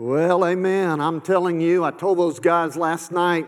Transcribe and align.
Well, 0.00 0.46
amen. 0.46 0.98
I'm 0.98 1.20
telling 1.20 1.60
you, 1.60 1.84
I 1.84 1.90
told 1.90 2.16
those 2.16 2.38
guys 2.38 2.74
last 2.74 3.12
night, 3.12 3.46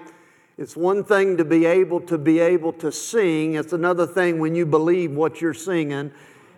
it's 0.58 0.76
one 0.76 1.02
thing 1.02 1.38
to 1.38 1.46
be 1.46 1.64
able 1.64 2.02
to 2.02 2.18
be 2.18 2.40
able 2.40 2.74
to 2.74 2.92
sing, 2.92 3.54
it's 3.54 3.72
another 3.72 4.06
thing 4.06 4.38
when 4.38 4.54
you 4.54 4.66
believe 4.66 5.12
what 5.12 5.40
you're 5.40 5.54
singing. 5.54 6.12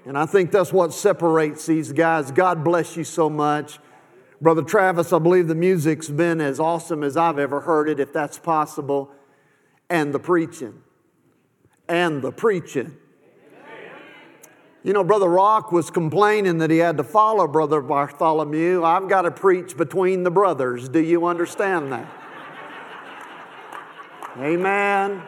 And 0.05 0.19
I 0.19 0.27
think 0.27 0.51
that's 0.51 0.73
what 0.73 0.93
separates 0.93 1.67
these 1.67 1.93
guys. 1.93 2.33
God 2.33 2.65
bless 2.65 2.97
you 2.97 3.05
so 3.05 3.31
much. 3.31 3.79
Brother 4.41 4.63
Travis, 4.63 5.13
I 5.13 5.21
believe 5.21 5.47
the 5.47 5.55
music's 5.55 6.09
been 6.09 6.41
as 6.41 6.59
awesome 6.59 7.05
as 7.05 7.17
I've 7.17 7.39
ever 7.39 7.61
heard 7.61 7.89
it, 7.89 8.01
if 8.01 8.13
that's 8.13 8.37
possible. 8.37 9.13
And 9.89 10.13
the 10.13 10.19
preaching. 10.19 10.83
And 11.89 12.21
the 12.21 12.33
preaching. 12.33 12.97
You 14.85 14.93
know, 14.93 15.03
Brother 15.03 15.31
Rock 15.31 15.73
was 15.73 15.89
complaining 15.91 16.59
that 16.59 16.71
he 16.71 16.77
had 16.77 16.99
to 16.99 17.05
follow 17.05 17.49
Brother 17.49 17.81
Bartholomew. 17.81 18.85
I've 18.85 19.09
got 19.09 19.23
to 19.23 19.31
preach 19.31 19.79
between 19.79 20.25
the 20.25 20.31
brothers. 20.31 20.91
Do 20.91 21.01
you 21.01 21.25
understand 21.25 21.91
that? 21.91 22.07
Amen. 24.37 25.23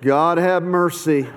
God 0.00 0.38
have 0.38 0.62
mercy. 0.62 1.28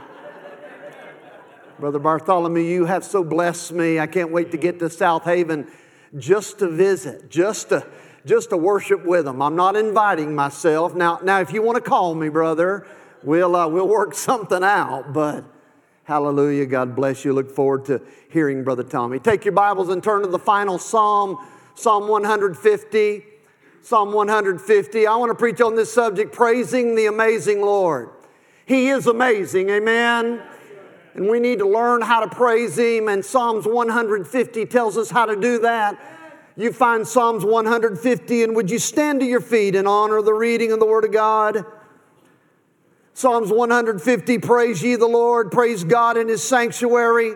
Brother 1.77 1.99
Bartholomew, 1.99 2.63
you 2.63 2.85
have 2.85 3.03
so 3.03 3.21
blessed 3.21 3.73
me. 3.73 3.99
I 3.99 4.07
can't 4.07 4.31
wait 4.31 4.51
to 4.51 4.57
get 4.57 4.79
to 4.79 4.89
South 4.89 5.25
Haven 5.25 5.67
just 6.17 6.59
to 6.59 6.69
visit, 6.69 7.29
just 7.29 7.69
to 7.69 7.85
just 8.25 8.51
to 8.51 8.57
worship 8.57 9.03
with 9.03 9.25
them. 9.25 9.41
I'm 9.41 9.55
not 9.55 9.75
inviting 9.75 10.35
myself. 10.35 10.93
Now, 10.93 11.19
now 11.23 11.41
if 11.41 11.51
you 11.51 11.61
want 11.63 11.83
to 11.83 11.89
call 11.89 12.13
me, 12.13 12.29
brother, 12.29 12.85
we'll, 13.23 13.55
uh, 13.55 13.67
we'll 13.67 13.87
work 13.87 14.13
something 14.13 14.63
out. 14.63 15.13
But 15.13 15.43
hallelujah, 16.03 16.65
God 16.65 16.95
bless 16.95 17.25
you. 17.25 17.33
Look 17.33 17.51
forward 17.51 17.85
to 17.85 18.01
hearing 18.29 18.63
Brother 18.63 18.83
Tommy. 18.83 19.19
Take 19.19 19.45
your 19.45 19.53
Bibles 19.53 19.89
and 19.89 20.03
turn 20.03 20.21
to 20.21 20.27
the 20.27 20.39
final 20.39 20.77
Psalm, 20.77 21.37
Psalm 21.75 22.07
150. 22.07 23.25
Psalm 23.83 24.13
150. 24.13 25.07
I 25.07 25.15
want 25.15 25.31
to 25.31 25.35
preach 25.35 25.59
on 25.59 25.75
this 25.75 25.91
subject 25.91 26.33
praising 26.33 26.95
the 26.95 27.07
amazing 27.07 27.61
Lord. 27.61 28.09
He 28.65 28.89
is 28.89 29.07
amazing, 29.07 29.69
amen. 29.69 30.41
And 31.13 31.27
we 31.27 31.39
need 31.39 31.59
to 31.59 31.67
learn 31.67 32.01
how 32.01 32.23
to 32.23 32.33
praise 32.33 32.77
Him, 32.77 33.09
and 33.09 33.25
Psalms 33.25 33.65
150 33.65 34.65
tells 34.67 34.97
us 34.97 35.09
how 35.09 35.25
to 35.25 35.35
do 35.35 35.59
that. 35.59 35.99
You 36.55 36.71
find 36.71 37.07
Psalms 37.07 37.43
150, 37.43 38.43
and 38.43 38.55
would 38.55 38.69
you 38.69 38.79
stand 38.79 39.19
to 39.21 39.25
your 39.25 39.41
feet 39.41 39.75
in 39.75 39.87
honor 39.87 40.21
the 40.21 40.33
reading 40.33 40.71
of 40.71 40.79
the 40.79 40.85
Word 40.85 41.03
of 41.03 41.11
God? 41.11 41.65
Psalms 43.21 43.51
150 43.51 44.39
Praise 44.39 44.81
ye 44.81 44.95
the 44.95 45.05
Lord, 45.05 45.51
praise 45.51 45.83
God 45.83 46.17
in 46.17 46.27
his 46.27 46.41
sanctuary, 46.41 47.33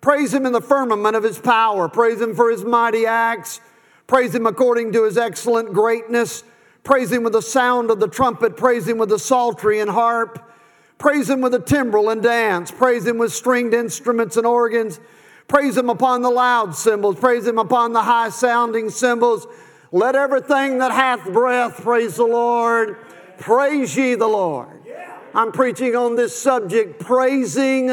praise 0.00 0.32
him 0.32 0.46
in 0.46 0.52
the 0.52 0.60
firmament 0.60 1.16
of 1.16 1.24
his 1.24 1.40
power, 1.40 1.88
praise 1.88 2.20
him 2.20 2.36
for 2.36 2.52
his 2.52 2.64
mighty 2.64 3.04
acts, 3.04 3.60
praise 4.06 4.32
him 4.32 4.46
according 4.46 4.92
to 4.92 5.02
his 5.02 5.18
excellent 5.18 5.72
greatness, 5.72 6.44
praise 6.84 7.10
him 7.10 7.24
with 7.24 7.32
the 7.32 7.42
sound 7.42 7.90
of 7.90 7.98
the 7.98 8.06
trumpet, 8.06 8.56
praise 8.56 8.86
him 8.86 8.96
with 8.96 9.08
the 9.08 9.18
psaltery 9.18 9.80
and 9.80 9.90
harp, 9.90 10.38
praise 10.98 11.28
him 11.28 11.40
with 11.40 11.50
the 11.50 11.58
timbrel 11.58 12.10
and 12.10 12.22
dance, 12.22 12.70
praise 12.70 13.04
him 13.04 13.18
with 13.18 13.32
stringed 13.32 13.74
instruments 13.74 14.36
and 14.36 14.46
organs, 14.46 15.00
praise 15.48 15.76
him 15.76 15.90
upon 15.90 16.22
the 16.22 16.30
loud 16.30 16.76
cymbals, 16.76 17.16
praise 17.16 17.44
him 17.44 17.58
upon 17.58 17.92
the 17.92 18.02
high 18.02 18.28
sounding 18.28 18.88
cymbals. 18.88 19.48
Let 19.90 20.14
everything 20.14 20.78
that 20.78 20.92
hath 20.92 21.24
breath 21.32 21.82
praise 21.82 22.14
the 22.16 22.24
Lord. 22.24 22.98
Praise 23.38 23.96
ye 23.96 24.14
the 24.14 24.28
Lord. 24.28 24.77
I'm 25.38 25.52
preaching 25.52 25.94
on 25.94 26.16
this 26.16 26.36
subject, 26.36 26.98
praising 26.98 27.86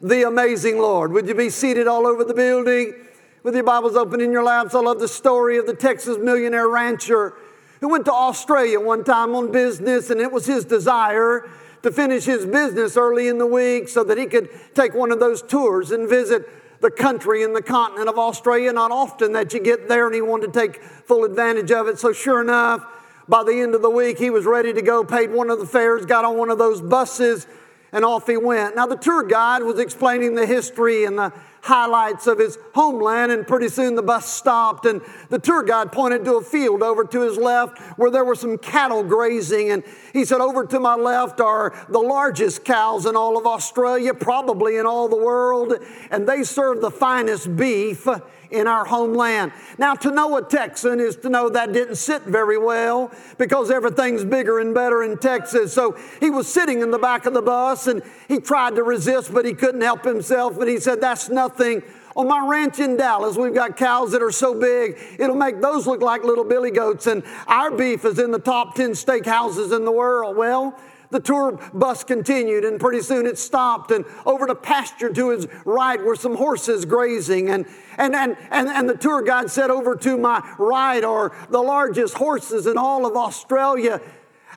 the 0.00 0.26
amazing 0.26 0.78
Lord. 0.78 1.12
Would 1.12 1.28
you 1.28 1.34
be 1.34 1.50
seated 1.50 1.86
all 1.86 2.06
over 2.06 2.24
the 2.24 2.32
building 2.32 2.94
with 3.42 3.54
your 3.54 3.64
Bibles 3.64 3.96
open 3.96 4.22
in 4.22 4.32
your 4.32 4.42
laps? 4.42 4.74
I 4.74 4.80
love 4.80 4.98
the 4.98 5.06
story 5.06 5.58
of 5.58 5.66
the 5.66 5.74
Texas 5.74 6.16
millionaire 6.16 6.70
rancher 6.70 7.34
who 7.80 7.88
went 7.88 8.06
to 8.06 8.14
Australia 8.14 8.80
one 8.80 9.04
time 9.04 9.34
on 9.34 9.52
business, 9.52 10.08
and 10.08 10.22
it 10.22 10.32
was 10.32 10.46
his 10.46 10.64
desire 10.64 11.46
to 11.82 11.92
finish 11.92 12.24
his 12.24 12.46
business 12.46 12.96
early 12.96 13.28
in 13.28 13.36
the 13.36 13.46
week 13.46 13.90
so 13.90 14.02
that 14.02 14.16
he 14.16 14.24
could 14.24 14.48
take 14.74 14.94
one 14.94 15.12
of 15.12 15.20
those 15.20 15.42
tours 15.42 15.90
and 15.90 16.08
visit 16.08 16.48
the 16.80 16.90
country 16.90 17.44
and 17.44 17.54
the 17.54 17.60
continent 17.60 18.08
of 18.08 18.18
Australia. 18.18 18.72
Not 18.72 18.90
often 18.90 19.32
that 19.32 19.52
you 19.52 19.60
get 19.60 19.86
there, 19.86 20.06
and 20.06 20.14
he 20.14 20.22
wanted 20.22 20.54
to 20.54 20.58
take 20.58 20.82
full 20.82 21.24
advantage 21.24 21.70
of 21.72 21.88
it. 21.88 21.98
So, 21.98 22.14
sure 22.14 22.40
enough, 22.40 22.86
by 23.28 23.42
the 23.42 23.60
end 23.60 23.74
of 23.74 23.82
the 23.82 23.90
week, 23.90 24.18
he 24.18 24.30
was 24.30 24.44
ready 24.44 24.72
to 24.72 24.82
go, 24.82 25.04
paid 25.04 25.30
one 25.30 25.50
of 25.50 25.58
the 25.58 25.66
fares, 25.66 26.06
got 26.06 26.24
on 26.24 26.36
one 26.36 26.50
of 26.50 26.58
those 26.58 26.80
buses, 26.80 27.46
and 27.92 28.04
off 28.04 28.26
he 28.26 28.36
went. 28.36 28.76
Now, 28.76 28.86
the 28.86 28.96
tour 28.96 29.22
guide 29.22 29.62
was 29.62 29.78
explaining 29.78 30.34
the 30.34 30.46
history 30.46 31.04
and 31.04 31.18
the 31.18 31.32
highlights 31.62 32.26
of 32.26 32.38
his 32.38 32.58
homeland, 32.74 33.32
and 33.32 33.46
pretty 33.46 33.68
soon 33.68 33.94
the 33.94 34.02
bus 34.02 34.26
stopped, 34.26 34.86
and 34.86 35.00
the 35.30 35.38
tour 35.38 35.62
guide 35.62 35.92
pointed 35.92 36.24
to 36.24 36.36
a 36.36 36.42
field 36.42 36.82
over 36.82 37.04
to 37.04 37.22
his 37.22 37.36
left 37.36 37.78
where 37.98 38.10
there 38.10 38.24
were 38.24 38.34
some 38.34 38.58
cattle 38.58 39.02
grazing. 39.02 39.70
And 39.70 39.82
he 40.12 40.24
said, 40.24 40.40
Over 40.40 40.66
to 40.66 40.80
my 40.80 40.94
left 40.94 41.40
are 41.40 41.74
the 41.88 41.98
largest 41.98 42.64
cows 42.64 43.06
in 43.06 43.16
all 43.16 43.36
of 43.36 43.46
Australia, 43.46 44.14
probably 44.14 44.76
in 44.76 44.86
all 44.86 45.08
the 45.08 45.16
world, 45.16 45.74
and 46.10 46.28
they 46.28 46.42
serve 46.42 46.80
the 46.80 46.90
finest 46.90 47.54
beef 47.56 48.06
in 48.50 48.66
our 48.66 48.84
homeland. 48.84 49.52
Now, 49.78 49.94
to 49.94 50.10
know 50.10 50.36
a 50.36 50.42
Texan 50.42 51.00
is 51.00 51.16
to 51.16 51.28
know 51.28 51.48
that 51.48 51.72
didn't 51.72 51.96
sit 51.96 52.22
very 52.22 52.58
well 52.58 53.10
because 53.38 53.70
everything's 53.70 54.24
bigger 54.24 54.60
and 54.60 54.74
better 54.74 55.02
in 55.02 55.18
Texas. 55.18 55.72
So 55.72 55.96
he 56.20 56.30
was 56.30 56.52
sitting 56.52 56.80
in 56.80 56.90
the 56.90 56.98
back 56.98 57.26
of 57.26 57.34
the 57.34 57.42
bus 57.42 57.86
and 57.86 58.02
he 58.28 58.38
tried 58.38 58.76
to 58.76 58.82
resist, 58.82 59.32
but 59.32 59.44
he 59.44 59.52
couldn't 59.52 59.80
help 59.80 60.04
himself. 60.04 60.58
And 60.58 60.68
he 60.68 60.78
said, 60.78 61.00
That's 61.00 61.28
nothing. 61.28 61.55
On 61.60 61.82
oh, 62.16 62.24
my 62.24 62.48
ranch 62.48 62.78
in 62.78 62.96
Dallas, 62.96 63.36
we've 63.36 63.52
got 63.52 63.76
cows 63.76 64.12
that 64.12 64.22
are 64.22 64.32
so 64.32 64.58
big, 64.58 64.98
it'll 65.18 65.36
make 65.36 65.60
those 65.60 65.86
look 65.86 66.00
like 66.00 66.24
little 66.24 66.44
billy 66.44 66.70
goats. 66.70 67.06
And 67.06 67.22
our 67.46 67.70
beef 67.70 68.06
is 68.06 68.18
in 68.18 68.30
the 68.30 68.38
top 68.38 68.74
10 68.74 68.92
steakhouses 68.92 69.76
in 69.76 69.84
the 69.84 69.92
world. 69.92 70.34
Well, 70.34 70.78
the 71.10 71.20
tour 71.20 71.52
bus 71.74 72.04
continued, 72.04 72.64
and 72.64 72.80
pretty 72.80 73.02
soon 73.02 73.26
it 73.26 73.38
stopped. 73.38 73.90
And 73.90 74.04
over 74.24 74.46
the 74.46 74.54
pasture 74.54 75.12
to 75.12 75.30
his 75.30 75.46
right 75.64 76.02
were 76.02 76.16
some 76.16 76.36
horses 76.36 76.84
grazing. 76.84 77.50
And, 77.50 77.66
and, 77.98 78.14
and, 78.14 78.36
and, 78.50 78.68
and 78.68 78.88
the 78.88 78.96
tour 78.96 79.22
guide 79.22 79.50
said, 79.50 79.70
Over 79.70 79.94
to 79.96 80.16
my 80.16 80.42
right 80.58 81.04
are 81.04 81.36
the 81.50 81.60
largest 81.60 82.14
horses 82.14 82.66
in 82.66 82.78
all 82.78 83.06
of 83.06 83.14
Australia, 83.14 84.00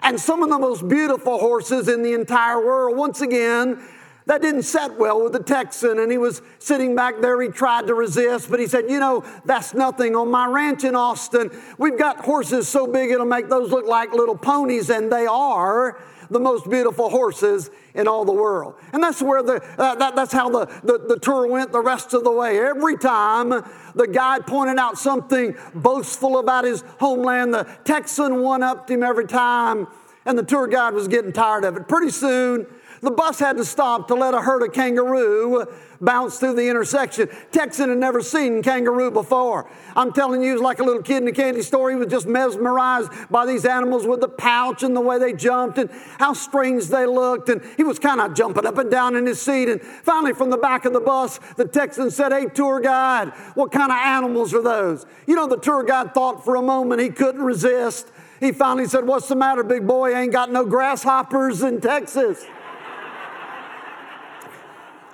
and 0.02 0.20
some 0.20 0.44
of 0.44 0.50
the 0.50 0.60
most 0.60 0.88
beautiful 0.88 1.40
horses 1.40 1.88
in 1.90 2.04
the 2.04 2.14
entire 2.14 2.64
world. 2.66 2.98
Once 2.98 3.22
again, 3.22 3.84
that 4.30 4.44
didn't 4.44 4.62
set 4.62 4.96
well 5.00 5.24
with 5.24 5.34
the 5.34 5.42
Texan, 5.42 5.98
and 5.98 6.12
he 6.12 6.20
was 6.20 6.44
sitting 6.60 6.96
back 6.96 7.20
there. 7.20 7.42
He 7.42 7.48
tried 7.48 7.88
to 7.88 7.96
resist, 7.96 8.48
but 8.52 8.60
he 8.60 8.68
said, 8.68 8.88
You 8.88 9.00
know, 9.00 9.24
that's 9.44 9.74
nothing. 9.74 10.16
On 10.16 10.30
my 10.30 10.46
ranch 10.46 10.84
in 10.84 10.96
Austin, 10.96 11.50
we've 11.80 11.98
got 11.98 12.24
horses 12.24 12.68
so 12.68 12.86
big 12.86 13.10
it'll 13.10 13.26
make 13.26 13.50
those 13.50 13.72
look 13.72 13.88
like 13.88 14.14
little 14.14 14.38
ponies, 14.38 14.92
and 14.92 15.12
they 15.12 15.26
are 15.26 16.00
the 16.30 16.40
most 16.40 16.70
beautiful 16.70 17.10
horses 17.10 17.72
in 17.96 18.08
all 18.08 18.24
the 18.24 18.32
world. 18.32 18.76
And 18.94 19.02
that's 19.02 19.20
where 19.20 19.42
the, 19.42 19.64
uh, 19.80 19.96
that, 19.96 20.16
that's 20.16 20.32
how 20.32 20.48
the, 20.48 20.68
the, 20.84 21.04
the 21.08 21.20
tour 21.20 21.48
went 21.48 21.72
the 21.72 21.82
rest 21.82 22.14
of 22.14 22.24
the 22.24 22.32
way. 22.32 22.60
Every 22.60 23.00
time 23.00 23.50
the 23.96 24.08
guide 24.08 24.46
pointed 24.46 24.78
out 24.78 25.00
something 25.00 25.56
boastful 25.74 26.38
about 26.38 26.66
his 26.66 26.84
homeland, 27.00 27.52
the 27.52 27.68
Texan 27.84 28.44
one 28.44 28.62
upped 28.62 28.92
him 28.92 29.02
every 29.02 29.26
time, 29.26 29.88
and 30.30 30.38
the 30.38 30.44
tour 30.44 30.68
guide 30.68 30.94
was 30.94 31.08
getting 31.08 31.34
tired 31.34 31.64
of 31.64 31.76
it. 31.76 31.88
Pretty 31.88 32.12
soon, 32.12 32.68
the 33.02 33.10
bus 33.10 33.40
had 33.40 33.58
to 33.58 33.66
stop 33.66 34.08
to 34.10 34.14
let 34.14 34.36
a 34.36 34.42
herd 34.42 34.62
of 34.62 34.74
kangaroo 34.74 35.66
bounce 36.00 36.38
through 36.38 36.54
the 36.54 36.70
intersection. 36.70 37.30
Texan 37.52 37.90
had 37.90 37.98
never 37.98 38.22
seen 38.22 38.62
kangaroo 38.62 39.10
before. 39.10 39.68
I'm 39.96 40.14
telling 40.14 40.42
you, 40.42 40.50
he 40.50 40.54
was 40.54 40.62
like 40.62 40.80
a 40.80 40.84
little 40.84 41.02
kid 41.02 41.24
in 41.24 41.28
a 41.28 41.32
candy 41.32 41.64
store. 41.64 41.90
He 41.90 41.96
was 41.96 42.08
just 42.08 42.28
mesmerized 42.28 43.12
by 43.32 43.48
these 43.48 43.66
animals 43.66 44.06
with 44.06 44.22
the 44.22 44.30
pouch 44.30 44.84
and 44.84 44.96
the 44.96 45.02
way 45.02 45.18
they 45.18 45.34
jumped 45.34 45.80
and 45.80 45.90
how 46.20 46.34
strange 46.34 46.88
they 46.88 47.08
looked. 47.08 47.50
And 47.50 47.62
he 47.76 47.84
was 47.84 47.98
kind 47.98 48.22
of 48.22 48.36
jumping 48.36 48.68
up 48.68 48.78
and 48.78 48.92
down 48.92 49.16
in 49.16 49.26
his 49.26 49.42
seat. 49.42 49.68
And 49.68 49.82
finally, 49.82 50.34
from 50.34 50.52
the 50.52 50.58
back 50.58 50.86
of 50.86 50.94
the 50.94 51.02
bus, 51.02 51.40
the 51.58 51.66
Texan 51.66 52.12
said, 52.12 52.32
Hey, 52.32 52.46
tour 52.46 52.80
guide, 52.80 53.30
what 53.56 53.72
kind 53.72 53.92
of 53.92 53.98
animals 53.98 54.54
are 54.54 54.62
those? 54.62 55.08
You 55.26 55.36
know, 55.36 55.48
the 55.48 55.58
tour 55.58 55.84
guide 55.84 56.14
thought 56.14 56.46
for 56.46 56.56
a 56.56 56.62
moment 56.62 57.02
he 57.02 57.10
couldn't 57.10 57.42
resist. 57.42 58.12
He 58.40 58.52
finally 58.52 58.88
said, 58.88 59.06
What's 59.06 59.28
the 59.28 59.36
matter, 59.36 59.64
big 59.64 59.86
boy? 59.86 60.16
Ain't 60.16 60.32
got 60.32 60.52
no 60.52 60.66
grasshoppers 60.66 61.62
in 61.62 61.82
Texas. 61.82 62.46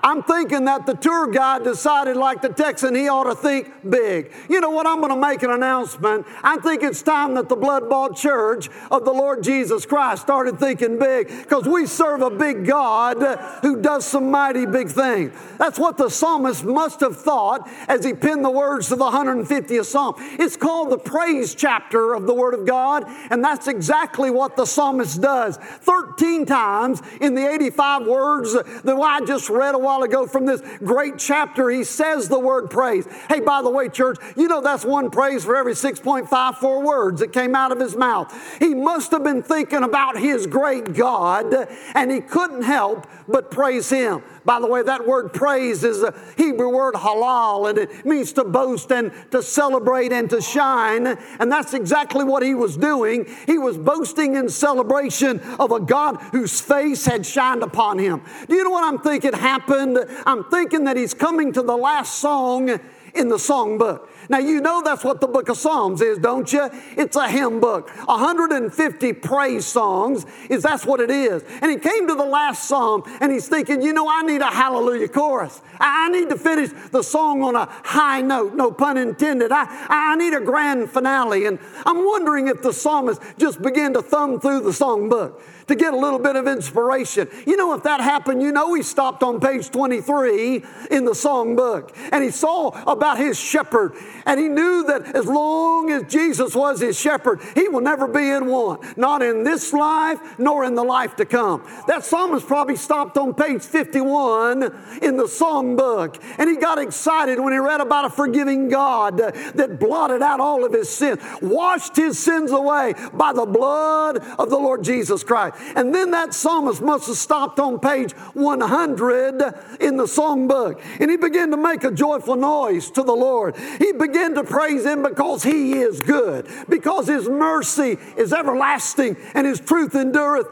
I'm 0.05 0.21
thinking 0.21 0.65
that 0.65 0.85
the 0.85 0.93
tour 0.93 1.31
guide 1.31 1.63
decided, 1.63 2.15
like 2.15 2.43
the 2.43 2.49
Texan, 2.49 2.93
he 2.93 3.07
ought 3.07 3.23
to 3.23 3.33
think 3.33 3.71
big. 3.89 4.31
You 4.47 4.61
know 4.61 4.69
what? 4.69 4.85
I'm 4.85 4.99
going 4.99 5.09
to 5.09 5.19
make 5.19 5.41
an 5.41 5.49
announcement. 5.49 6.27
I 6.43 6.57
think 6.57 6.83
it's 6.83 7.01
time 7.01 7.33
that 7.33 7.49
the 7.49 7.55
blood 7.55 7.89
bought 7.89 8.15
church 8.15 8.69
of 8.91 9.03
the 9.03 9.11
Lord 9.11 9.41
Jesus 9.41 9.83
Christ 9.83 10.21
started 10.21 10.59
thinking 10.59 10.99
big 10.99 11.29
because 11.29 11.67
we 11.67 11.87
serve 11.87 12.21
a 12.21 12.29
big 12.29 12.67
God 12.67 13.17
who 13.63 13.81
does 13.81 14.05
some 14.05 14.29
mighty 14.29 14.67
big 14.67 14.89
things. 14.89 15.33
That's 15.57 15.79
what 15.79 15.97
the 15.97 16.09
psalmist 16.09 16.63
must 16.63 16.99
have 16.99 17.17
thought 17.17 17.67
as 17.87 18.05
he 18.05 18.13
penned 18.13 18.45
the 18.45 18.51
words 18.51 18.89
to 18.89 18.95
the 18.95 19.05
150th 19.05 19.85
Psalm. 19.85 20.13
It's 20.17 20.55
called 20.55 20.91
the 20.91 20.99
praise 20.99 21.55
chapter 21.55 22.13
of 22.13 22.27
the 22.27 22.33
Word 22.35 22.53
of 22.53 22.67
God, 22.67 23.05
and 23.31 23.43
that's 23.43 23.67
exactly 23.67 24.29
what 24.29 24.55
the 24.55 24.67
psalmist 24.67 25.19
does. 25.19 25.57
13 25.57 26.45
times 26.45 27.01
in 27.21 27.33
the 27.33 27.49
85 27.49 28.05
words 28.05 28.53
that 28.53 28.95
I 28.95 29.25
just 29.25 29.49
read 29.49 29.73
a 29.73 29.79
while 29.79 29.94
while 29.95 30.03
ago 30.03 30.27
from 30.27 30.45
this 30.45 30.61
great 30.83 31.17
chapter, 31.17 31.69
he 31.69 31.85
says 31.85 32.27
the 32.27 32.37
word 32.37 32.69
praise. 32.69 33.07
Hey, 33.29 33.39
by 33.39 33.61
the 33.61 33.69
way, 33.69 33.87
church, 33.87 34.17
you 34.35 34.49
know 34.49 34.59
that's 34.59 34.83
one 34.83 35.09
praise 35.09 35.45
for 35.45 35.55
every 35.55 35.71
6.54 35.71 36.83
words 36.83 37.21
that 37.21 37.31
came 37.31 37.55
out 37.55 37.71
of 37.71 37.79
his 37.79 37.95
mouth. 37.95 38.33
He 38.59 38.73
must 38.73 39.11
have 39.11 39.23
been 39.23 39.41
thinking 39.41 39.83
about 39.83 40.17
his 40.19 40.47
great 40.47 40.93
God, 40.93 41.53
and 41.93 42.11
he 42.11 42.19
couldn't 42.19 42.63
help 42.63 43.07
but 43.27 43.51
praise 43.51 43.89
him. 43.89 44.21
By 44.43 44.59
the 44.59 44.67
way, 44.67 44.83
that 44.83 45.07
word 45.07 45.33
praise 45.33 45.83
is 45.83 46.03
a 46.03 46.13
Hebrew 46.37 46.69
word 46.69 46.93
halal, 46.93 47.67
and 47.69 47.79
it 47.79 48.05
means 48.05 48.33
to 48.33 48.43
boast 48.43 48.91
and 48.91 49.11
to 49.31 49.41
celebrate 49.41 50.11
and 50.11 50.29
to 50.29 50.39
shine. 50.39 51.07
And 51.39 51.51
that's 51.51 51.73
exactly 51.73 52.23
what 52.23 52.43
he 52.43 52.53
was 52.53 52.77
doing. 52.77 53.25
He 53.47 53.57
was 53.57 53.75
boasting 53.77 54.35
in 54.35 54.49
celebration 54.49 55.39
of 55.57 55.71
a 55.71 55.79
God 55.79 56.17
whose 56.31 56.61
face 56.61 57.05
had 57.05 57.25
shined 57.25 57.63
upon 57.63 57.97
him. 57.97 58.21
Do 58.47 58.55
you 58.55 58.63
know 58.63 58.69
what 58.69 58.83
I'm 58.83 58.99
thinking 58.99 59.33
happened? 59.33 59.84
I'm 60.25 60.43
thinking 60.45 60.85
that 60.85 60.97
he's 60.97 61.13
coming 61.13 61.53
to 61.53 61.61
the 61.61 61.75
last 61.75 62.15
song 62.15 62.79
in 63.15 63.29
the 63.29 63.37
songbook. 63.37 64.07
Now, 64.29 64.39
you 64.39 64.59
know 64.59 64.81
that's 64.83 65.03
what 65.03 65.21
the 65.21 65.27
book 65.27 65.49
of 65.49 65.57
Psalms 65.57 66.01
is, 66.01 66.17
don't 66.17 66.51
you? 66.51 66.69
It's 66.97 67.15
a 67.15 67.29
hymn 67.29 67.59
book. 67.59 67.89
150 68.07 69.13
praise 69.13 69.65
songs 69.65 70.25
is 70.49 70.63
that's 70.63 70.85
what 70.85 70.99
it 70.99 71.11
is. 71.11 71.43
And 71.61 71.71
he 71.71 71.77
came 71.77 72.07
to 72.07 72.15
the 72.15 72.25
last 72.25 72.67
psalm 72.67 73.03
and 73.21 73.31
he's 73.31 73.47
thinking, 73.47 73.81
you 73.81 73.93
know, 73.93 74.09
I 74.09 74.23
need 74.23 74.41
a 74.41 74.49
hallelujah 74.49 75.07
chorus. 75.07 75.61
I 75.79 76.09
need 76.09 76.29
to 76.29 76.37
finish 76.37 76.71
the 76.91 77.03
song 77.03 77.43
on 77.43 77.55
a 77.55 77.65
high 77.83 78.21
note, 78.21 78.55
no 78.55 78.71
pun 78.71 78.97
intended. 78.97 79.51
I, 79.51 79.65
I 79.89 80.15
need 80.15 80.33
a 80.33 80.41
grand 80.41 80.89
finale. 80.89 81.45
And 81.45 81.59
I'm 81.85 82.03
wondering 82.03 82.47
if 82.47 82.61
the 82.61 82.73
psalmist 82.73 83.21
just 83.37 83.61
began 83.61 83.93
to 83.93 84.01
thumb 84.01 84.39
through 84.39 84.61
the 84.61 84.71
songbook 84.71 85.39
to 85.67 85.75
get 85.75 85.93
a 85.93 85.97
little 85.97 86.19
bit 86.19 86.35
of 86.35 86.47
inspiration. 86.47 87.27
You 87.45 87.55
know, 87.55 87.73
if 87.73 87.83
that 87.83 88.01
happened, 88.01 88.41
you 88.41 88.51
know, 88.51 88.73
he 88.73 88.83
stopped 88.83 89.23
on 89.23 89.39
page 89.39 89.69
23 89.71 90.63
in 90.91 91.05
the 91.05 91.11
songbook 91.11 91.95
and 92.11 92.23
he 92.23 92.29
saw 92.29 92.69
about 92.89 93.17
his 93.17 93.39
shepherd 93.39 93.93
and 94.25 94.39
he 94.39 94.47
knew 94.47 94.83
that 94.87 95.15
as 95.15 95.25
long 95.25 95.91
as 95.91 96.03
Jesus 96.11 96.55
was 96.55 96.81
his 96.81 96.99
shepherd, 96.99 97.41
he 97.55 97.67
will 97.67 97.81
never 97.81 98.07
be 98.07 98.29
in 98.29 98.45
want, 98.47 98.97
not 98.97 99.21
in 99.21 99.43
this 99.43 99.73
life 99.73 100.19
nor 100.37 100.65
in 100.65 100.75
the 100.75 100.83
life 100.83 101.15
to 101.15 101.25
come. 101.25 101.63
That 101.87 102.03
psalmist 102.03 102.45
probably 102.45 102.75
stopped 102.75 103.17
on 103.17 103.33
page 103.33 103.63
51 103.63 104.63
in 105.01 105.17
the 105.17 105.23
songbook 105.23 106.21
and 106.37 106.49
he 106.49 106.57
got 106.57 106.77
excited 106.77 107.39
when 107.39 107.53
he 107.53 107.59
read 107.59 107.81
about 107.81 108.05
a 108.05 108.09
forgiving 108.09 108.69
God 108.69 109.17
that 109.17 109.79
blotted 109.79 110.21
out 110.21 110.39
all 110.39 110.63
of 110.63 110.73
his 110.73 110.89
sin, 110.89 111.19
washed 111.41 111.95
his 111.95 112.19
sins 112.19 112.51
away 112.51 112.93
by 113.13 113.33
the 113.33 113.45
blood 113.45 114.17
of 114.37 114.49
the 114.49 114.57
Lord 114.57 114.83
Jesus 114.83 115.23
Christ. 115.23 115.54
And 115.75 115.93
then 115.93 116.11
that 116.11 116.33
psalmist 116.33 116.81
must 116.81 117.07
have 117.07 117.17
stopped 117.17 117.59
on 117.59 117.79
page 117.79 118.13
100 118.13 119.79
in 119.79 119.97
the 119.97 120.03
songbook. 120.03 120.81
And 120.99 121.09
he 121.09 121.17
began 121.17 121.51
to 121.51 121.57
make 121.57 121.83
a 121.83 121.91
joyful 121.91 122.35
noise 122.35 122.89
to 122.91 123.03
the 123.03 123.13
Lord. 123.13 123.55
He 123.79 123.91
began 123.93 124.35
to 124.35 124.43
praise 124.43 124.85
him 124.85 125.03
because 125.03 125.43
he 125.43 125.73
is 125.73 126.01
good, 126.01 126.47
because 126.69 127.07
his 127.07 127.27
mercy 127.29 127.97
is 128.17 128.33
everlasting 128.33 129.17
and 129.33 129.45
his 129.45 129.59
truth 129.59 129.95
endureth 129.95 130.47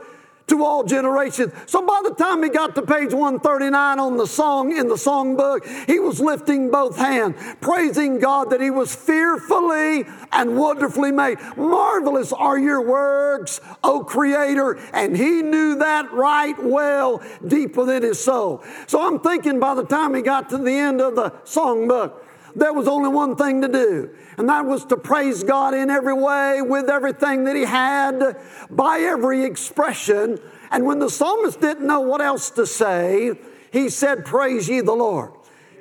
to 0.47 0.63
all 0.63 0.83
generations. 0.83 1.53
So 1.65 1.85
by 1.85 2.01
the 2.03 2.13
time 2.15 2.43
he 2.43 2.49
got 2.49 2.75
to 2.75 2.81
page 2.81 3.13
139 3.13 3.99
on 3.99 4.17
the 4.17 4.27
song 4.27 4.75
in 4.75 4.87
the 4.87 4.95
songbook, 4.95 5.65
he 5.87 5.99
was 5.99 6.19
lifting 6.19 6.69
both 6.69 6.97
hands, 6.97 7.35
praising 7.61 8.19
God 8.19 8.49
that 8.49 8.61
he 8.61 8.69
was 8.69 8.93
fearfully 8.93 10.05
and 10.31 10.57
wonderfully 10.57 11.11
made. 11.11 11.37
Marvelous 11.55 12.33
are 12.33 12.57
your 12.57 12.81
works, 12.81 13.61
O 13.83 14.03
Creator. 14.03 14.79
And 14.93 15.15
he 15.15 15.41
knew 15.41 15.75
that 15.75 16.11
right 16.11 16.61
well 16.61 17.21
deep 17.45 17.77
within 17.77 18.03
his 18.03 18.23
soul. 18.23 18.63
So 18.87 19.01
I'm 19.01 19.19
thinking 19.19 19.59
by 19.59 19.75
the 19.75 19.85
time 19.85 20.13
he 20.13 20.21
got 20.21 20.49
to 20.49 20.57
the 20.57 20.71
end 20.71 21.01
of 21.01 21.15
the 21.15 21.31
songbook, 21.45 22.22
there 22.55 22.73
was 22.73 22.87
only 22.87 23.09
one 23.09 23.35
thing 23.35 23.61
to 23.61 23.67
do, 23.67 24.09
and 24.37 24.49
that 24.49 24.65
was 24.65 24.85
to 24.85 24.97
praise 24.97 25.43
God 25.43 25.73
in 25.73 25.89
every 25.89 26.13
way, 26.13 26.61
with 26.61 26.89
everything 26.89 27.45
that 27.45 27.55
he 27.55 27.65
had, 27.65 28.37
by 28.69 28.99
every 28.99 29.43
expression. 29.43 30.39
And 30.71 30.85
when 30.85 30.99
the 30.99 31.09
psalmist 31.09 31.61
didn't 31.61 31.85
know 31.85 32.01
what 32.01 32.21
else 32.21 32.49
to 32.51 32.65
say, 32.65 33.33
he 33.71 33.89
said, 33.89 34.25
Praise 34.25 34.69
ye 34.69 34.81
the 34.81 34.93
Lord. 34.93 35.31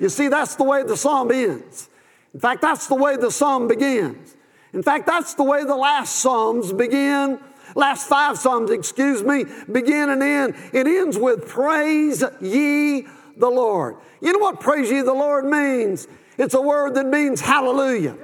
You 0.00 0.08
see, 0.08 0.28
that's 0.28 0.56
the 0.56 0.64
way 0.64 0.82
the 0.82 0.96
psalm 0.96 1.30
ends. 1.30 1.88
In 2.34 2.40
fact, 2.40 2.62
that's 2.62 2.88
the 2.88 2.94
way 2.94 3.16
the 3.16 3.30
psalm 3.30 3.68
begins. 3.68 4.34
In 4.72 4.82
fact, 4.82 5.06
that's 5.06 5.34
the 5.34 5.44
way 5.44 5.64
the 5.64 5.76
last 5.76 6.16
psalms 6.16 6.72
begin. 6.72 7.38
Last 7.74 8.08
five 8.08 8.38
psalms, 8.38 8.70
excuse 8.70 9.22
me, 9.22 9.44
begin 9.70 10.10
and 10.10 10.22
end. 10.22 10.54
It 10.72 10.86
ends 10.86 11.18
with 11.18 11.46
praise 11.48 12.24
ye 12.40 13.06
the 13.36 13.48
Lord. 13.48 13.96
You 14.20 14.32
know 14.32 14.38
what 14.38 14.60
praise 14.60 14.90
ye 14.90 15.02
the 15.02 15.12
Lord 15.12 15.44
means? 15.44 16.06
It's 16.38 16.54
a 16.54 16.60
word 16.60 16.94
that 16.94 17.06
means 17.06 17.40
hallelujah. 17.40 18.16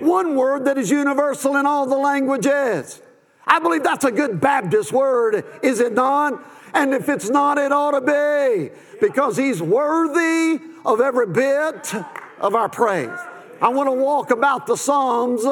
One 0.00 0.34
word 0.34 0.64
that 0.66 0.76
is 0.78 0.90
universal 0.90 1.56
in 1.56 1.66
all 1.66 1.86
the 1.86 1.96
languages. 1.96 3.00
I 3.46 3.58
believe 3.58 3.82
that's 3.82 4.04
a 4.04 4.10
good 4.10 4.40
Baptist 4.40 4.92
word, 4.92 5.44
is 5.62 5.80
it 5.80 5.92
not? 5.92 6.42
And 6.72 6.92
if 6.92 7.08
it's 7.08 7.30
not, 7.30 7.58
it 7.58 7.72
ought 7.72 7.92
to 7.92 8.00
be 8.00 8.70
because 9.00 9.36
he's 9.36 9.62
worthy 9.62 10.60
of 10.84 11.00
every 11.00 11.26
bit 11.26 11.94
of 12.40 12.54
our 12.54 12.68
praise. 12.68 13.18
I 13.60 13.68
want 13.68 13.88
to 13.88 13.92
walk 13.92 14.30
about 14.30 14.66
the 14.66 14.76
Psalms 14.76 15.44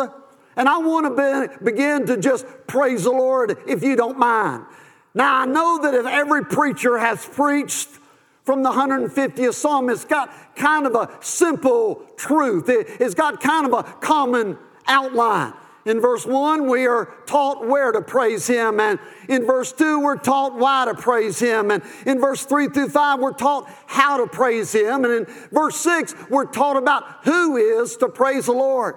and 0.57 0.69
I 0.69 0.79
want 0.79 1.07
to 1.07 1.49
be, 1.59 1.65
begin 1.65 2.07
to 2.07 2.17
just 2.17 2.45
praise 2.67 3.05
the 3.05 3.11
Lord 3.11 3.57
if 3.67 3.83
you 3.83 3.97
don't 3.97 4.19
mind. 4.19 4.65
Now, 5.15 5.41
I 5.41 5.47
know 5.47 5.79
that 5.83 5.95
if 5.95 6.07
every 6.07 6.45
preacher 6.45 6.99
has 6.99 7.25
preached 7.25 7.89
from 8.45 8.63
the 8.63 8.71
150th 8.71 9.55
Psalm. 9.55 9.89
It's 9.91 10.05
got 10.05 10.33
kind 10.57 10.87
of 10.87 10.95
a 10.95 11.11
simple 11.21 12.05
truth, 12.17 12.69
it's 12.69 13.15
got 13.15 13.41
kind 13.41 13.67
of 13.67 13.73
a 13.73 13.83
common 14.01 14.59
outline. 14.87 15.55
In 15.85 16.01
verse 16.01 16.25
1, 16.25 16.69
we 16.69 16.87
are 16.87 17.13
taught 17.27 17.67
where 17.67 17.91
to 17.91 18.01
praise 18.01 18.47
Him. 18.47 18.79
And 18.79 19.01
in 19.29 19.45
verse 19.45 19.73
2, 19.73 19.99
we're 19.99 20.17
taught 20.17 20.55
why 20.55 20.85
to 20.85 20.95
praise 20.95 21.41
Him. 21.41 21.73
And 21.73 21.83
in 22.07 22.21
verse 22.21 22.45
3 22.45 22.69
through 22.69 22.91
5, 22.91 23.19
we're 23.19 23.33
taught 23.33 23.69
how 23.87 24.19
to 24.19 24.29
praise 24.29 24.73
Him. 24.73 25.05
And 25.05 25.13
in 25.13 25.35
verse 25.51 25.77
6, 25.81 26.15
we're 26.31 26.45
taught 26.45 26.77
about 26.77 27.25
who 27.25 27.57
is 27.57 27.97
to 27.97 28.09
praise 28.09 28.47
the 28.47 28.53
Lord. 28.53 28.95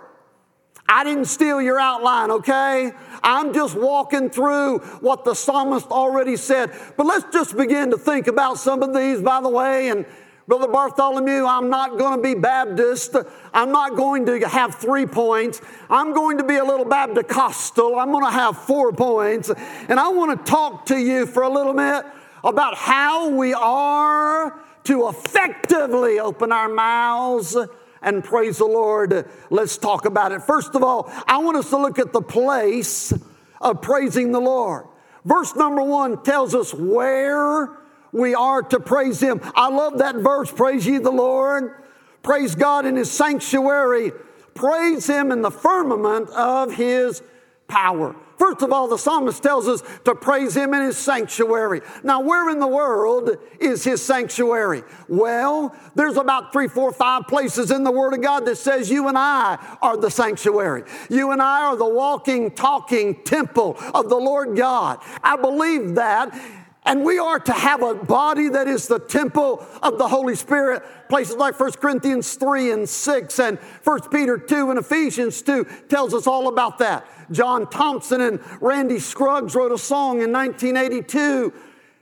I 0.87 1.03
didn't 1.03 1.25
steal 1.25 1.61
your 1.61 1.79
outline, 1.79 2.29
okay? 2.29 2.91
I'm 3.23 3.53
just 3.53 3.75
walking 3.75 4.29
through 4.29 4.79
what 4.99 5.25
the 5.25 5.33
psalmist 5.33 5.87
already 5.87 6.37
said. 6.37 6.71
But 6.95 7.07
let's 7.07 7.25
just 7.33 7.57
begin 7.57 7.89
to 7.91 7.97
think 7.97 8.27
about 8.27 8.59
some 8.59 8.83
of 8.83 8.93
these, 8.93 9.19
by 9.21 9.41
the 9.41 9.49
way. 9.49 9.89
And 9.89 10.05
Brother 10.47 10.67
Bartholomew, 10.67 11.43
I'm 11.43 11.71
not 11.71 11.97
going 11.97 12.17
to 12.17 12.21
be 12.21 12.39
Baptist. 12.39 13.15
I'm 13.51 13.71
not 13.71 13.95
going 13.95 14.27
to 14.27 14.47
have 14.47 14.75
three 14.75 15.07
points. 15.07 15.59
I'm 15.89 16.13
going 16.13 16.37
to 16.37 16.43
be 16.43 16.57
a 16.57 16.63
little 16.63 16.85
Baptist-costal. 16.85 17.97
I'm 17.97 18.11
going 18.11 18.25
to 18.25 18.31
have 18.31 18.55
four 18.55 18.93
points. 18.93 19.49
And 19.89 19.99
I 19.99 20.09
want 20.09 20.37
to 20.37 20.51
talk 20.51 20.85
to 20.87 20.97
you 20.97 21.25
for 21.25 21.41
a 21.41 21.49
little 21.49 21.73
bit 21.73 22.05
about 22.43 22.75
how 22.75 23.29
we 23.29 23.55
are 23.55 24.59
to 24.83 25.07
effectively 25.09 26.19
open 26.19 26.51
our 26.51 26.69
mouths 26.69 27.57
and 28.05 28.23
praise 28.23 28.59
the 28.59 28.65
Lord. 28.65 29.27
Let's 29.49 29.77
talk 29.77 30.05
about 30.05 30.31
it. 30.31 30.43
First 30.43 30.75
of 30.75 30.83
all, 30.83 31.11
I 31.27 31.39
want 31.39 31.57
us 31.57 31.69
to 31.71 31.77
look 31.77 31.99
at 31.99 32.13
the 32.13 32.21
place 32.21 33.11
of 33.59 33.81
praising 33.81 34.31
the 34.31 34.39
Lord. 34.39 34.85
Verse 35.25 35.55
number 35.55 35.81
one 35.81 36.23
tells 36.23 36.55
us 36.55 36.73
where 36.73 37.69
we 38.11 38.35
are 38.35 38.61
to 38.61 38.79
praise 38.79 39.19
Him. 39.19 39.41
I 39.55 39.69
love 39.69 39.97
that 39.97 40.15
verse, 40.15 40.51
praise 40.51 40.85
ye 40.85 40.99
the 40.99 41.11
Lord. 41.11 41.83
Praise 42.21 42.55
God 42.55 42.85
in 42.85 42.95
His 42.95 43.11
sanctuary. 43.11 44.11
Praise 44.53 45.07
Him 45.07 45.31
in 45.31 45.41
the 45.41 45.51
firmament 45.51 46.29
of 46.29 46.73
His 46.73 47.21
power. 47.67 48.15
First 48.37 48.61
of 48.61 48.71
all, 48.73 48.87
the 48.87 48.97
psalmist 48.97 49.41
tells 49.41 49.67
us 49.67 49.81
to 50.03 50.13
praise 50.13 50.55
him 50.55 50.73
in 50.73 50.81
his 50.81 50.97
sanctuary. 50.97 51.81
Now, 52.03 52.19
where 52.21 52.49
in 52.49 52.59
the 52.59 52.67
world 52.67 53.37
is 53.59 53.83
his 53.83 54.01
sanctuary? 54.01 54.83
Well, 55.07 55.75
there's 55.95 56.17
about 56.17 56.51
three, 56.51 56.67
four, 56.67 56.91
five 56.91 57.27
places 57.27 57.71
in 57.71 57.83
the 57.83 57.91
Word 57.91 58.13
of 58.13 58.21
God 58.21 58.45
that 58.45 58.57
says 58.57 58.89
you 58.89 59.07
and 59.07 59.17
I 59.17 59.77
are 59.81 59.97
the 59.97 60.11
sanctuary. 60.11 60.83
You 61.09 61.31
and 61.31 61.41
I 61.41 61.65
are 61.65 61.77
the 61.77 61.87
walking, 61.87 62.51
talking 62.51 63.15
temple 63.23 63.77
of 63.93 64.09
the 64.09 64.17
Lord 64.17 64.57
God. 64.57 64.99
I 65.23 65.37
believe 65.37 65.95
that. 65.95 66.37
And 66.85 67.03
we 67.03 67.17
are 67.17 67.39
to 67.39 67.51
have 67.51 67.81
a 67.81 67.95
body 67.95 68.49
that 68.49 68.67
is 68.67 68.87
the 68.87 68.99
temple 68.99 69.65
of 69.81 69.97
the 69.97 70.07
Holy 70.07 70.35
Spirit. 70.35 70.83
Places 71.09 71.35
like 71.35 71.59
1 71.59 71.71
Corinthians 71.73 72.35
3 72.35 72.71
and 72.71 72.87
6 72.87 73.39
and 73.39 73.57
1 73.83 74.09
Peter 74.09 74.37
2 74.37 74.69
and 74.69 74.77
Ephesians 74.79 75.41
2 75.41 75.65
tells 75.89 76.13
us 76.13 76.27
all 76.27 76.47
about 76.47 76.77
that. 76.79 77.07
John 77.31 77.67
Thompson 77.69 78.21
and 78.21 78.39
Randy 78.61 78.99
Scruggs 78.99 79.55
wrote 79.55 79.71
a 79.71 79.77
song 79.79 80.21
in 80.21 80.31
1982 80.31 81.51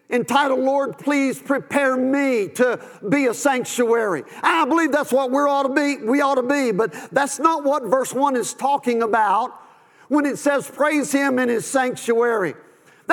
entitled, 0.09 0.59
Lord, 0.59 0.97
please 0.97 1.39
prepare 1.39 1.95
me 1.95 2.49
to 2.49 2.79
be 3.07 3.27
a 3.27 3.33
sanctuary. 3.33 4.23
I 4.41 4.65
believe 4.65 4.91
that's 4.91 5.13
what 5.13 5.31
we 5.31 5.37
ought 5.37 5.63
to 5.63 5.73
be, 5.73 5.97
we 6.05 6.21
ought 6.21 6.35
to 6.35 6.43
be, 6.43 6.71
but 6.71 6.93
that's 7.11 7.39
not 7.39 7.63
what 7.63 7.83
verse 7.83 8.13
1 8.13 8.35
is 8.35 8.53
talking 8.53 9.01
about 9.01 9.59
when 10.09 10.25
it 10.25 10.37
says, 10.37 10.69
praise 10.69 11.11
him 11.11 11.39
in 11.39 11.49
his 11.49 11.65
sanctuary. 11.65 12.53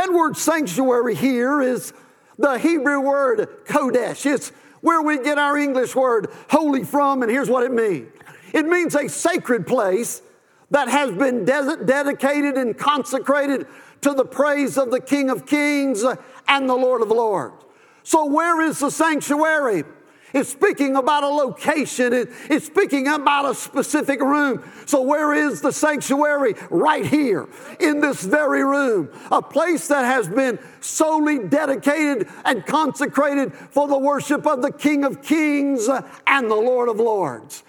That 0.01 0.15
word 0.15 0.35
sanctuary 0.35 1.15
here 1.15 1.61
is 1.61 1.93
the 2.39 2.59
Hebrew 2.59 3.01
word 3.01 3.67
kodesh. 3.67 4.25
It's 4.25 4.49
where 4.81 5.03
we 5.03 5.23
get 5.23 5.37
our 5.37 5.59
English 5.59 5.95
word 5.95 6.29
holy 6.49 6.85
from, 6.85 7.21
and 7.21 7.31
here's 7.31 7.51
what 7.51 7.65
it 7.65 7.71
means 7.71 8.11
it 8.55 8.65
means 8.65 8.95
a 8.95 9.11
sacred 9.11 9.67
place 9.67 10.23
that 10.71 10.89
has 10.89 11.11
been 11.11 11.45
de- 11.45 11.85
dedicated 11.85 12.57
and 12.57 12.79
consecrated 12.79 13.67
to 14.01 14.15
the 14.15 14.25
praise 14.25 14.79
of 14.79 14.91
the 14.91 15.01
King 15.01 15.29
of 15.29 15.45
Kings 15.45 16.03
and 16.49 16.67
the 16.67 16.75
Lord 16.75 17.03
of 17.03 17.09
Lords. 17.11 17.63
So, 18.03 18.25
where 18.25 18.63
is 18.63 18.79
the 18.79 18.91
sanctuary? 18.91 19.85
It's 20.33 20.51
speaking 20.51 20.97
about 20.97 21.25
a 21.25 21.29
location. 21.29 22.13
it's 22.13 22.67
speaking 22.67 23.09
about 23.09 23.51
a 23.51 23.55
specific 23.55 24.21
room. 24.21 24.63
So, 24.87 25.03
where 25.03 25.33
is 25.33 25.61
the 25.61 25.73
sanctuary? 25.73 26.55
Right 26.71 27.05
here, 27.05 27.49
in 27.79 28.01
this 28.01 28.23
very 28.23 28.65
room. 28.65 29.11
A 29.33 29.43
place 29.43 29.89
that 29.89 30.05
has 30.05 30.29
been 30.29 30.59
solely 30.81 31.39
dedicated 31.49 32.29
and 32.45 32.65
consecrated 32.65 33.53
for 33.55 33.89
the 33.89 33.99
worship 33.99 34.47
of 34.47 34.63
the 34.63 34.73
King 34.73 35.05
of 35.05 35.23
Kings 35.23 35.89
and 36.27 36.51
the 36.51 36.57
Lord 36.57 36.89
of 36.89 36.99
Lords. 36.99 37.65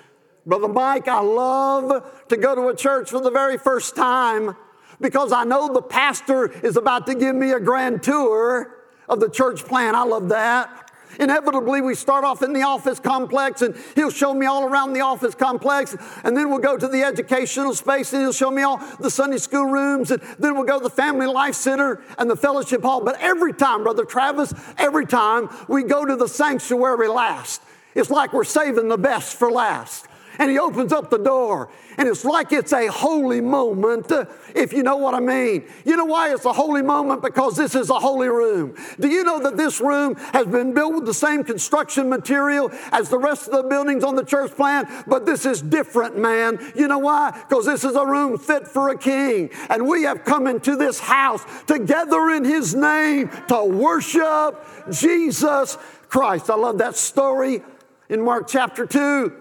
Brother 0.45 0.67
Mike, 0.67 1.07
I 1.07 1.21
love 1.21 2.27
to 2.29 2.37
go 2.37 2.55
to 2.55 2.67
a 2.69 2.75
church 2.75 3.11
for 3.11 3.21
the 3.21 3.31
very 3.31 3.57
first 3.57 3.95
time 3.95 4.55
because 4.99 5.31
I 5.31 5.43
know 5.43 5.71
the 5.71 5.81
pastor 5.81 6.51
is 6.65 6.77
about 6.77 7.07
to 7.07 7.15
give 7.15 7.35
me 7.35 7.51
a 7.51 7.59
grand 7.59 8.03
tour 8.03 8.75
of 9.07 9.19
the 9.19 9.29
church 9.29 9.65
plan. 9.65 9.95
I 9.95 10.03
love 10.03 10.29
that. 10.29 10.90
Inevitably, 11.19 11.81
we 11.81 11.95
start 11.95 12.23
off 12.23 12.41
in 12.41 12.53
the 12.53 12.61
office 12.61 12.99
complex 12.99 13.61
and 13.61 13.75
he'll 13.95 14.11
show 14.11 14.33
me 14.33 14.45
all 14.45 14.63
around 14.63 14.93
the 14.93 15.01
office 15.01 15.35
complex. 15.35 15.95
And 16.23 16.35
then 16.35 16.49
we'll 16.49 16.59
go 16.59 16.77
to 16.77 16.87
the 16.87 17.03
educational 17.03 17.73
space 17.73 18.13
and 18.13 18.21
he'll 18.21 18.33
show 18.33 18.51
me 18.51 18.61
all 18.61 18.77
the 18.99 19.09
Sunday 19.09 19.37
school 19.37 19.65
rooms. 19.65 20.11
And 20.11 20.21
then 20.39 20.55
we'll 20.55 20.65
go 20.65 20.79
to 20.79 20.83
the 20.83 20.89
Family 20.89 21.27
Life 21.27 21.55
Center 21.55 22.01
and 22.17 22.29
the 22.29 22.35
fellowship 22.35 22.81
hall. 22.81 23.01
But 23.03 23.19
every 23.19 23.53
time, 23.53 23.83
Brother 23.83 24.05
Travis, 24.05 24.53
every 24.77 25.05
time 25.05 25.49
we 25.67 25.83
go 25.83 26.05
to 26.05 26.15
the 26.15 26.27
sanctuary 26.27 27.07
last, 27.07 27.61
it's 27.95 28.09
like 28.09 28.33
we're 28.33 28.43
saving 28.43 28.87
the 28.87 28.97
best 28.97 29.37
for 29.37 29.51
last 29.51 30.07
and 30.39 30.49
he 30.49 30.59
opens 30.59 30.93
up 30.93 31.09
the 31.09 31.17
door. 31.17 31.69
And 31.97 32.07
it's 32.07 32.23
like 32.25 32.51
it's 32.51 32.73
a 32.73 32.87
holy 32.87 33.41
moment, 33.41 34.11
if 34.55 34.73
you 34.73 34.83
know 34.83 34.97
what 34.97 35.13
I 35.13 35.19
mean. 35.19 35.65
You 35.85 35.97
know 35.97 36.05
why 36.05 36.33
it's 36.33 36.45
a 36.45 36.53
holy 36.53 36.81
moment? 36.81 37.21
Because 37.21 37.55
this 37.55 37.75
is 37.75 37.89
a 37.89 37.99
holy 37.99 38.27
room. 38.27 38.75
Do 38.99 39.07
you 39.07 39.23
know 39.23 39.39
that 39.39 39.57
this 39.57 39.81
room 39.81 40.15
has 40.33 40.47
been 40.47 40.73
built 40.73 40.95
with 40.95 41.05
the 41.05 41.13
same 41.13 41.43
construction 41.43 42.09
material 42.09 42.71
as 42.91 43.09
the 43.09 43.17
rest 43.17 43.47
of 43.47 43.53
the 43.53 43.63
buildings 43.63 44.03
on 44.03 44.15
the 44.15 44.23
church 44.23 44.51
plan? 44.55 44.87
But 45.07 45.25
this 45.25 45.45
is 45.45 45.61
different, 45.61 46.17
man. 46.17 46.59
You 46.75 46.87
know 46.87 46.99
why? 46.99 47.31
Because 47.31 47.65
this 47.65 47.83
is 47.83 47.95
a 47.95 48.05
room 48.05 48.37
fit 48.37 48.67
for 48.67 48.89
a 48.89 48.97
king. 48.97 49.49
And 49.69 49.87
we 49.87 50.03
have 50.03 50.23
come 50.23 50.47
into 50.47 50.75
this 50.75 50.99
house 50.99 51.43
together 51.67 52.29
in 52.29 52.45
his 52.45 52.73
name 52.73 53.29
to 53.47 53.63
worship 53.63 54.65
Jesus 54.89 55.77
Christ. 56.09 56.49
I 56.49 56.55
love 56.55 56.77
that 56.79 56.95
story 56.95 57.61
in 58.09 58.21
Mark 58.21 58.47
chapter 58.47 58.85
2. 58.85 59.40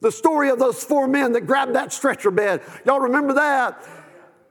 The 0.00 0.10
story 0.10 0.48
of 0.50 0.58
those 0.58 0.82
four 0.82 1.06
men 1.06 1.32
that 1.32 1.42
grabbed 1.42 1.74
that 1.74 1.92
stretcher 1.92 2.30
bed. 2.30 2.62
Y'all 2.84 3.00
remember 3.00 3.34
that? 3.34 3.86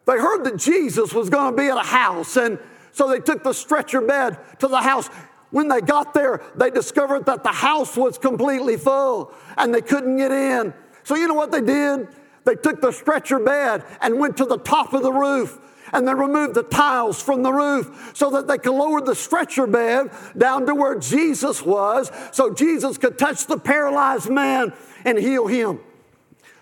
They 0.05 0.17
heard 0.17 0.43
that 0.45 0.57
Jesus 0.57 1.13
was 1.13 1.29
going 1.29 1.55
to 1.55 1.57
be 1.57 1.69
at 1.69 1.77
a 1.77 1.87
house, 1.87 2.35
and 2.35 2.59
so 2.91 3.07
they 3.07 3.19
took 3.19 3.43
the 3.43 3.53
stretcher 3.53 4.01
bed 4.01 4.37
to 4.59 4.67
the 4.67 4.81
house. 4.81 5.07
When 5.51 5.67
they 5.67 5.81
got 5.81 6.13
there, 6.13 6.41
they 6.55 6.69
discovered 6.69 7.25
that 7.25 7.43
the 7.43 7.51
house 7.51 7.97
was 7.97 8.17
completely 8.17 8.77
full 8.77 9.33
and 9.57 9.73
they 9.73 9.81
couldn't 9.81 10.17
get 10.17 10.31
in. 10.31 10.73
So, 11.03 11.15
you 11.15 11.27
know 11.27 11.33
what 11.33 11.51
they 11.51 11.61
did? 11.61 12.07
They 12.45 12.55
took 12.55 12.81
the 12.81 12.91
stretcher 12.91 13.39
bed 13.39 13.83
and 14.01 14.19
went 14.19 14.37
to 14.37 14.45
the 14.45 14.59
top 14.59 14.93
of 14.93 15.01
the 15.01 15.11
roof 15.11 15.57
and 15.91 16.07
they 16.07 16.13
removed 16.13 16.55
the 16.55 16.63
tiles 16.63 17.21
from 17.21 17.43
the 17.43 17.51
roof 17.51 18.11
so 18.13 18.29
that 18.31 18.47
they 18.47 18.57
could 18.57 18.73
lower 18.73 19.01
the 19.01 19.15
stretcher 19.15 19.65
bed 19.65 20.11
down 20.37 20.65
to 20.67 20.75
where 20.75 20.99
Jesus 20.99 21.63
was 21.63 22.11
so 22.31 22.53
Jesus 22.53 22.97
could 22.97 23.17
touch 23.17 23.47
the 23.47 23.57
paralyzed 23.57 24.29
man 24.29 24.73
and 25.05 25.17
heal 25.17 25.47
him. 25.47 25.79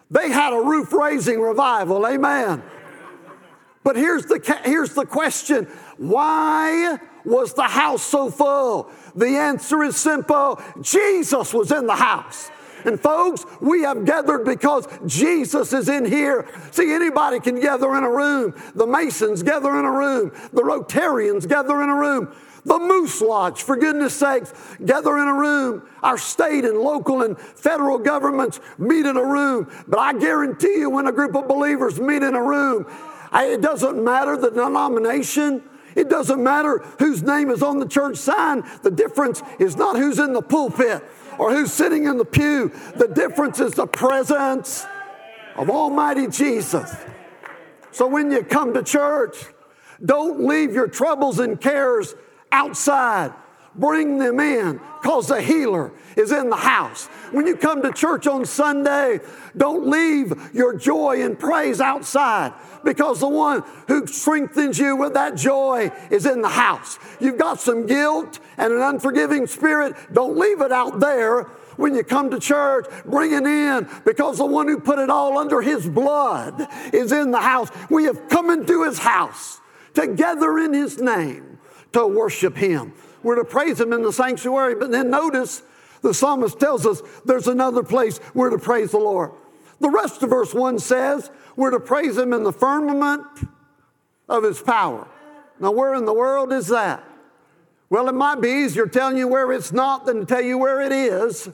They 0.09 0.29
had 0.29 0.53
a 0.53 0.61
roof 0.61 0.93
raising 0.93 1.39
revival, 1.41 2.07
amen. 2.07 2.63
But 3.83 3.95
here's 3.95 4.25
the, 4.25 4.59
here's 4.65 4.93
the 4.93 5.05
question 5.05 5.65
why 5.97 6.99
was 7.25 7.53
the 7.53 7.63
house 7.63 8.03
so 8.03 8.29
full? 8.29 8.89
The 9.15 9.37
answer 9.37 9.83
is 9.83 9.97
simple 9.97 10.61
Jesus 10.81 11.53
was 11.53 11.71
in 11.71 11.87
the 11.87 11.95
house. 11.95 12.49
And 12.85 12.99
folks, 12.99 13.45
we 13.59 13.81
have 13.81 14.05
gathered 14.05 14.45
because 14.45 14.87
Jesus 15.05 15.73
is 15.73 15.89
in 15.89 16.05
here. 16.05 16.47
See, 16.71 16.93
anybody 16.93 17.39
can 17.39 17.59
gather 17.59 17.95
in 17.97 18.03
a 18.03 18.09
room. 18.09 18.55
The 18.75 18.85
Masons 18.85 19.43
gather 19.43 19.77
in 19.77 19.83
a 19.83 19.91
room. 19.91 20.31
The 20.53 20.61
Rotarians 20.61 21.47
gather 21.47 21.81
in 21.81 21.89
a 21.89 21.95
room. 21.95 22.33
The 22.67 22.79
Moose 22.79 23.21
Lodge, 23.21 23.63
for 23.63 23.77
goodness 23.77 24.13
sakes, 24.13 24.53
gather 24.83 25.17
in 25.17 25.27
a 25.29 25.33
room. 25.33 25.83
Our 26.03 26.17
state 26.17 26.65
and 26.65 26.77
local 26.77 27.21
and 27.21 27.39
federal 27.39 27.97
governments 27.97 28.59
meet 28.77 29.05
in 29.05 29.15
a 29.15 29.23
room. 29.23 29.71
But 29.87 29.99
I 29.99 30.11
guarantee 30.11 30.79
you, 30.79 30.89
when 30.89 31.07
a 31.07 31.13
group 31.13 31.33
of 31.33 31.47
believers 31.47 31.97
meet 31.97 32.23
in 32.23 32.35
a 32.35 32.43
room, 32.43 32.85
it 33.33 33.61
doesn't 33.61 34.03
matter 34.03 34.35
the 34.35 34.51
denomination. 34.51 35.63
It 35.95 36.09
doesn't 36.09 36.43
matter 36.43 36.79
whose 36.99 37.23
name 37.23 37.51
is 37.51 37.63
on 37.63 37.79
the 37.79 37.87
church 37.87 38.17
sign. 38.17 38.69
The 38.83 38.91
difference 38.91 39.41
is 39.59 39.77
not 39.77 39.95
who's 39.95 40.19
in 40.19 40.33
the 40.33 40.41
pulpit 40.41 41.01
or 41.39 41.53
who's 41.53 41.71
sitting 41.71 42.03
in 42.03 42.17
the 42.17 42.25
pew. 42.25 42.73
The 42.97 43.07
difference 43.07 43.61
is 43.61 43.75
the 43.75 43.87
presence 43.87 44.85
of 45.55 45.69
Almighty 45.69 46.27
Jesus. 46.27 46.93
So 47.91 48.07
when 48.07 48.29
you 48.29 48.43
come 48.43 48.73
to 48.73 48.83
church, 48.83 49.37
don't 50.03 50.45
leave 50.45 50.73
your 50.73 50.87
troubles 50.87 51.39
and 51.39 51.59
cares 51.59 52.13
outside. 52.51 53.33
Bring 53.77 54.17
them 54.17 54.39
in 54.39 54.79
because 55.01 55.27
the 55.27 55.39
healer 55.39 55.91
is 56.15 56.31
in 56.31 56.49
the 56.49 56.55
house. 56.55 57.05
When 57.31 57.45
you 57.45 57.55
come 57.55 57.83
to 57.83 57.91
church 57.91 58.25
on 58.25 58.43
Sunday, 58.45 59.19
don't 59.55 59.87
leave 59.87 60.33
your 60.53 60.75
joy 60.75 61.23
and 61.23 61.37
praise 61.37 61.79
outside 61.79 62.53
because 62.83 63.19
the 63.19 63.27
one 63.27 63.63
who 63.87 64.07
strengthens 64.07 64.79
you 64.79 64.95
with 64.95 65.13
that 65.13 65.35
joy 65.35 65.91
is 66.09 66.25
in 66.25 66.41
the 66.41 66.49
house. 66.49 66.97
You've 67.19 67.37
got 67.37 67.59
some 67.59 67.85
guilt 67.85 68.39
and 68.57 68.73
an 68.73 68.81
unforgiving 68.81 69.45
spirit, 69.45 69.95
don't 70.11 70.37
leave 70.37 70.61
it 70.61 70.71
out 70.71 70.99
there 70.99 71.43
when 71.75 71.93
you 71.93 72.03
come 72.03 72.31
to 72.31 72.39
church, 72.39 72.87
bring 73.05 73.31
it 73.31 73.45
in 73.45 73.87
because 74.03 74.39
the 74.39 74.45
one 74.45 74.67
who 74.67 74.79
put 74.79 74.97
it 74.97 75.11
all 75.11 75.37
under 75.37 75.61
his 75.61 75.87
blood 75.87 76.67
is 76.91 77.11
in 77.11 77.29
the 77.29 77.41
house. 77.41 77.69
We 77.91 78.05
have 78.05 78.27
come 78.27 78.49
into 78.49 78.83
his 78.85 78.97
house 78.97 79.61
together 79.93 80.57
in 80.57 80.73
his 80.73 80.99
name 80.99 81.46
to 81.93 82.07
worship 82.07 82.55
Him. 82.55 82.93
We're 83.23 83.35
to 83.35 83.45
praise 83.45 83.79
Him 83.79 83.93
in 83.93 84.03
the 84.03 84.13
sanctuary. 84.13 84.75
But 84.75 84.91
then 84.91 85.09
notice 85.09 85.63
the 86.01 86.13
psalmist 86.13 86.59
tells 86.59 86.85
us 86.85 87.01
there's 87.25 87.47
another 87.47 87.83
place 87.83 88.19
we're 88.33 88.49
to 88.49 88.57
praise 88.57 88.91
the 88.91 88.97
Lord. 88.97 89.31
The 89.79 89.89
rest 89.89 90.23
of 90.23 90.29
verse 90.29 90.53
1 90.53 90.79
says 90.79 91.29
we're 91.55 91.71
to 91.71 91.79
praise 91.79 92.17
Him 92.17 92.33
in 92.33 92.43
the 92.43 92.53
firmament 92.53 93.25
of 94.29 94.43
His 94.43 94.61
power. 94.61 95.07
Now, 95.59 95.71
where 95.71 95.95
in 95.95 96.05
the 96.05 96.13
world 96.13 96.53
is 96.53 96.67
that? 96.67 97.03
Well, 97.89 98.09
it 98.09 98.15
might 98.15 98.41
be 98.41 98.49
easier 98.49 98.85
telling 98.85 99.17
you 99.17 99.27
where 99.27 99.51
it's 99.51 99.71
not 99.71 100.05
than 100.05 100.19
to 100.19 100.25
tell 100.25 100.41
you 100.41 100.57
where 100.57 100.81
it 100.81 100.91
is. 100.91 101.49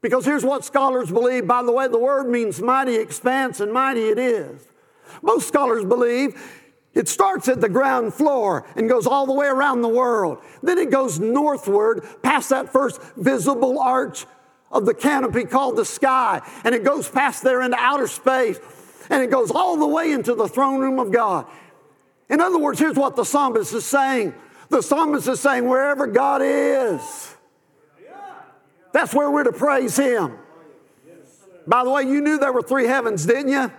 Because 0.00 0.24
here's 0.24 0.44
what 0.44 0.64
scholars 0.64 1.10
believe. 1.10 1.46
By 1.46 1.62
the 1.62 1.72
way, 1.72 1.88
the 1.88 1.98
word 1.98 2.28
means 2.28 2.62
mighty 2.62 2.94
expanse, 2.94 3.60
and 3.60 3.72
mighty 3.72 4.08
it 4.08 4.18
is. 4.18 4.66
Most 5.22 5.48
scholars 5.48 5.84
believe 5.84 6.40
it 6.94 7.08
starts 7.08 7.48
at 7.48 7.60
the 7.60 7.68
ground 7.68 8.14
floor 8.14 8.66
and 8.74 8.88
goes 8.88 9.06
all 9.06 9.26
the 9.26 9.32
way 9.32 9.46
around 9.46 9.82
the 9.82 9.88
world. 9.88 10.38
Then 10.62 10.78
it 10.78 10.90
goes 10.90 11.20
northward 11.20 12.04
past 12.22 12.50
that 12.50 12.72
first 12.72 13.00
visible 13.16 13.78
arch 13.78 14.26
of 14.72 14.86
the 14.86 14.94
canopy 14.94 15.44
called 15.44 15.76
the 15.76 15.84
sky. 15.84 16.40
And 16.64 16.74
it 16.74 16.84
goes 16.84 17.08
past 17.08 17.44
there 17.44 17.62
into 17.62 17.76
outer 17.78 18.08
space. 18.08 18.58
And 19.08 19.22
it 19.22 19.30
goes 19.30 19.50
all 19.50 19.76
the 19.76 19.86
way 19.86 20.12
into 20.12 20.34
the 20.34 20.48
throne 20.48 20.80
room 20.80 20.98
of 20.98 21.12
God. 21.12 21.46
In 22.28 22.40
other 22.40 22.58
words, 22.58 22.78
here's 22.78 22.96
what 22.96 23.16
the 23.16 23.24
psalmist 23.24 23.72
is 23.72 23.84
saying 23.84 24.34
the 24.68 24.82
psalmist 24.82 25.26
is 25.26 25.40
saying, 25.40 25.68
wherever 25.68 26.06
God 26.06 26.42
is, 26.44 27.34
that's 28.92 29.12
where 29.12 29.28
we're 29.28 29.44
to 29.44 29.52
praise 29.52 29.96
Him. 29.96 30.38
By 31.66 31.82
the 31.82 31.90
way, 31.90 32.04
you 32.04 32.20
knew 32.20 32.38
there 32.38 32.52
were 32.52 32.62
three 32.62 32.86
heavens, 32.86 33.26
didn't 33.26 33.50
you? 33.50 33.72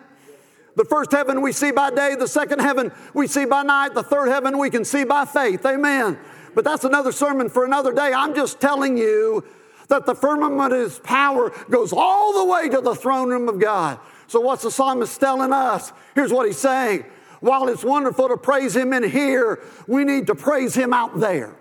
The 0.75 0.85
first 0.85 1.11
heaven 1.11 1.41
we 1.41 1.51
see 1.51 1.71
by 1.71 1.89
day, 1.91 2.15
the 2.15 2.27
second 2.27 2.59
heaven 2.59 2.91
we 3.13 3.27
see 3.27 3.45
by 3.45 3.63
night, 3.63 3.93
the 3.93 4.03
third 4.03 4.29
heaven 4.29 4.57
we 4.57 4.69
can 4.69 4.85
see 4.85 5.03
by 5.03 5.25
faith. 5.25 5.65
Amen. 5.65 6.17
But 6.55 6.63
that's 6.63 6.83
another 6.83 7.11
sermon 7.11 7.49
for 7.49 7.65
another 7.65 7.93
day. 7.93 8.11
I'm 8.13 8.33
just 8.33 8.59
telling 8.59 8.97
you 8.97 9.43
that 9.89 10.05
the 10.05 10.15
firmament 10.15 10.73
of 10.73 10.79
his 10.79 10.99
power 10.99 11.51
goes 11.69 11.91
all 11.93 12.39
the 12.39 12.51
way 12.51 12.69
to 12.69 12.81
the 12.81 12.95
throne 12.95 13.29
room 13.29 13.49
of 13.49 13.59
God. 13.59 13.99
So, 14.27 14.39
what's 14.39 14.63
the 14.63 14.71
psalmist 14.71 15.19
telling 15.19 15.51
us? 15.51 15.91
Here's 16.15 16.31
what 16.31 16.47
he's 16.47 16.57
saying. 16.57 17.03
While 17.41 17.67
it's 17.67 17.83
wonderful 17.83 18.29
to 18.29 18.37
praise 18.37 18.75
him 18.75 18.93
in 18.93 19.03
here, 19.03 19.61
we 19.87 20.05
need 20.05 20.27
to 20.27 20.35
praise 20.35 20.73
him 20.73 20.93
out 20.93 21.19
there. 21.19 21.55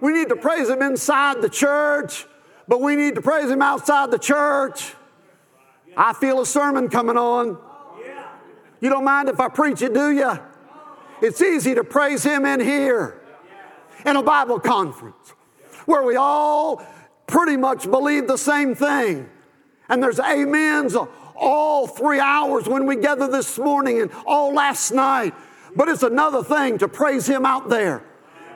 We 0.00 0.12
need 0.12 0.28
to 0.28 0.36
praise 0.36 0.68
him 0.68 0.82
inside 0.82 1.40
the 1.40 1.48
church, 1.48 2.26
but 2.68 2.80
we 2.80 2.96
need 2.96 3.14
to 3.14 3.22
praise 3.22 3.48
him 3.48 3.62
outside 3.62 4.10
the 4.10 4.18
church. 4.18 4.94
I 5.96 6.12
feel 6.12 6.40
a 6.40 6.46
sermon 6.46 6.88
coming 6.88 7.16
on. 7.16 7.56
You 8.82 8.90
don't 8.90 9.04
mind 9.04 9.28
if 9.28 9.38
I 9.38 9.48
preach 9.48 9.80
it, 9.80 9.94
do 9.94 10.10
you? 10.10 10.32
It's 11.22 11.40
easy 11.40 11.72
to 11.76 11.84
praise 11.84 12.24
Him 12.24 12.44
in 12.44 12.58
here 12.58 13.22
in 14.04 14.16
a 14.16 14.24
Bible 14.24 14.58
conference 14.58 15.34
where 15.86 16.02
we 16.02 16.16
all 16.16 16.84
pretty 17.28 17.56
much 17.56 17.88
believe 17.88 18.26
the 18.26 18.36
same 18.36 18.74
thing. 18.74 19.30
And 19.88 20.02
there's 20.02 20.18
amens 20.18 20.96
all 21.36 21.86
three 21.86 22.18
hours 22.18 22.68
when 22.68 22.84
we 22.86 22.96
gather 22.96 23.28
this 23.28 23.56
morning 23.56 24.00
and 24.00 24.10
all 24.26 24.52
last 24.52 24.90
night. 24.90 25.32
But 25.76 25.88
it's 25.88 26.02
another 26.02 26.42
thing 26.42 26.78
to 26.78 26.88
praise 26.88 27.28
Him 27.28 27.46
out 27.46 27.68
there. 27.68 28.02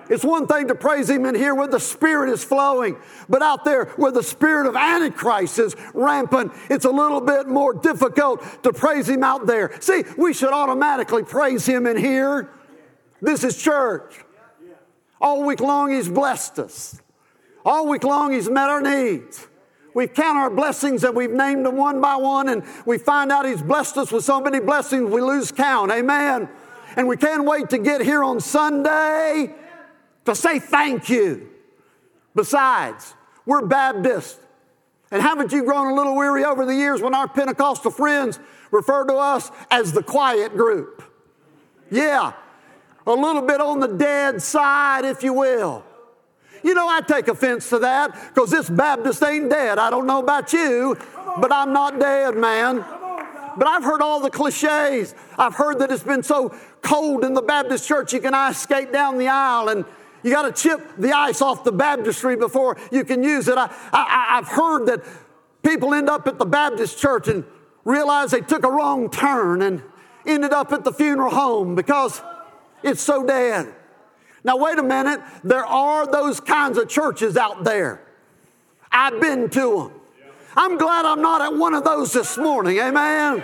It's 0.09 0.25
one 0.25 0.47
thing 0.47 0.69
to 0.69 0.75
praise 0.75 1.11
Him 1.11 1.27
in 1.27 1.35
here 1.35 1.55
where 1.55 1.67
the 1.67 1.81
Spirit 1.81 2.31
is 2.31 2.45
flowing, 2.45 2.97
but 3.29 3.43
out 3.43 3.65
there 3.65 3.87
where 3.97 4.13
the 4.13 4.23
Spirit 4.23 4.67
of 4.67 4.77
Antichrist 4.77 5.59
is 5.59 5.75
rampant, 5.95 6.53
it's 6.71 6.85
a 6.85 6.91
little 6.91 7.21
bit 7.21 7.49
more 7.49 7.75
difficult 7.75 8.63
to 8.63 8.73
praise 8.73 9.09
Him 9.09 9.25
out 9.25 9.47
there. 9.47 9.73
See, 9.81 10.05
we 10.17 10.33
should 10.33 10.53
automatically 10.53 11.25
praise 11.25 11.67
Him 11.67 11.87
in 11.87 11.97
here. 11.97 12.51
This 13.21 13.43
is 13.43 13.61
church. 13.61 14.25
All 15.21 15.45
week 15.45 15.61
long, 15.61 15.93
He's 15.93 16.09
blessed 16.09 16.59
us. 16.61 17.01
All 17.65 17.89
week 17.89 18.05
long, 18.05 18.33
He's 18.33 18.49
met 18.49 18.69
our 18.69 18.81
needs. 18.81 19.49
We 19.95 20.07
count 20.07 20.37
our 20.37 20.51
blessings 20.51 21.05
and 21.05 21.17
we've 21.17 21.31
named 21.31 21.65
them 21.65 21.77
one 21.77 22.01
by 22.01 22.17
one, 22.17 22.49
and 22.49 22.63
we 22.85 22.99
find 22.99 23.33
out 23.33 23.47
He's 23.47 23.63
blessed 23.63 23.97
us 23.97 24.13
with 24.13 24.25
so 24.25 24.41
many 24.41 24.61
blessings 24.61 25.11
we 25.11 25.21
lose 25.21 25.51
count. 25.51 25.91
Amen. 25.91 26.49
And 26.97 27.09
we 27.09 27.17
can't 27.17 27.45
wait 27.45 27.71
to 27.71 27.79
get 27.79 28.03
here 28.03 28.23
on 28.23 28.41
Sunday 28.41 29.55
to 30.27 30.35
say 30.35 30.59
thank 30.59 31.09
you. 31.09 31.49
Besides, 32.35 33.15
we're 33.45 33.67
Baptists. 33.67 34.39
And 35.11 35.23
haven't 35.23 35.53
you 35.53 35.65
grown 35.65 35.93
a 35.93 35.95
little 35.95 36.17
weary 36.17 36.45
over 36.45 36.67
the 36.67 36.75
years 36.75 37.01
when 37.01 37.15
our 37.15 37.29
Pentecostal 37.29 37.91
friends 37.91 38.39
refer 38.71 39.07
to 39.07 39.15
us 39.15 39.51
as 39.71 39.93
the 39.93 40.03
quiet 40.03 40.57
group? 40.57 41.03
Yeah, 41.91 42.33
a 43.07 43.13
little 43.13 43.43
bit 43.43 43.61
on 43.61 43.79
the 43.79 43.87
dead 43.87 44.43
side, 44.43 45.05
if 45.05 45.23
you 45.23 45.33
will. 45.33 45.85
You 46.65 46.75
know, 46.75 46.89
I 46.89 47.01
take 47.01 47.29
offense 47.29 47.69
to 47.71 47.79
that 47.79 48.35
because 48.35 48.51
this 48.51 48.69
Baptist 48.69 49.23
ain't 49.23 49.49
dead. 49.49 49.79
I 49.79 49.91
don't 49.91 50.07
know 50.07 50.19
about 50.19 50.53
you, 50.53 50.99
but 51.39 51.53
I'm 51.53 51.73
not 51.73 52.01
dead, 52.01 52.37
man. 52.37 52.85
But 53.57 53.69
I've 53.69 53.85
heard 53.85 54.03
all 54.03 54.21
the 54.21 54.31
cliches. 54.31 55.15
I've 55.39 55.55
heard 55.55 55.79
that 55.79 55.93
it's 55.93 56.03
been 56.03 56.25
so 56.25 56.55
cold 56.83 57.25
in 57.25 57.35
the 57.35 57.43
Baptist 57.43 57.87
church 57.87 58.13
you 58.13 58.21
can 58.21 58.35
ice 58.35 58.59
skate 58.59 58.93
down 58.93 59.19
the 59.19 59.29
aisle 59.29 59.69
and 59.69 59.85
you 60.23 60.31
got 60.31 60.43
to 60.43 60.53
chip 60.53 60.81
the 60.99 61.13
ice 61.13 61.41
off 61.43 61.65
the 61.65 61.73
baptistry 61.73 62.37
before 62.37 62.77
you 62.91 63.05
can 63.05 63.23
use 63.23 63.49
it. 63.49 63.59
I, 63.59 63.73
I, 63.93 64.39
I've 64.39 64.49
heard 64.49 64.87
that 64.87 65.05
people 65.63 65.95
end 65.95 66.09
up 66.09 66.27
at 66.27 66.39
the 66.39 66.47
Baptist 66.47 66.99
church 66.99 67.29
and 67.29 67.45
realize 67.85 68.31
they 68.31 68.41
took 68.41 68.65
a 68.65 68.71
wrong 68.71 69.11
turn 69.11 69.63
and 69.63 69.83
ended 70.27 70.53
up 70.53 70.73
at 70.73 70.85
the 70.85 70.93
funeral 70.93 71.31
home 71.31 71.75
because 71.75 72.21
it's 72.83 73.01
so 73.01 73.25
dead. 73.27 73.73
Now, 74.45 74.57
wait 74.57 74.79
a 74.79 74.83
minute. 74.83 75.21
There 75.43 75.67
are 75.67 76.07
those 76.07 76.41
kinds 76.41 76.79
of 76.79 76.89
churches 76.89 77.37
out 77.37 77.65
there. 77.65 78.01
I've 78.93 79.21
been 79.21 79.51
to 79.51 79.77
them. 79.77 80.01
I'm 80.57 80.79
glad 80.79 81.05
I'm 81.05 81.21
not 81.21 81.43
at 81.43 81.55
one 81.55 81.75
of 81.75 81.85
those 81.85 82.13
this 82.13 82.39
morning. 82.39 82.79
Amen. 82.79 83.43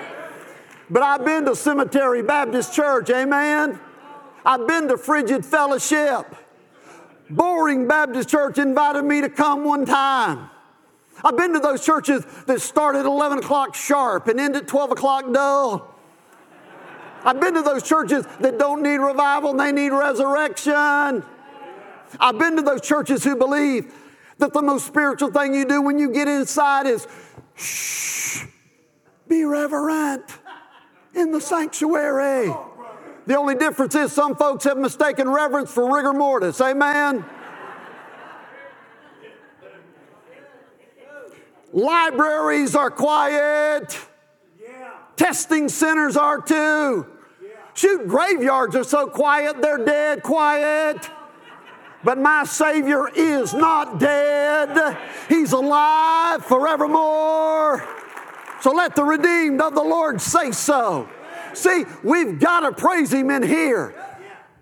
But 0.88 1.02
I've 1.02 1.24
been 1.24 1.44
to 1.46 1.56
Cemetery 1.56 2.22
Baptist 2.22 2.72
Church. 2.72 3.10
Amen. 3.10 3.78
I've 4.44 4.66
been 4.66 4.88
to 4.88 4.96
Frigid 4.96 5.44
Fellowship. 5.44 6.34
Boring 7.36 7.88
Baptist 7.88 8.28
Church 8.28 8.58
invited 8.58 9.02
me 9.02 9.22
to 9.22 9.28
come 9.28 9.64
one 9.64 9.86
time. 9.86 10.50
I've 11.24 11.36
been 11.36 11.52
to 11.54 11.60
those 11.60 11.84
churches 11.84 12.24
that 12.46 12.60
start 12.60 12.96
at 12.96 13.06
11 13.06 13.38
o'clock 13.38 13.74
sharp 13.74 14.28
and 14.28 14.38
end 14.40 14.56
at 14.56 14.66
12 14.66 14.92
o'clock 14.92 15.32
dull. 15.32 15.88
I've 17.24 17.40
been 17.40 17.54
to 17.54 17.62
those 17.62 17.82
churches 17.84 18.26
that 18.40 18.58
don't 18.58 18.82
need 18.82 18.96
revival 18.96 19.52
and 19.52 19.60
they 19.60 19.72
need 19.72 19.90
resurrection. 19.90 21.24
I've 22.20 22.38
been 22.38 22.56
to 22.56 22.62
those 22.62 22.80
churches 22.80 23.24
who 23.24 23.36
believe 23.36 23.94
that 24.38 24.52
the 24.52 24.62
most 24.62 24.86
spiritual 24.86 25.30
thing 25.30 25.54
you 25.54 25.64
do 25.64 25.80
when 25.80 25.98
you 25.98 26.10
get 26.10 26.28
inside 26.28 26.86
is 26.86 27.06
shh, 27.54 28.44
be 29.28 29.44
reverent 29.44 30.24
in 31.14 31.30
the 31.30 31.40
sanctuary. 31.40 32.52
The 33.26 33.36
only 33.36 33.54
difference 33.54 33.94
is 33.94 34.12
some 34.12 34.34
folks 34.34 34.64
have 34.64 34.76
mistaken 34.76 35.28
reverence 35.28 35.70
for 35.70 35.94
rigor 35.94 36.12
mortis. 36.12 36.60
Amen. 36.60 37.24
Libraries 41.72 42.74
are 42.74 42.90
quiet. 42.90 43.98
Testing 45.16 45.68
centers 45.68 46.16
are 46.16 46.40
too. 46.40 47.06
Shoot, 47.74 48.06
graveyards 48.06 48.76
are 48.76 48.84
so 48.84 49.06
quiet, 49.06 49.62
they're 49.62 49.84
dead 49.84 50.22
quiet. 50.22 51.08
But 52.04 52.18
my 52.18 52.44
Savior 52.44 53.08
is 53.08 53.54
not 53.54 53.98
dead, 54.00 54.98
He's 55.28 55.52
alive 55.52 56.44
forevermore. 56.44 57.88
So 58.60 58.72
let 58.72 58.94
the 58.94 59.04
redeemed 59.04 59.60
of 59.60 59.74
the 59.74 59.82
Lord 59.82 60.20
say 60.20 60.50
so. 60.50 61.08
See, 61.54 61.84
we've 62.02 62.38
got 62.38 62.60
to 62.60 62.72
praise 62.72 63.12
Him 63.12 63.30
in 63.30 63.42
here. 63.42 63.94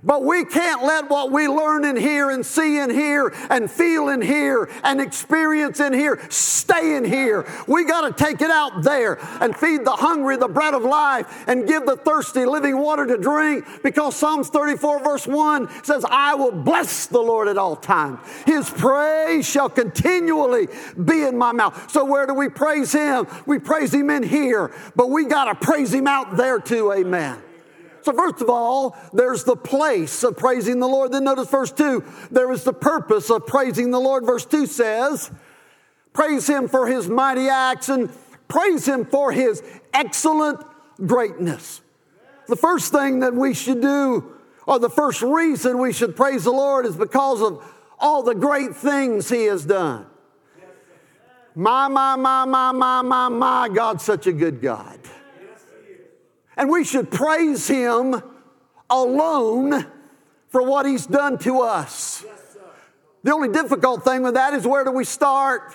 But 0.02 0.24
we 0.24 0.44
can't 0.44 0.82
let 0.82 1.10
what 1.10 1.30
we 1.30 1.46
learn 1.46 1.84
in 1.84 1.96
here 1.96 2.30
and 2.30 2.44
see 2.44 2.78
in 2.78 2.88
here 2.88 3.34
and 3.50 3.70
feel 3.70 4.08
in 4.08 4.22
here 4.22 4.70
and 4.82 5.00
experience 5.00 5.78
in 5.78 5.92
here 5.92 6.18
stay 6.30 6.96
in 6.96 7.04
here. 7.04 7.46
We 7.66 7.84
got 7.84 8.16
to 8.16 8.24
take 8.24 8.40
it 8.40 8.50
out 8.50 8.82
there 8.82 9.18
and 9.42 9.54
feed 9.54 9.84
the 9.84 9.92
hungry 9.92 10.36
the 10.36 10.48
bread 10.48 10.72
of 10.72 10.84
life 10.84 11.44
and 11.46 11.66
give 11.68 11.84
the 11.84 11.96
thirsty 11.96 12.46
living 12.46 12.78
water 12.78 13.06
to 13.06 13.18
drink 13.18 13.66
because 13.82 14.16
Psalms 14.16 14.48
34, 14.48 15.00
verse 15.00 15.26
1 15.26 15.84
says, 15.84 16.04
I 16.08 16.34
will 16.34 16.52
bless 16.52 17.06
the 17.06 17.20
Lord 17.20 17.48
at 17.48 17.58
all 17.58 17.76
times. 17.76 18.20
His 18.46 18.70
praise 18.70 19.46
shall 19.46 19.68
continually 19.68 20.68
be 21.04 21.22
in 21.24 21.36
my 21.36 21.52
mouth. 21.52 21.90
So, 21.90 22.04
where 22.04 22.26
do 22.26 22.34
we 22.34 22.48
praise 22.48 22.92
Him? 22.92 23.26
We 23.46 23.58
praise 23.58 23.92
Him 23.92 24.08
in 24.10 24.22
here, 24.22 24.72
but 24.96 25.10
we 25.10 25.26
got 25.26 25.44
to 25.44 25.54
praise 25.54 25.92
Him 25.92 26.06
out 26.06 26.36
there 26.36 26.58
too. 26.58 26.92
Amen. 26.92 27.42
So, 28.02 28.12
first 28.12 28.40
of 28.40 28.48
all, 28.48 28.96
there's 29.12 29.44
the 29.44 29.56
place 29.56 30.24
of 30.24 30.36
praising 30.36 30.80
the 30.80 30.88
Lord. 30.88 31.12
Then 31.12 31.24
notice 31.24 31.48
verse 31.48 31.72
2 31.72 32.04
there 32.30 32.50
is 32.50 32.64
the 32.64 32.72
purpose 32.72 33.30
of 33.30 33.46
praising 33.46 33.90
the 33.90 34.00
Lord. 34.00 34.24
Verse 34.24 34.46
2 34.46 34.66
says, 34.66 35.30
Praise 36.12 36.48
Him 36.48 36.68
for 36.68 36.86
His 36.86 37.08
mighty 37.08 37.48
acts 37.48 37.88
and 37.88 38.10
praise 38.48 38.86
Him 38.86 39.04
for 39.04 39.32
His 39.32 39.62
excellent 39.92 40.64
greatness. 41.06 41.82
The 42.48 42.56
first 42.56 42.92
thing 42.92 43.20
that 43.20 43.34
we 43.34 43.54
should 43.54 43.80
do, 43.80 44.34
or 44.66 44.78
the 44.78 44.90
first 44.90 45.22
reason 45.22 45.78
we 45.78 45.92
should 45.92 46.16
praise 46.16 46.44
the 46.44 46.50
Lord, 46.50 46.86
is 46.86 46.96
because 46.96 47.42
of 47.42 47.64
all 47.98 48.22
the 48.22 48.34
great 48.34 48.74
things 48.74 49.28
He 49.28 49.44
has 49.44 49.64
done. 49.64 50.06
My, 51.54 51.88
my, 51.88 52.16
my, 52.16 52.44
my, 52.44 52.72
my, 52.72 53.02
my, 53.02 53.28
my, 53.28 53.68
God's 53.68 54.04
such 54.04 54.26
a 54.26 54.32
good 54.32 54.62
God. 54.62 54.98
And 56.60 56.68
we 56.68 56.84
should 56.84 57.10
praise 57.10 57.66
Him 57.66 58.22
alone 58.90 59.86
for 60.48 60.62
what 60.62 60.84
He's 60.84 61.06
done 61.06 61.38
to 61.38 61.62
us. 61.62 62.22
the 63.22 63.32
only 63.32 63.48
difficult 63.48 64.04
thing 64.04 64.22
with 64.22 64.34
that 64.34 64.52
is 64.52 64.66
where 64.66 64.84
do 64.84 64.90
we 64.90 65.04
start? 65.06 65.74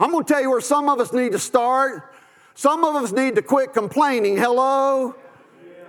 I'm 0.00 0.10
going 0.10 0.24
to 0.24 0.32
tell 0.32 0.42
you 0.42 0.50
where 0.50 0.60
some 0.60 0.88
of 0.88 0.98
us 0.98 1.12
need 1.12 1.30
to 1.30 1.38
start. 1.38 2.12
Some 2.56 2.82
of 2.82 2.96
us 2.96 3.12
need 3.12 3.36
to 3.36 3.42
quit 3.42 3.72
complaining, 3.72 4.36
hello, 4.36 5.14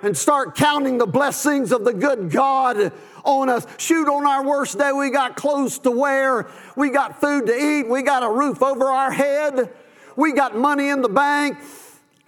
and 0.04 0.16
start 0.16 0.56
counting 0.56 1.00
the 1.00 1.08
blessings 1.08 1.72
of 1.72 1.84
the 1.84 1.94
good 1.94 2.30
God 2.30 2.94
on 3.24 3.50
us. 3.50 3.66
Shoot, 3.80 4.08
on 4.08 4.24
our 4.28 4.46
worst 4.46 4.78
day, 4.78 4.92
we 4.92 5.10
got 5.10 5.36
clothes 5.36 5.80
to 5.80 5.90
wear, 5.90 6.48
we 6.76 6.92
got 6.92 7.20
food 7.20 7.48
to 7.48 7.54
eat, 7.56 7.90
we 7.90 8.04
got 8.04 8.22
a 8.22 8.30
roof 8.30 8.62
over 8.62 8.86
our 8.86 9.12
head, 9.12 9.74
we 10.16 10.32
got 10.32 10.56
money 10.56 10.90
in 10.90 11.02
the 11.02 11.10
bank. 11.10 11.58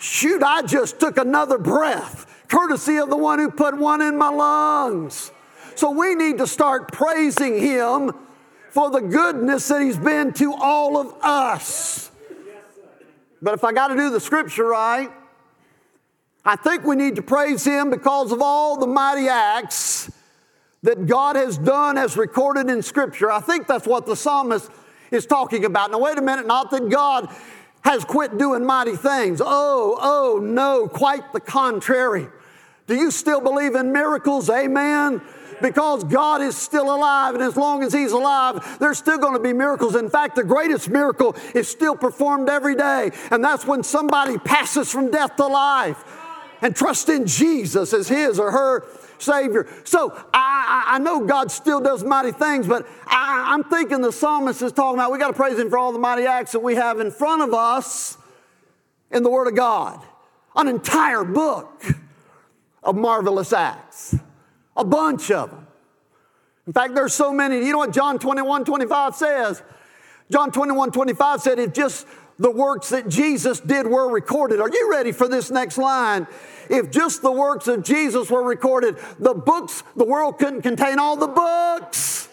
Shoot, 0.02 0.42
I 0.42 0.64
just 0.64 1.00
took 1.00 1.18
another 1.18 1.60
breath, 1.60 2.26
courtesy 2.48 2.98
of 2.98 3.12
the 3.12 3.18
one 3.18 3.38
who 3.38 3.52
put 3.52 3.78
one 3.78 4.02
in 4.02 4.18
my 4.18 4.30
lungs. 4.30 5.32
So 5.76 5.92
we 5.92 6.16
need 6.16 6.40
to 6.40 6.48
start 6.48 6.92
praising 6.92 7.60
Him 7.60 8.12
for 8.72 8.90
the 8.90 9.00
goodness 9.00 9.68
that 9.68 9.80
He's 9.80 9.98
been 9.98 10.34
to 10.34 10.56
all 10.56 10.98
of 10.98 11.14
us. 11.22 12.10
But 13.44 13.54
if 13.54 13.64
I 13.64 13.74
got 13.74 13.90
to 13.90 13.96
do 13.96 14.10
the 14.10 14.20
scripture 14.20 14.66
right, 14.66 15.12
I 16.44 16.56
think 16.56 16.84
we 16.84 16.96
need 16.96 17.18
to 17.18 17.22
praise 17.22 17.64
Him 17.64 17.92
because 17.92 18.32
of 18.32 18.42
all 18.42 18.80
the 18.80 18.88
mighty 18.88 19.28
acts 19.28 20.10
that 20.82 21.06
God 21.06 21.36
has 21.36 21.60
done 21.60 22.00
as 22.00 22.18
recorded 22.18 22.72
in 22.72 22.82
Scripture. 22.82 23.30
I 23.30 23.40
think 23.40 23.68
that's 23.68 23.86
what 23.86 24.08
the 24.08 24.16
psalmist 24.16 24.72
is 25.12 25.28
talking 25.28 25.64
about. 25.64 25.92
Now, 25.92 26.00
wait 26.00 26.18
a 26.18 26.24
minute, 26.24 26.48
not 26.48 26.72
that 26.72 26.90
God 26.90 27.30
has 27.84 28.06
quit 28.06 28.38
doing 28.38 28.66
mighty 28.66 28.96
things. 28.96 29.42
Oh, 29.44 29.98
oh, 30.00 30.40
no, 30.42 30.88
quite 30.88 31.34
the 31.34 31.40
contrary. 31.40 32.28
Do 32.88 32.96
you 32.96 33.12
still 33.12 33.42
believe 33.42 33.76
in 33.76 33.92
miracles? 33.92 34.50
Amen. 34.50 35.22
Because 35.62 36.04
God 36.04 36.42
is 36.42 36.58
still 36.58 36.94
alive, 36.94 37.36
and 37.36 37.44
as 37.44 37.56
long 37.56 37.84
as 37.84 37.94
He's 37.94 38.12
alive, 38.12 38.78
there's 38.80 38.98
still 38.98 39.20
going 39.20 39.34
to 39.34 39.40
be 39.40 39.54
miracles. 39.54 39.96
In 39.96 40.10
fact, 40.10 40.36
the 40.36 40.44
greatest 40.44 40.90
miracle 40.90 41.36
is 41.54 41.68
still 41.68 41.96
performed 41.96 42.50
every 42.50 42.76
day, 42.76 43.12
and 43.30 43.44
that's 43.44 43.66
when 43.66 43.84
somebody 43.84 44.40
passes 44.40 44.92
from 44.92 45.12
death 45.12 45.36
to 45.36 45.46
life. 45.46 46.04
and 46.62 46.76
trust 46.76 47.10
in 47.10 47.26
Jesus 47.26 47.94
as 47.94 48.08
his 48.08 48.40
or 48.40 48.52
her 48.52 48.86
Savior. 49.22 49.68
So 49.84 50.12
I, 50.34 50.86
I 50.88 51.00
know 51.00 51.26
God 51.26 51.52
still 51.52 51.80
does 51.80 52.04
mighty 52.04 52.32
things, 52.32 52.68
but 52.68 52.88
I, 53.06 53.54
I'm 53.54 53.64
thinking 53.64 54.02
the 54.02 54.12
psalmist 54.12 54.62
is 54.62 54.72
talking 54.72 55.00
about 55.00 55.12
we 55.12 55.20
got 55.20 55.28
to 55.28 55.34
praise 55.34 55.58
him 55.58 55.70
for 55.70 55.78
all 55.78 55.92
the 55.92 56.00
mighty 56.00 56.26
acts 56.26 56.52
that 56.54 56.60
we 56.62 56.76
have 56.76 57.00
in 57.00 57.12
front 57.12 57.42
of 57.42 57.54
us 57.54 58.18
in 59.12 59.24
the 59.24 59.30
Word 59.30 59.48
of 59.48 59.56
God. 59.56 60.02
An 60.56 60.68
entire 60.68 61.24
book 61.24 61.84
of 62.84 62.96
marvelous 62.96 63.54
acts, 63.54 64.16
a 64.76 64.84
bunch 64.84 65.32
of 65.32 65.50
them. 65.50 65.68
In 66.68 66.74
fact, 66.74 66.96
there's 66.96 67.14
so 67.14 67.32
many. 67.32 67.58
You 67.66 67.72
know 67.72 67.80
what 67.80 67.92
John 67.92 68.20
21 68.20 68.66
25 68.66 69.16
says? 69.16 69.64
John 70.32 70.52
21 70.52 70.92
25 70.92 71.42
said, 71.42 71.60
if 71.60 71.74
just 71.74 72.08
the 72.42 72.50
works 72.50 72.90
that 72.90 73.08
Jesus 73.08 73.60
did 73.60 73.86
were 73.86 74.10
recorded. 74.12 74.60
Are 74.60 74.70
you 74.70 74.90
ready 74.90 75.12
for 75.12 75.28
this 75.28 75.52
next 75.52 75.78
line? 75.78 76.26
If 76.72 76.90
just 76.90 77.22
the 77.22 77.32
works 77.32 77.68
of 77.68 77.84
Jesus 77.84 78.32
were 78.32 78.42
recorded, 78.42 78.98
the 79.20 79.36
books, 79.36 79.84
the 79.96 80.06
world 80.06 80.40
couldn't 80.40 80.64
contain 80.64 80.98
all 80.98 81.16
the 81.16 81.28
books 81.28 82.30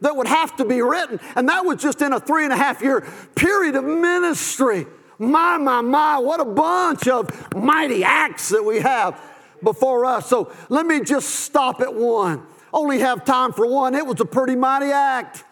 that 0.00 0.16
would 0.16 0.26
have 0.26 0.56
to 0.56 0.64
be 0.64 0.82
written. 0.82 1.20
And 1.36 1.48
that 1.48 1.64
was 1.64 1.80
just 1.80 2.02
in 2.02 2.12
a 2.12 2.18
three 2.18 2.42
and 2.42 2.52
a 2.52 2.56
half 2.56 2.82
year 2.82 3.06
period 3.36 3.76
of 3.76 3.84
ministry. 3.84 4.86
My, 5.16 5.58
my, 5.58 5.80
my, 5.80 6.18
what 6.18 6.40
a 6.40 6.44
bunch 6.44 7.06
of 7.06 7.54
mighty 7.54 8.02
acts 8.02 8.48
that 8.48 8.64
we 8.64 8.80
have 8.80 9.20
before 9.62 10.06
us. 10.06 10.26
So 10.26 10.52
let 10.68 10.86
me 10.86 11.02
just 11.02 11.28
stop 11.28 11.80
at 11.80 11.94
one. 11.94 12.42
Only 12.72 12.98
have 12.98 13.24
time 13.24 13.52
for 13.52 13.64
one. 13.64 13.94
It 13.94 14.04
was 14.04 14.20
a 14.20 14.24
pretty 14.24 14.56
mighty 14.56 14.90
act. 14.90 15.44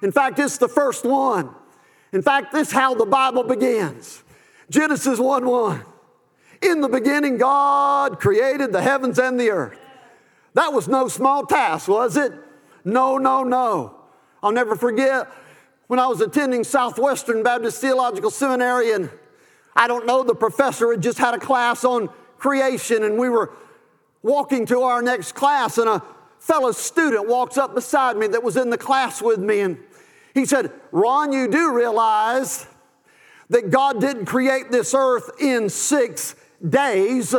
In 0.00 0.12
fact, 0.12 0.38
it's 0.38 0.56
the 0.56 0.68
first 0.68 1.04
one. 1.04 1.54
In 2.12 2.22
fact, 2.22 2.52
this 2.52 2.68
is 2.68 2.74
how 2.74 2.94
the 2.94 3.06
Bible 3.06 3.42
begins 3.42 4.22
Genesis 4.70 5.18
1 5.18 5.46
1. 5.46 5.84
In 6.62 6.80
the 6.80 6.88
beginning, 6.88 7.38
God 7.38 8.18
created 8.18 8.72
the 8.72 8.82
heavens 8.82 9.18
and 9.18 9.38
the 9.38 9.50
earth. 9.50 9.78
That 10.54 10.72
was 10.72 10.88
no 10.88 11.08
small 11.08 11.46
task, 11.46 11.88
was 11.88 12.16
it? 12.16 12.32
No, 12.84 13.18
no, 13.18 13.44
no. 13.44 13.94
I'll 14.42 14.52
never 14.52 14.74
forget 14.74 15.28
when 15.86 15.98
I 15.98 16.06
was 16.06 16.20
attending 16.20 16.64
Southwestern 16.64 17.42
Baptist 17.42 17.80
Theological 17.80 18.30
Seminary, 18.30 18.92
and 18.92 19.10
I 19.74 19.88
don't 19.88 20.06
know, 20.06 20.22
the 20.22 20.34
professor 20.34 20.90
had 20.90 21.02
just 21.02 21.18
had 21.18 21.34
a 21.34 21.38
class 21.38 21.84
on 21.84 22.10
creation, 22.36 23.04
and 23.04 23.18
we 23.18 23.28
were 23.28 23.52
walking 24.22 24.66
to 24.66 24.82
our 24.82 25.00
next 25.00 25.32
class, 25.32 25.78
and 25.78 25.88
a 25.88 26.02
fellow 26.40 26.72
student 26.72 27.26
walks 27.26 27.56
up 27.56 27.74
beside 27.74 28.16
me 28.16 28.26
that 28.28 28.42
was 28.42 28.56
in 28.56 28.70
the 28.70 28.78
class 28.78 29.22
with 29.22 29.38
me, 29.38 29.60
and 29.60 29.78
he 30.38 30.46
said, 30.46 30.70
Ron, 30.92 31.32
you 31.32 31.48
do 31.48 31.74
realize 31.74 32.66
that 33.50 33.70
God 33.70 34.00
didn't 34.00 34.26
create 34.26 34.70
this 34.70 34.94
earth 34.94 35.30
in 35.40 35.68
six 35.68 36.36
days, 36.66 37.34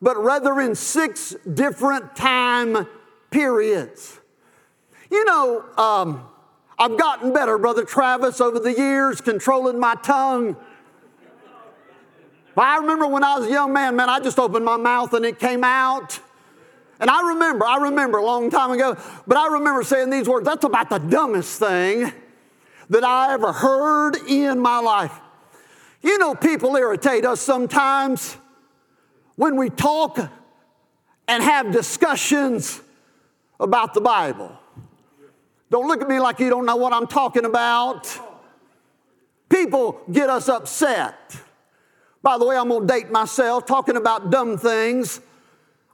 but 0.00 0.16
rather 0.16 0.58
in 0.60 0.74
six 0.74 1.36
different 1.52 2.16
time 2.16 2.86
periods. 3.30 4.18
You 5.10 5.24
know, 5.26 5.64
um, 5.76 6.26
I've 6.78 6.96
gotten 6.96 7.34
better, 7.34 7.58
Brother 7.58 7.84
Travis, 7.84 8.40
over 8.40 8.58
the 8.58 8.72
years, 8.72 9.20
controlling 9.20 9.78
my 9.78 9.94
tongue. 9.96 10.56
But 12.54 12.64
I 12.64 12.78
remember 12.78 13.06
when 13.08 13.24
I 13.24 13.38
was 13.38 13.46
a 13.46 13.50
young 13.50 13.74
man, 13.74 13.94
man, 13.94 14.08
I 14.08 14.20
just 14.20 14.38
opened 14.38 14.64
my 14.64 14.78
mouth 14.78 15.12
and 15.12 15.26
it 15.26 15.38
came 15.38 15.64
out. 15.64 16.18
And 16.98 17.10
I 17.10 17.28
remember, 17.28 17.66
I 17.66 17.76
remember 17.76 18.18
a 18.18 18.24
long 18.24 18.48
time 18.48 18.70
ago, 18.70 18.96
but 19.26 19.36
I 19.36 19.48
remember 19.48 19.82
saying 19.82 20.08
these 20.08 20.28
words 20.28 20.46
that's 20.46 20.64
about 20.64 20.88
the 20.88 20.98
dumbest 20.98 21.58
thing 21.58 22.12
that 22.90 23.04
I 23.04 23.32
ever 23.34 23.52
heard 23.52 24.16
in 24.28 24.58
my 24.58 24.78
life. 24.78 25.12
You 26.02 26.18
know, 26.18 26.34
people 26.34 26.74
irritate 26.76 27.24
us 27.24 27.40
sometimes 27.40 28.36
when 29.36 29.56
we 29.56 29.70
talk 29.70 30.18
and 31.28 31.42
have 31.42 31.72
discussions 31.72 32.80
about 33.60 33.94
the 33.94 34.00
Bible. 34.00 34.58
Don't 35.70 35.88
look 35.88 36.02
at 36.02 36.08
me 36.08 36.20
like 36.20 36.40
you 36.40 36.50
don't 36.50 36.66
know 36.66 36.76
what 36.76 36.92
I'm 36.92 37.06
talking 37.06 37.44
about. 37.44 38.06
People 39.48 40.00
get 40.10 40.28
us 40.28 40.48
upset. 40.48 41.14
By 42.22 42.38
the 42.38 42.46
way, 42.46 42.56
I'm 42.56 42.68
gonna 42.68 42.86
date 42.86 43.10
myself 43.10 43.64
talking 43.66 43.96
about 43.96 44.30
dumb 44.30 44.58
things. 44.58 45.20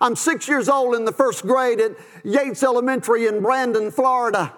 I'm 0.01 0.17
six 0.17 0.49
years 0.49 0.69
old 0.69 0.95
in 0.95 1.05
the 1.05 1.13
first 1.13 1.43
grade 1.43 1.81
at 1.81 1.93
Yates 2.25 2.63
Elementary 2.63 3.27
in 3.27 3.41
Brandon, 3.41 3.91
Florida. 3.91 4.53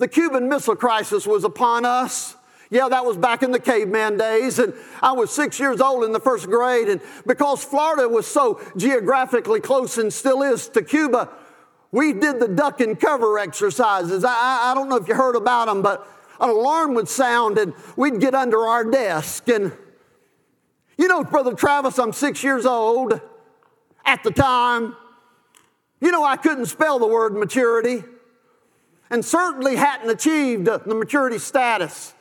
The 0.00 0.08
Cuban 0.08 0.48
Missile 0.48 0.76
Crisis 0.76 1.26
was 1.26 1.44
upon 1.44 1.84
us. 1.84 2.34
Yeah, 2.70 2.88
that 2.88 3.04
was 3.04 3.18
back 3.18 3.42
in 3.42 3.50
the 3.50 3.60
caveman 3.60 4.16
days. 4.16 4.58
And 4.58 4.72
I 5.02 5.12
was 5.12 5.30
six 5.30 5.60
years 5.60 5.78
old 5.78 6.04
in 6.04 6.12
the 6.12 6.20
first 6.20 6.46
grade. 6.46 6.88
And 6.88 7.02
because 7.26 7.62
Florida 7.62 8.08
was 8.08 8.26
so 8.26 8.62
geographically 8.78 9.60
close 9.60 9.98
and 9.98 10.10
still 10.10 10.42
is 10.42 10.68
to 10.68 10.82
Cuba, 10.82 11.28
we 11.92 12.14
did 12.14 12.40
the 12.40 12.48
duck 12.48 12.80
and 12.80 12.98
cover 12.98 13.38
exercises. 13.38 14.24
I, 14.24 14.70
I 14.70 14.72
don't 14.74 14.88
know 14.88 14.96
if 14.96 15.06
you 15.06 15.14
heard 15.14 15.36
about 15.36 15.66
them, 15.66 15.82
but 15.82 16.08
an 16.40 16.48
alarm 16.48 16.94
would 16.94 17.08
sound 17.08 17.58
and 17.58 17.74
we'd 17.94 18.20
get 18.20 18.34
under 18.34 18.60
our 18.60 18.90
desk. 18.90 19.50
And 19.50 19.70
you 20.96 21.08
know, 21.08 21.24
Brother 21.24 21.52
Travis, 21.52 21.98
I'm 21.98 22.14
six 22.14 22.42
years 22.42 22.64
old 22.64 23.20
at 24.06 24.22
the 24.22 24.30
time. 24.30 24.96
You 26.00 26.10
know, 26.10 26.24
I 26.24 26.38
couldn't 26.38 26.66
spell 26.66 26.98
the 26.98 27.06
word 27.06 27.34
maturity 27.34 28.02
and 29.10 29.24
certainly 29.24 29.76
hadn't 29.76 30.08
achieved 30.08 30.66
the 30.66 30.94
maturity 30.94 31.38
status. 31.38 32.14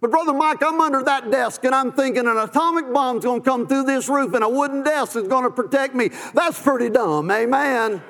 But, 0.00 0.10
Brother 0.10 0.34
Mike, 0.34 0.62
I'm 0.62 0.80
under 0.80 1.02
that 1.02 1.30
desk 1.30 1.64
and 1.64 1.74
I'm 1.74 1.92
thinking 1.92 2.26
an 2.26 2.36
atomic 2.36 2.92
bomb's 2.92 3.24
gonna 3.24 3.40
come 3.40 3.66
through 3.66 3.84
this 3.84 4.08
roof 4.08 4.34
and 4.34 4.44
a 4.44 4.48
wooden 4.48 4.82
desk 4.82 5.16
is 5.16 5.28
gonna 5.28 5.50
protect 5.50 5.94
me. 5.94 6.10
That's 6.34 6.60
pretty 6.60 6.90
dumb, 6.90 7.30
amen. 7.30 8.02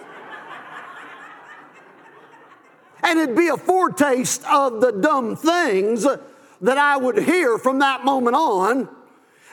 and 3.04 3.18
it'd 3.18 3.36
be 3.36 3.48
a 3.48 3.56
foretaste 3.56 4.44
of 4.46 4.80
the 4.80 4.90
dumb 4.90 5.36
things 5.36 6.06
that 6.60 6.78
I 6.78 6.96
would 6.96 7.18
hear 7.18 7.58
from 7.58 7.78
that 7.80 8.04
moment 8.04 8.34
on, 8.34 8.88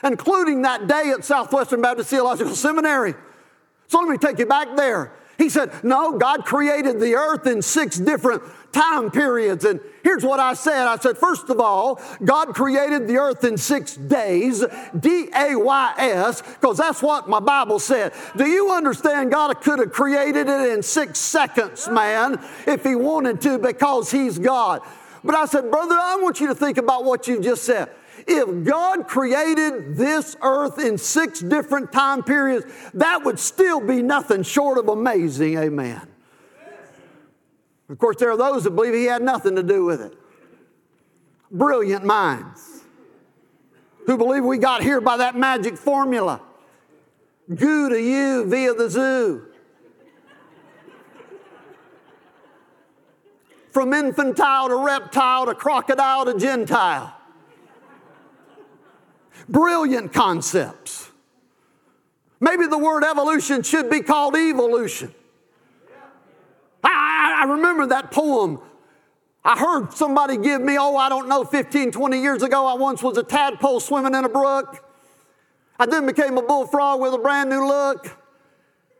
including 0.02 0.62
that 0.62 0.88
day 0.88 1.12
at 1.16 1.24
Southwestern 1.24 1.82
Baptist 1.82 2.10
Theological 2.10 2.56
Seminary. 2.56 3.14
So 3.88 4.00
let 4.00 4.08
me 4.08 4.16
take 4.16 4.38
you 4.38 4.46
back 4.46 4.74
there. 4.74 5.12
He 5.42 5.48
said, 5.48 5.72
No, 5.82 6.18
God 6.18 6.44
created 6.44 7.00
the 7.00 7.16
earth 7.16 7.48
in 7.48 7.62
six 7.62 7.98
different 7.98 8.44
time 8.70 9.10
periods. 9.10 9.64
And 9.64 9.80
here's 10.04 10.22
what 10.22 10.38
I 10.38 10.54
said 10.54 10.86
I 10.86 10.96
said, 10.98 11.18
First 11.18 11.50
of 11.50 11.58
all, 11.58 12.00
God 12.24 12.54
created 12.54 13.08
the 13.08 13.16
earth 13.16 13.42
in 13.42 13.58
six 13.58 13.96
days, 13.96 14.64
D 14.96 15.28
A 15.34 15.56
Y 15.56 15.94
S, 15.98 16.42
because 16.42 16.78
that's 16.78 17.02
what 17.02 17.28
my 17.28 17.40
Bible 17.40 17.80
said. 17.80 18.12
Do 18.36 18.46
you 18.46 18.70
understand? 18.70 19.32
God 19.32 19.60
could 19.60 19.80
have 19.80 19.90
created 19.90 20.48
it 20.48 20.72
in 20.74 20.80
six 20.80 21.18
seconds, 21.18 21.88
man, 21.88 22.38
if 22.64 22.84
He 22.84 22.94
wanted 22.94 23.40
to, 23.40 23.58
because 23.58 24.12
He's 24.12 24.38
God. 24.38 24.82
But 25.24 25.34
I 25.34 25.46
said, 25.46 25.72
Brother, 25.72 25.96
I 25.96 26.18
want 26.22 26.38
you 26.38 26.46
to 26.46 26.54
think 26.54 26.78
about 26.78 27.04
what 27.04 27.26
you 27.26 27.40
just 27.40 27.64
said. 27.64 27.90
If 28.26 28.64
God 28.64 29.08
created 29.08 29.96
this 29.96 30.36
earth 30.42 30.78
in 30.78 30.98
six 30.98 31.40
different 31.40 31.92
time 31.92 32.22
periods, 32.22 32.66
that 32.94 33.24
would 33.24 33.38
still 33.38 33.80
be 33.80 34.02
nothing 34.02 34.42
short 34.42 34.78
of 34.78 34.88
amazing. 34.88 35.58
Amen. 35.58 36.06
Of 37.88 37.98
course, 37.98 38.16
there 38.16 38.30
are 38.30 38.36
those 38.36 38.64
that 38.64 38.70
believe 38.70 38.94
He 38.94 39.04
had 39.04 39.22
nothing 39.22 39.56
to 39.56 39.62
do 39.62 39.84
with 39.84 40.00
it. 40.00 40.14
Brilliant 41.50 42.04
minds 42.04 42.82
who 44.06 44.16
believe 44.16 44.44
we 44.44 44.58
got 44.58 44.82
here 44.82 45.00
by 45.00 45.18
that 45.18 45.36
magic 45.36 45.76
formula 45.76 46.40
goo 47.54 47.88
to 47.88 48.00
you 48.00 48.46
via 48.46 48.74
the 48.74 48.88
zoo. 48.88 49.46
From 53.70 53.92
infantile 53.94 54.68
to 54.68 54.76
reptile 54.76 55.46
to 55.46 55.54
crocodile 55.54 56.26
to 56.26 56.38
Gentile. 56.38 57.14
Brilliant 59.48 60.12
concepts. 60.12 61.10
Maybe 62.40 62.66
the 62.66 62.78
word 62.78 63.04
evolution 63.04 63.62
should 63.62 63.88
be 63.88 64.00
called 64.00 64.36
evolution. 64.36 65.14
I, 66.82 67.42
I, 67.42 67.44
remember 67.52 67.86
that 67.86 68.10
poem. 68.10 68.58
I 69.44 69.56
heard 69.56 69.92
somebody 69.92 70.36
give 70.36 70.60
me, 70.60 70.76
oh, 70.78 70.96
I 70.96 71.08
don't 71.08 71.28
know, 71.28 71.44
15, 71.44 71.92
20 71.92 72.20
years 72.20 72.42
ago, 72.42 72.66
I 72.66 72.74
once 72.74 73.02
was 73.02 73.16
a 73.16 73.22
tadpole 73.22 73.78
swimming 73.78 74.14
in 74.14 74.24
a 74.24 74.28
brook. 74.28 74.84
I 75.78 75.86
then 75.86 76.06
became 76.06 76.36
a 76.36 76.42
bullfrog 76.42 77.00
with 77.00 77.14
a 77.14 77.18
brand 77.18 77.50
new 77.50 77.64
look. 77.64 78.10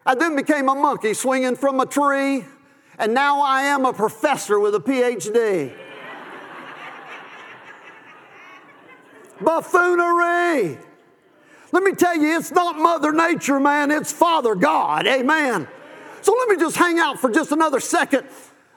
I 0.07 0.15
then 0.15 0.37
became 0.37 0.69
a 0.69 0.75
monkey 0.75 1.15
swinging 1.15 1.57
from 1.57 1.81
a 1.81 1.87
tree. 1.87 2.45
And 2.99 3.15
now 3.15 3.41
I 3.41 3.63
am 3.63 3.85
a 3.85 3.93
professor 3.93 4.61
with 4.61 4.75
a 4.77 4.81
PhD. 4.81 5.77
Buffoonery. 9.45 10.79
Let 11.73 11.83
me 11.83 11.93
tell 11.93 12.17
you, 12.17 12.37
it's 12.37 12.51
not 12.51 12.77
Mother 12.77 13.13
Nature, 13.13 13.59
man, 13.59 13.91
it's 13.91 14.13
Father 14.13 14.55
God. 14.55 15.07
Amen. 15.07 15.67
So 16.21 16.33
let 16.33 16.49
me 16.49 16.57
just 16.57 16.77
hang 16.77 16.99
out 16.99 17.19
for 17.19 17.31
just 17.31 17.51
another 17.51 17.81
second. 17.81 18.27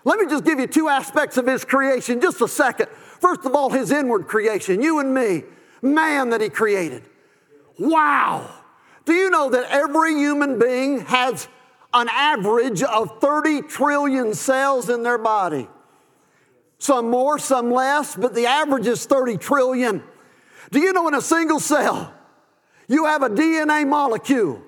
Let 0.05 0.19
me 0.19 0.27
just 0.27 0.45
give 0.45 0.59
you 0.59 0.67
two 0.67 0.87
aspects 0.87 1.37
of 1.37 1.45
His 1.45 1.65
creation, 1.65 2.21
just 2.21 2.41
a 2.41 2.47
second. 2.47 2.87
First 2.89 3.45
of 3.45 3.53
all, 3.53 3.69
His 3.69 3.91
inward 3.91 4.27
creation, 4.27 4.81
you 4.81 4.99
and 4.99 5.13
me, 5.13 5.43
man 5.81 6.29
that 6.29 6.41
He 6.41 6.49
created. 6.49 7.03
Wow. 7.77 8.49
Do 9.03 9.13
you 9.13 9.29
know 9.29 9.49
that 9.49 9.65
every 9.69 10.15
human 10.15 10.57
being 10.57 11.01
has 11.01 11.47
an 11.93 12.07
average 12.09 12.81
of 12.81 13.19
30 13.19 13.63
trillion 13.63 14.33
cells 14.33 14.89
in 14.89 15.03
their 15.03 15.17
body? 15.17 15.67
Some 16.77 17.09
more, 17.09 17.39
some 17.39 17.71
less, 17.71 18.15
but 18.15 18.35
the 18.35 18.45
average 18.45 18.87
is 18.87 19.05
30 19.05 19.37
trillion. 19.37 20.03
Do 20.75 20.81
you 20.81 20.91
know 20.91 21.07
in 21.07 21.13
a 21.13 21.21
single 21.21 21.61
cell, 21.61 22.13
you 22.89 23.05
have 23.05 23.23
a 23.23 23.29
DNA 23.29 23.87
molecule, 23.87 24.61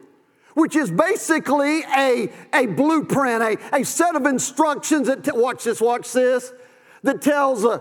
which 0.54 0.74
is 0.74 0.90
basically 0.90 1.82
a, 1.82 2.32
a 2.54 2.66
blueprint, 2.66 3.44
a, 3.44 3.76
a 3.76 3.84
set 3.84 4.16
of 4.16 4.26
instructions 4.26 5.08
that, 5.08 5.26
t- 5.26 5.32
watch 5.34 5.66
this, 5.66 5.82
watch 5.82 6.14
this, 6.14 6.54
that 7.04 7.22
tells 7.22 7.66
uh, 7.66 7.80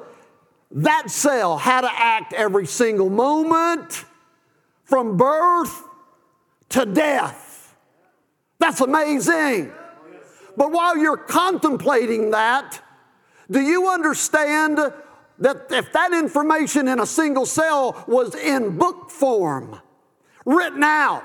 that 0.73 1.09
cell 1.09 1.57
how 1.57 1.83
to 1.83 1.89
act 1.89 2.33
every 2.33 2.67
single 2.67 3.11
moment 3.11 4.05
from 4.83 5.17
birth 5.17 5.85
to 6.71 6.85
death. 6.85 7.77
That's 8.59 8.81
amazing. 8.81 9.71
But 10.57 10.73
while 10.73 10.97
you're 10.97 11.17
contemplating 11.17 12.33
that, 12.33 12.81
do 13.49 13.61
you 13.61 13.89
understand 13.89 14.81
that 15.39 15.67
if 15.71 15.93
that 15.93 16.13
information 16.13 16.89
in 16.89 17.01
a 17.01 17.07
single 17.07 17.47
cell 17.47 18.05
was 18.07 18.35
in 18.35 18.79
book 18.79 19.11
form, 19.11 19.81
written 20.45 20.83
out, 20.83 21.25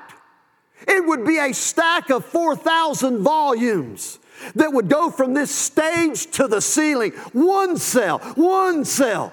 it 0.87 1.05
would 1.05 1.25
be 1.25 1.37
a 1.37 1.53
stack 1.53 2.09
of 2.09 2.25
4,000 2.25 3.19
volumes 3.19 4.19
that 4.55 4.73
would 4.73 4.89
go 4.89 5.11
from 5.11 5.33
this 5.33 5.51
stage 5.51 6.31
to 6.31 6.47
the 6.47 6.61
ceiling. 6.61 7.11
One 7.33 7.77
cell, 7.77 8.19
one 8.35 8.85
cell. 8.85 9.31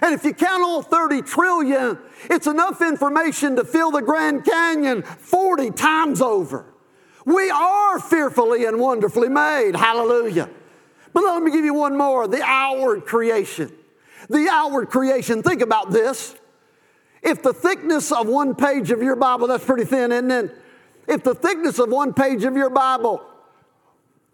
And 0.00 0.14
if 0.14 0.24
you 0.24 0.34
count 0.34 0.62
all 0.62 0.82
30 0.82 1.22
trillion, 1.22 1.98
it's 2.30 2.46
enough 2.46 2.82
information 2.82 3.56
to 3.56 3.64
fill 3.64 3.90
the 3.90 4.02
Grand 4.02 4.44
Canyon 4.44 5.02
40 5.02 5.70
times 5.72 6.20
over. 6.20 6.66
We 7.24 7.50
are 7.50 7.98
fearfully 7.98 8.66
and 8.66 8.78
wonderfully 8.78 9.28
made. 9.28 9.74
Hallelujah. 9.76 10.48
But 11.12 11.22
let 11.22 11.42
me 11.42 11.50
give 11.50 11.64
you 11.64 11.74
one 11.74 11.96
more 11.96 12.28
the 12.28 12.42
outward 12.42 13.06
creation. 13.06 13.72
The 14.28 14.48
outward 14.50 14.88
creation. 14.90 15.42
Think 15.42 15.60
about 15.60 15.90
this. 15.90 16.34
If 17.22 17.42
the 17.42 17.52
thickness 17.52 18.12
of 18.12 18.26
one 18.26 18.54
page 18.54 18.90
of 18.90 19.02
your 19.02 19.16
Bible, 19.16 19.46
that's 19.46 19.64
pretty 19.64 19.84
thin, 19.84 20.12
isn't 20.12 20.30
it? 20.30 20.54
If 21.08 21.22
the 21.22 21.34
thickness 21.34 21.78
of 21.78 21.90
one 21.90 22.12
page 22.12 22.44
of 22.44 22.56
your 22.56 22.70
Bible 22.70 23.22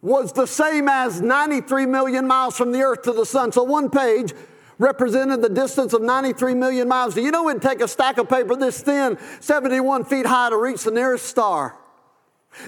was 0.03 0.33
the 0.33 0.47
same 0.47 0.89
as 0.89 1.21
93 1.21 1.87
million 1.87 2.27
miles 2.27 2.57
from 2.57 2.73
the 2.73 2.81
earth 2.81 3.03
to 3.03 3.13
the 3.13 3.27
sun, 3.27 3.53
so 3.53 3.63
one 3.63 3.91
page 3.91 4.33
represented 4.79 5.43
the 5.43 5.49
distance 5.49 5.93
of 5.93 6.01
93 6.01 6.55
million 6.55 6.89
miles. 6.89 7.15
Do 7.15 7.21
you 7.21 7.31
know 7.31 7.49
it'd 7.51 7.61
take 7.61 7.81
a 7.81 7.89
stack 7.89 8.17
of 8.19 8.29
paper 8.29 8.57
this 8.57 8.81
thin, 8.81 9.19
71 9.41 10.07
feet 10.07 10.25
high, 10.25 10.49
to 10.51 10.57
reach 10.57 10.85
the 10.85 10.91
nearest 10.91 11.27
star? 11.27 11.77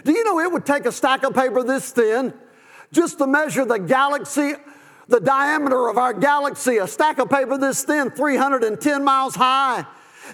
Do 0.04 0.12
you 0.12 0.22
know 0.22 0.38
it 0.38 0.52
would 0.52 0.66
take 0.66 0.84
a 0.84 0.92
stack 0.92 1.24
of 1.24 1.34
paper 1.34 1.62
this 1.62 1.90
thin 1.90 2.34
just 2.92 3.18
to 3.18 3.26
measure 3.26 3.64
the 3.64 3.78
galaxy, 3.78 4.52
the 5.08 5.20
diameter 5.20 5.88
of 5.88 5.98
our 5.98 6.12
galaxy, 6.12 6.78
a 6.78 6.86
stack 6.86 7.18
of 7.18 7.28
paper 7.28 7.58
this 7.58 7.84
thin, 7.84 8.10
310 8.10 9.04
miles 9.04 9.34
high? 9.34 9.86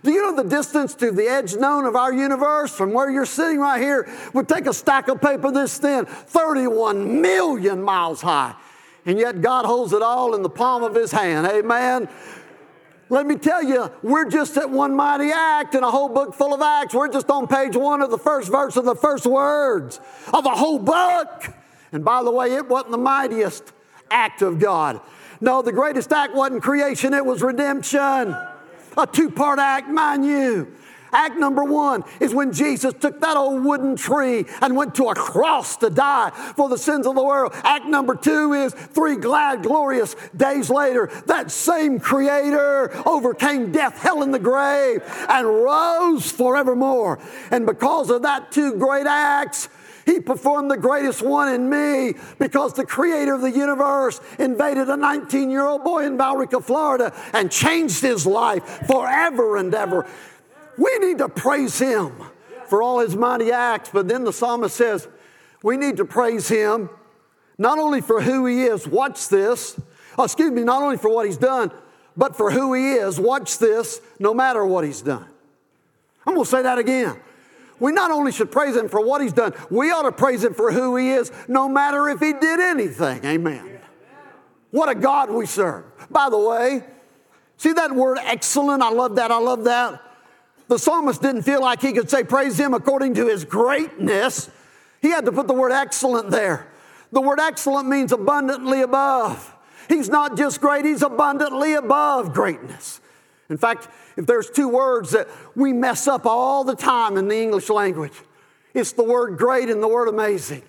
Do 0.03 0.13
you 0.13 0.23
know 0.23 0.43
the 0.43 0.49
distance 0.49 0.95
to 0.97 1.11
the 1.11 1.27
edge 1.27 1.57
known 1.57 1.85
of 1.85 1.97
our 1.97 2.13
universe 2.13 2.75
from 2.75 2.93
where 2.93 3.11
you're 3.11 3.27
sitting 3.27 3.59
right 3.59 3.81
here 3.81 4.09
would 4.35 4.49
take 4.49 4.67
a 4.67 4.75
stack 4.75 5.09
of 5.09 5.21
paper 5.21 5.51
this 5.51 5.79
thin, 5.79 6.05
31 6.07 7.21
million 7.21 7.83
miles 7.83 8.21
high? 8.21 8.55
And 9.07 9.19
yet 9.19 9.41
God 9.41 9.65
holds 9.65 9.93
it 9.93 10.03
all 10.03 10.35
in 10.35 10.43
the 10.43 10.51
palm 10.51 10.83
of 10.83 10.95
his 10.95 11.11
hand. 11.11 11.47
Amen. 11.47 12.09
Let 13.11 13.27
me 13.27 13.37
tell 13.37 13.63
you, 13.63 13.91
we're 14.03 14.29
just 14.29 14.57
at 14.59 14.69
one 14.69 14.95
mighty 14.95 15.31
act 15.33 15.75
in 15.75 15.83
a 15.83 15.91
whole 15.91 16.11
book 16.11 16.35
full 16.35 16.53
of 16.53 16.61
acts. 16.61 16.93
We're 16.93 17.09
just 17.09 17.31
on 17.31 17.47
page 17.47 17.75
one 17.75 18.03
of 18.03 18.11
the 18.11 18.19
first 18.19 18.51
verse 18.51 18.77
of 18.77 18.85
the 18.85 18.95
first 18.95 19.25
words 19.25 19.99
of 20.33 20.45
a 20.45 20.51
whole 20.51 20.79
book. 20.79 21.49
And 21.91 22.05
by 22.05 22.23
the 22.23 22.31
way, 22.31 22.53
it 22.53 22.69
wasn't 22.69 22.91
the 22.91 22.99
mightiest 22.99 23.73
act 24.11 24.43
of 24.43 24.59
God. 24.59 25.01
No, 25.41 25.63
the 25.63 25.73
greatest 25.73 26.13
act 26.13 26.35
wasn't 26.35 26.63
creation, 26.63 27.15
it 27.15 27.25
was 27.25 27.43
redemption. 27.43 28.37
A 28.97 29.07
two 29.07 29.31
part 29.31 29.59
act, 29.59 29.89
mind 29.89 30.25
you. 30.25 30.75
Act 31.13 31.39
number 31.39 31.65
one 31.65 32.05
is 32.21 32.35
when 32.35 32.53
Jesus 32.53 32.93
took 32.95 33.21
that 33.21 33.37
old 33.37 33.65
wooden 33.65 33.97
tree 33.97 34.45
and 34.61 34.77
went 34.77 34.95
to 34.97 35.09
a 35.09 35.15
cross 35.15 35.77
to 35.79 35.91
die 35.91 36.31
for 36.57 36.69
the 36.69 36.77
sins 36.77 37.07
of 37.07 37.15
the 37.15 37.25
world. 37.25 37.53
Act 37.65 37.87
number 37.87 38.15
two 38.15 38.53
is 38.53 38.75
three 38.75 39.17
glad, 39.17 39.63
glorious 39.63 40.15
days 40.37 40.69
later, 40.69 41.11
that 41.27 41.51
same 41.51 41.99
Creator 41.99 43.09
overcame 43.09 43.73
death, 43.73 43.99
hell, 43.99 44.23
and 44.23 44.35
the 44.35 44.39
grave 44.39 45.03
and 45.29 45.47
rose 45.47 46.31
forevermore. 46.31 47.19
And 47.51 47.65
because 47.65 48.11
of 48.11 48.23
that 48.23 48.53
two 48.53 48.77
great 48.77 49.07
acts, 49.07 49.69
he 50.09 50.21
performed 50.21 50.71
the 50.71 50.77
greatest 50.79 51.21
one 51.21 51.53
in 51.53 51.69
me 51.69 52.15
because 52.39 52.73
the 52.73 52.87
creator 52.87 53.35
of 53.35 53.43
the 53.43 53.51
universe 53.51 54.23
invaded 54.39 54.89
a 54.89 54.97
19 54.97 55.51
year 55.51 55.67
old 55.67 55.85
boy 55.85 56.07
in 56.07 56.17
Valrico, 56.17 56.65
Florida, 56.65 57.15
and 57.35 57.51
changed 57.51 58.01
his 58.01 58.25
life 58.25 58.65
forever 58.87 59.59
and 59.59 59.75
ever. 59.75 60.07
We 60.79 60.99
need 60.99 61.19
to 61.19 61.29
praise 61.29 61.79
him 61.79 62.15
for 62.69 62.83
all 62.83 63.01
his 63.01 63.17
mighty 63.17 63.53
acts, 63.53 63.91
but 63.93 64.09
then 64.09 64.25
the 64.25 64.33
psalmist 64.33 64.75
says, 64.75 65.07
we 65.63 65.77
need 65.77 65.99
to 65.99 66.07
praise 66.07 66.49
him 66.49 66.89
not 67.59 67.79
only 67.79 68.01
for 68.01 68.23
who 68.23 68.47
he 68.47 68.63
is, 68.63 68.87
watch 68.87 69.29
this, 69.29 69.79
oh, 70.17 70.25
excuse 70.25 70.53
me, 70.53 70.63
not 70.63 70.83
only 70.83 70.97
for 70.97 71.13
what 71.13 71.27
he's 71.27 71.37
done, 71.37 71.71
but 72.17 72.35
for 72.35 72.51
who 72.51 72.73
he 72.73 72.93
is, 72.93 73.21
watch 73.21 73.59
this, 73.59 74.01
no 74.19 74.33
matter 74.33 74.65
what 74.65 74.85
he's 74.85 75.03
done. 75.03 75.27
I'm 76.25 76.35
gonna 76.35 76.47
say 76.47 76.63
that 76.63 76.79
again. 76.79 77.21
We 77.81 77.93
not 77.93 78.11
only 78.11 78.33
should 78.33 78.51
praise 78.51 78.77
him 78.77 78.89
for 78.89 79.01
what 79.05 79.21
he's 79.21 79.33
done, 79.33 79.55
we 79.71 79.91
ought 79.91 80.03
to 80.03 80.13
praise 80.13 80.43
him 80.43 80.55
for 80.55 80.73
who 80.73 80.97
he 80.97 81.11
is, 81.11 81.31
no 81.47 81.69
matter 81.69 82.09
if 82.09 82.21
he 82.21 82.33
did 82.33 82.61
anything. 82.61 83.25
Amen. 83.25 83.81
What 84.71 84.89
a 84.89 84.95
God 84.95 85.31
we 85.31 85.47
serve. 85.47 85.85
By 86.11 86.29
the 86.29 86.39
way, 86.39 86.85
see 87.57 87.73
that 87.73 87.93
word 87.93 88.19
excellent? 88.21 88.83
I 88.83 88.91
love 88.91 89.17
that. 89.17 89.31
I 89.31 89.39
love 89.39 89.65
that. 89.65 90.03
The 90.69 90.79
psalmist 90.79 91.23
didn't 91.23 91.43
feel 91.43 91.63
like 91.63 91.81
he 91.81 91.93
could 91.93 92.11
say, 92.11 92.23
Praise 92.23 92.59
him 92.59 92.75
according 92.75 93.15
to 93.15 93.27
his 93.27 93.45
greatness. 93.45 94.51
He 95.01 95.11
had 95.11 95.25
to 95.25 95.33
put 95.33 95.47
the 95.47 95.55
word 95.55 95.73
excellent 95.73 96.31
there. 96.31 96.69
The 97.13 97.21
word 97.21 97.41
excellent 97.41 97.89
means 97.89 98.13
abundantly 98.13 98.83
above. 98.83 99.55
He's 99.89 100.11
not 100.11 100.37
just 100.37 100.61
great, 100.61 100.85
he's 100.85 101.03
abundantly 101.03 101.75
above 101.75 102.35
greatness. 102.35 103.01
In 103.51 103.57
fact, 103.57 103.89
if 104.17 104.27
there's 104.27 104.51
two 104.51 104.69
words 104.69 105.13
that 105.13 105.29
we 105.55 105.73
mess 105.73 106.07
up 106.07 106.27
all 106.27 106.65
the 106.65 106.77
time 106.77 107.17
in 107.17 107.29
the 107.29 107.37
English 107.37 107.71
language, 107.71 108.13
it's 108.75 108.93
the 108.93 109.03
word 109.03 109.39
great 109.39 109.69
and 109.71 109.83
the 109.83 109.89
word 109.89 110.09
amazing 110.09 110.63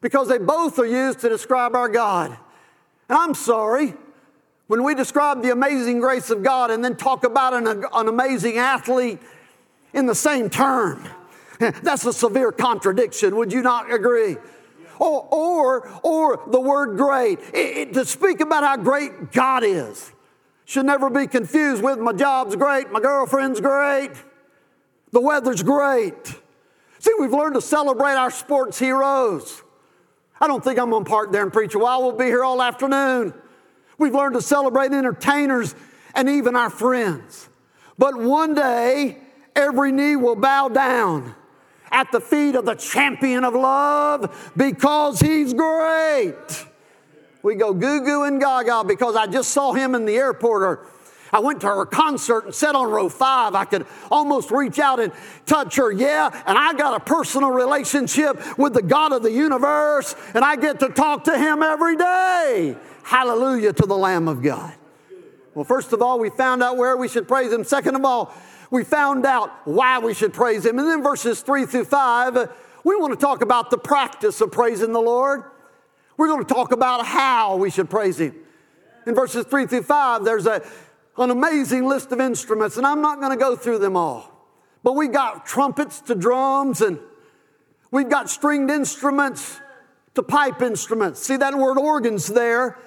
because 0.00 0.28
they 0.28 0.38
both 0.38 0.78
are 0.78 0.86
used 0.86 1.20
to 1.20 1.28
describe 1.28 1.74
our 1.74 1.88
God. 1.88 2.30
And 3.08 3.18
I'm 3.18 3.34
sorry, 3.34 3.94
when 4.66 4.82
we 4.82 4.94
describe 4.94 5.42
the 5.42 5.52
amazing 5.52 6.00
grace 6.00 6.30
of 6.30 6.42
God 6.42 6.70
and 6.70 6.84
then 6.84 6.96
talk 6.96 7.24
about 7.24 7.54
an, 7.54 7.84
an 7.92 8.08
amazing 8.08 8.58
athlete, 8.58 9.20
in 9.96 10.06
the 10.06 10.14
same 10.14 10.48
term. 10.48 11.08
That's 11.58 12.04
a 12.04 12.12
severe 12.12 12.52
contradiction. 12.52 13.34
Would 13.36 13.52
you 13.52 13.62
not 13.62 13.92
agree? 13.92 14.36
Or, 14.98 15.26
or, 15.30 15.88
or 16.02 16.42
the 16.46 16.60
word 16.60 16.96
great, 16.96 17.40
it, 17.52 17.76
it, 17.76 17.94
to 17.94 18.04
speak 18.04 18.40
about 18.40 18.62
how 18.62 18.76
great 18.76 19.32
God 19.32 19.64
is, 19.64 20.12
should 20.66 20.84
never 20.84 21.08
be 21.08 21.26
confused 21.26 21.82
with 21.82 21.98
my 21.98 22.12
job's 22.12 22.56
great, 22.56 22.90
my 22.90 23.00
girlfriend's 23.00 23.60
great, 23.60 24.10
the 25.12 25.20
weather's 25.20 25.62
great. 25.62 26.34
See, 26.98 27.12
we've 27.18 27.32
learned 27.32 27.54
to 27.54 27.60
celebrate 27.60 28.14
our 28.14 28.32
sports 28.32 28.78
heroes. 28.78 29.62
I 30.40 30.48
don't 30.48 30.62
think 30.62 30.78
I'm 30.78 30.90
going 30.90 31.04
to 31.04 31.08
park 31.08 31.32
there 31.32 31.44
and 31.44 31.52
preach 31.52 31.74
a 31.74 31.78
while. 31.78 32.02
We'll 32.02 32.12
be 32.12 32.26
here 32.26 32.44
all 32.44 32.60
afternoon. 32.60 33.32
We've 33.96 34.14
learned 34.14 34.34
to 34.34 34.42
celebrate 34.42 34.92
entertainers 34.92 35.74
and 36.14 36.28
even 36.28 36.56
our 36.56 36.68
friends. 36.68 37.48
But 37.96 38.16
one 38.16 38.54
day, 38.54 39.18
every 39.54 39.92
knee 39.92 40.16
will 40.16 40.36
bow 40.36 40.68
down 40.68 41.34
at 41.92 42.10
the 42.10 42.20
feet 42.20 42.56
of 42.56 42.64
the 42.64 42.74
champion 42.74 43.44
of 43.44 43.54
love 43.54 44.52
because 44.56 45.20
he's 45.20 45.54
great. 45.54 46.66
We 47.46 47.54
go 47.54 47.72
goo 47.72 48.00
goo 48.00 48.24
and 48.24 48.40
gaga 48.40 48.82
because 48.82 49.14
I 49.14 49.28
just 49.28 49.52
saw 49.52 49.72
him 49.72 49.94
in 49.94 50.04
the 50.04 50.16
airport 50.16 50.62
or 50.64 50.80
I 51.32 51.38
went 51.38 51.60
to 51.60 51.68
her 51.68 51.86
concert 51.86 52.46
and 52.46 52.52
sat 52.52 52.74
on 52.74 52.90
row 52.90 53.08
five. 53.08 53.54
I 53.54 53.64
could 53.64 53.86
almost 54.10 54.50
reach 54.50 54.80
out 54.80 54.98
and 54.98 55.12
touch 55.46 55.76
her. 55.76 55.92
Yeah, 55.92 56.28
and 56.44 56.58
I 56.58 56.72
got 56.72 57.00
a 57.00 57.04
personal 57.04 57.52
relationship 57.52 58.58
with 58.58 58.74
the 58.74 58.82
God 58.82 59.12
of 59.12 59.22
the 59.22 59.30
universe, 59.30 60.16
and 60.34 60.44
I 60.44 60.56
get 60.56 60.80
to 60.80 60.88
talk 60.88 61.22
to 61.24 61.38
him 61.38 61.62
every 61.62 61.96
day. 61.96 62.76
Hallelujah 63.04 63.72
to 63.74 63.86
the 63.86 63.96
Lamb 63.96 64.26
of 64.26 64.42
God. 64.42 64.74
Well, 65.54 65.64
first 65.64 65.92
of 65.92 66.02
all, 66.02 66.18
we 66.18 66.30
found 66.30 66.64
out 66.64 66.76
where 66.76 66.96
we 66.96 67.06
should 67.06 67.28
praise 67.28 67.52
him. 67.52 67.62
Second 67.62 67.94
of 67.94 68.04
all, 68.04 68.34
we 68.72 68.82
found 68.82 69.24
out 69.24 69.52
why 69.64 70.00
we 70.00 70.14
should 70.14 70.32
praise 70.32 70.66
Him. 70.66 70.80
And 70.80 70.88
then 70.88 71.00
verses 71.00 71.42
three 71.42 71.64
through 71.64 71.84
five, 71.84 72.34
we 72.82 72.96
want 72.96 73.12
to 73.12 73.20
talk 73.24 73.40
about 73.40 73.70
the 73.70 73.78
practice 73.78 74.40
of 74.40 74.50
praising 74.50 74.92
the 74.92 75.00
Lord. 75.00 75.44
We're 76.16 76.28
going 76.28 76.44
to 76.44 76.54
talk 76.54 76.72
about 76.72 77.04
how 77.06 77.56
we 77.56 77.70
should 77.70 77.90
praise 77.90 78.18
Him. 78.18 78.34
In 79.06 79.14
verses 79.14 79.46
three 79.46 79.66
through 79.66 79.82
five, 79.82 80.24
there's 80.24 80.46
a, 80.46 80.62
an 81.16 81.30
amazing 81.30 81.86
list 81.86 82.12
of 82.12 82.20
instruments, 82.20 82.76
and 82.76 82.86
I'm 82.86 83.00
not 83.00 83.20
going 83.20 83.30
to 83.30 83.38
go 83.38 83.54
through 83.54 83.78
them 83.78 83.96
all. 83.96 84.32
But 84.82 84.92
we've 84.92 85.12
got 85.12 85.46
trumpets 85.46 86.00
to 86.02 86.14
drums 86.14 86.80
and 86.80 87.00
we've 87.90 88.08
got 88.08 88.30
stringed 88.30 88.70
instruments 88.70 89.58
to 90.14 90.22
pipe 90.22 90.62
instruments. 90.62 91.20
See 91.20 91.36
that 91.36 91.54
word 91.56 91.76
organs 91.76 92.28
there? 92.28 92.78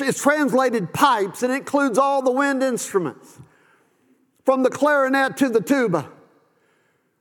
It's 0.00 0.22
translated 0.22 0.94
pipes 0.94 1.42
and 1.42 1.52
it 1.52 1.56
includes 1.56 1.98
all 1.98 2.22
the 2.22 2.32
wind 2.32 2.62
instruments 2.62 3.38
from 4.46 4.62
the 4.62 4.70
clarinet 4.70 5.36
to 5.36 5.50
the 5.50 5.60
tuba. 5.60 6.08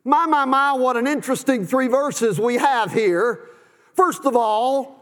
My, 0.06 0.26
my, 0.26 0.46
my, 0.46 0.74
what 0.74 0.96
an 0.96 1.08
interesting 1.08 1.66
three 1.66 1.88
verses 1.88 2.40
we 2.40 2.56
have 2.56 2.94
here. 2.94 3.50
First 3.96 4.26
of 4.26 4.38
all, 4.38 5.01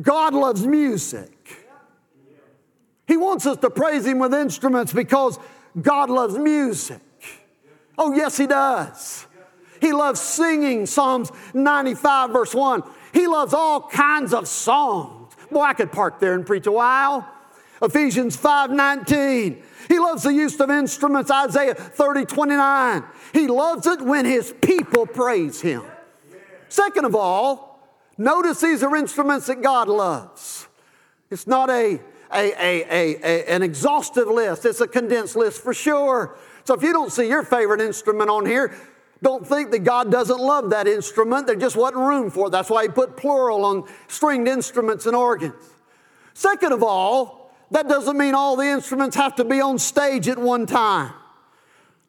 God 0.00 0.34
loves 0.34 0.66
music. 0.66 1.66
He 3.06 3.16
wants 3.16 3.46
us 3.46 3.56
to 3.58 3.70
praise 3.70 4.04
Him 4.04 4.18
with 4.18 4.34
instruments 4.34 4.92
because 4.92 5.38
God 5.80 6.10
loves 6.10 6.36
music. 6.36 7.00
Oh, 7.96 8.12
yes, 8.12 8.36
He 8.36 8.46
does. 8.46 9.26
He 9.80 9.92
loves 9.92 10.20
singing, 10.20 10.86
Psalms 10.86 11.30
95, 11.54 12.30
verse 12.30 12.54
1. 12.54 12.82
He 13.12 13.26
loves 13.26 13.54
all 13.54 13.82
kinds 13.82 14.34
of 14.34 14.48
songs. 14.48 15.34
Boy, 15.50 15.62
I 15.62 15.74
could 15.74 15.92
park 15.92 16.18
there 16.18 16.34
and 16.34 16.44
preach 16.44 16.66
a 16.66 16.72
while. 16.72 17.28
Ephesians 17.82 18.36
5 18.36 18.70
19. 18.70 19.62
He 19.88 19.98
loves 19.98 20.22
the 20.24 20.32
use 20.32 20.58
of 20.60 20.70
instruments, 20.70 21.30
Isaiah 21.30 21.74
30 21.74 22.24
29. 22.24 23.04
He 23.32 23.46
loves 23.46 23.86
it 23.86 24.00
when 24.00 24.24
his 24.24 24.52
people 24.60 25.06
praise 25.06 25.60
him. 25.60 25.82
Second 26.68 27.04
of 27.04 27.14
all, 27.14 27.75
notice 28.18 28.60
these 28.60 28.82
are 28.82 28.94
instruments 28.96 29.46
that 29.46 29.62
God 29.62 29.88
loves. 29.88 30.68
It's 31.30 31.46
not 31.46 31.70
a, 31.70 32.00
a, 32.32 32.52
a, 32.52 33.16
a, 33.22 33.44
an 33.50 33.62
exhaustive 33.62 34.28
list, 34.28 34.64
it's 34.64 34.80
a 34.80 34.88
condensed 34.88 35.36
list 35.36 35.62
for 35.62 35.74
sure. 35.74 36.36
So 36.64 36.74
if 36.74 36.82
you 36.82 36.92
don't 36.92 37.12
see 37.12 37.28
your 37.28 37.44
favorite 37.44 37.80
instrument 37.80 38.28
on 38.28 38.44
here, 38.44 38.74
don't 39.22 39.46
think 39.46 39.70
that 39.70 39.80
God 39.80 40.10
doesn't 40.10 40.38
love 40.38 40.70
that 40.70 40.86
instrument. 40.86 41.46
There 41.46 41.56
just 41.56 41.76
wasn't 41.76 41.98
room 41.98 42.30
for 42.30 42.48
it. 42.48 42.50
That's 42.50 42.68
why 42.68 42.82
He 42.82 42.88
put 42.88 43.16
plural 43.16 43.64
on 43.64 43.84
stringed 44.08 44.48
instruments 44.48 45.06
and 45.06 45.16
organs. 45.16 45.54
Second 46.34 46.72
of 46.72 46.82
all, 46.82 47.54
that 47.70 47.88
doesn't 47.88 48.16
mean 48.16 48.34
all 48.34 48.56
the 48.56 48.66
instruments 48.66 49.16
have 49.16 49.34
to 49.36 49.44
be 49.44 49.60
on 49.60 49.78
stage 49.78 50.28
at 50.28 50.38
one 50.38 50.66
time. 50.66 51.12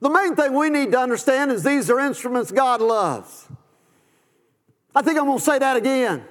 The 0.02 0.10
main 0.10 0.36
thing 0.36 0.54
we 0.54 0.70
need 0.70 0.92
to 0.92 1.00
understand 1.00 1.52
is 1.52 1.64
these 1.64 1.90
are 1.90 2.00
instruments 2.00 2.52
God 2.52 2.82
loves. 2.82 3.48
I 4.98 5.04
think 5.04 5.20
I'm 5.20 5.26
going 5.26 5.38
to 5.38 5.44
say 5.44 5.60
that 5.60 5.78
again. 5.78 6.26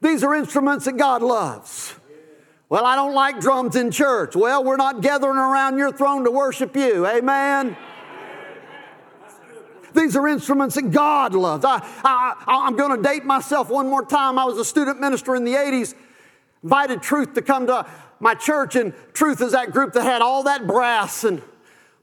These 0.00 0.24
are 0.24 0.34
instruments 0.34 0.86
that 0.86 0.96
God 0.96 1.20
loves. 1.20 1.94
Well, 2.70 2.86
I 2.86 2.96
don't 2.96 3.12
like 3.12 3.38
drums 3.38 3.76
in 3.76 3.90
church. 3.90 4.34
Well, 4.34 4.64
we're 4.64 4.78
not 4.78 5.02
gathering 5.02 5.36
around 5.36 5.76
your 5.76 5.92
throne 5.92 6.24
to 6.24 6.30
worship 6.30 6.74
you. 6.74 7.06
Amen. 7.06 7.76
These 9.92 10.16
are 10.16 10.26
instruments 10.26 10.76
that 10.76 10.90
God 10.90 11.34
loves. 11.34 11.66
I, 11.66 11.86
I, 12.02 12.66
am 12.66 12.76
going 12.76 12.96
to 12.96 13.02
date 13.02 13.26
myself 13.26 13.68
one 13.68 13.90
more 13.90 14.06
time. 14.06 14.38
I 14.38 14.46
was 14.46 14.56
a 14.56 14.64
student 14.64 14.98
minister 14.98 15.36
in 15.36 15.44
the 15.44 15.52
80s, 15.52 15.94
invited 16.62 17.02
Truth 17.02 17.34
to 17.34 17.42
come 17.42 17.66
to 17.66 17.86
my 18.20 18.32
church, 18.32 18.74
and 18.76 18.94
Truth 19.12 19.42
is 19.42 19.52
that 19.52 19.72
group 19.72 19.92
that 19.92 20.02
had 20.02 20.22
all 20.22 20.44
that 20.44 20.66
brass. 20.66 21.24
And 21.24 21.42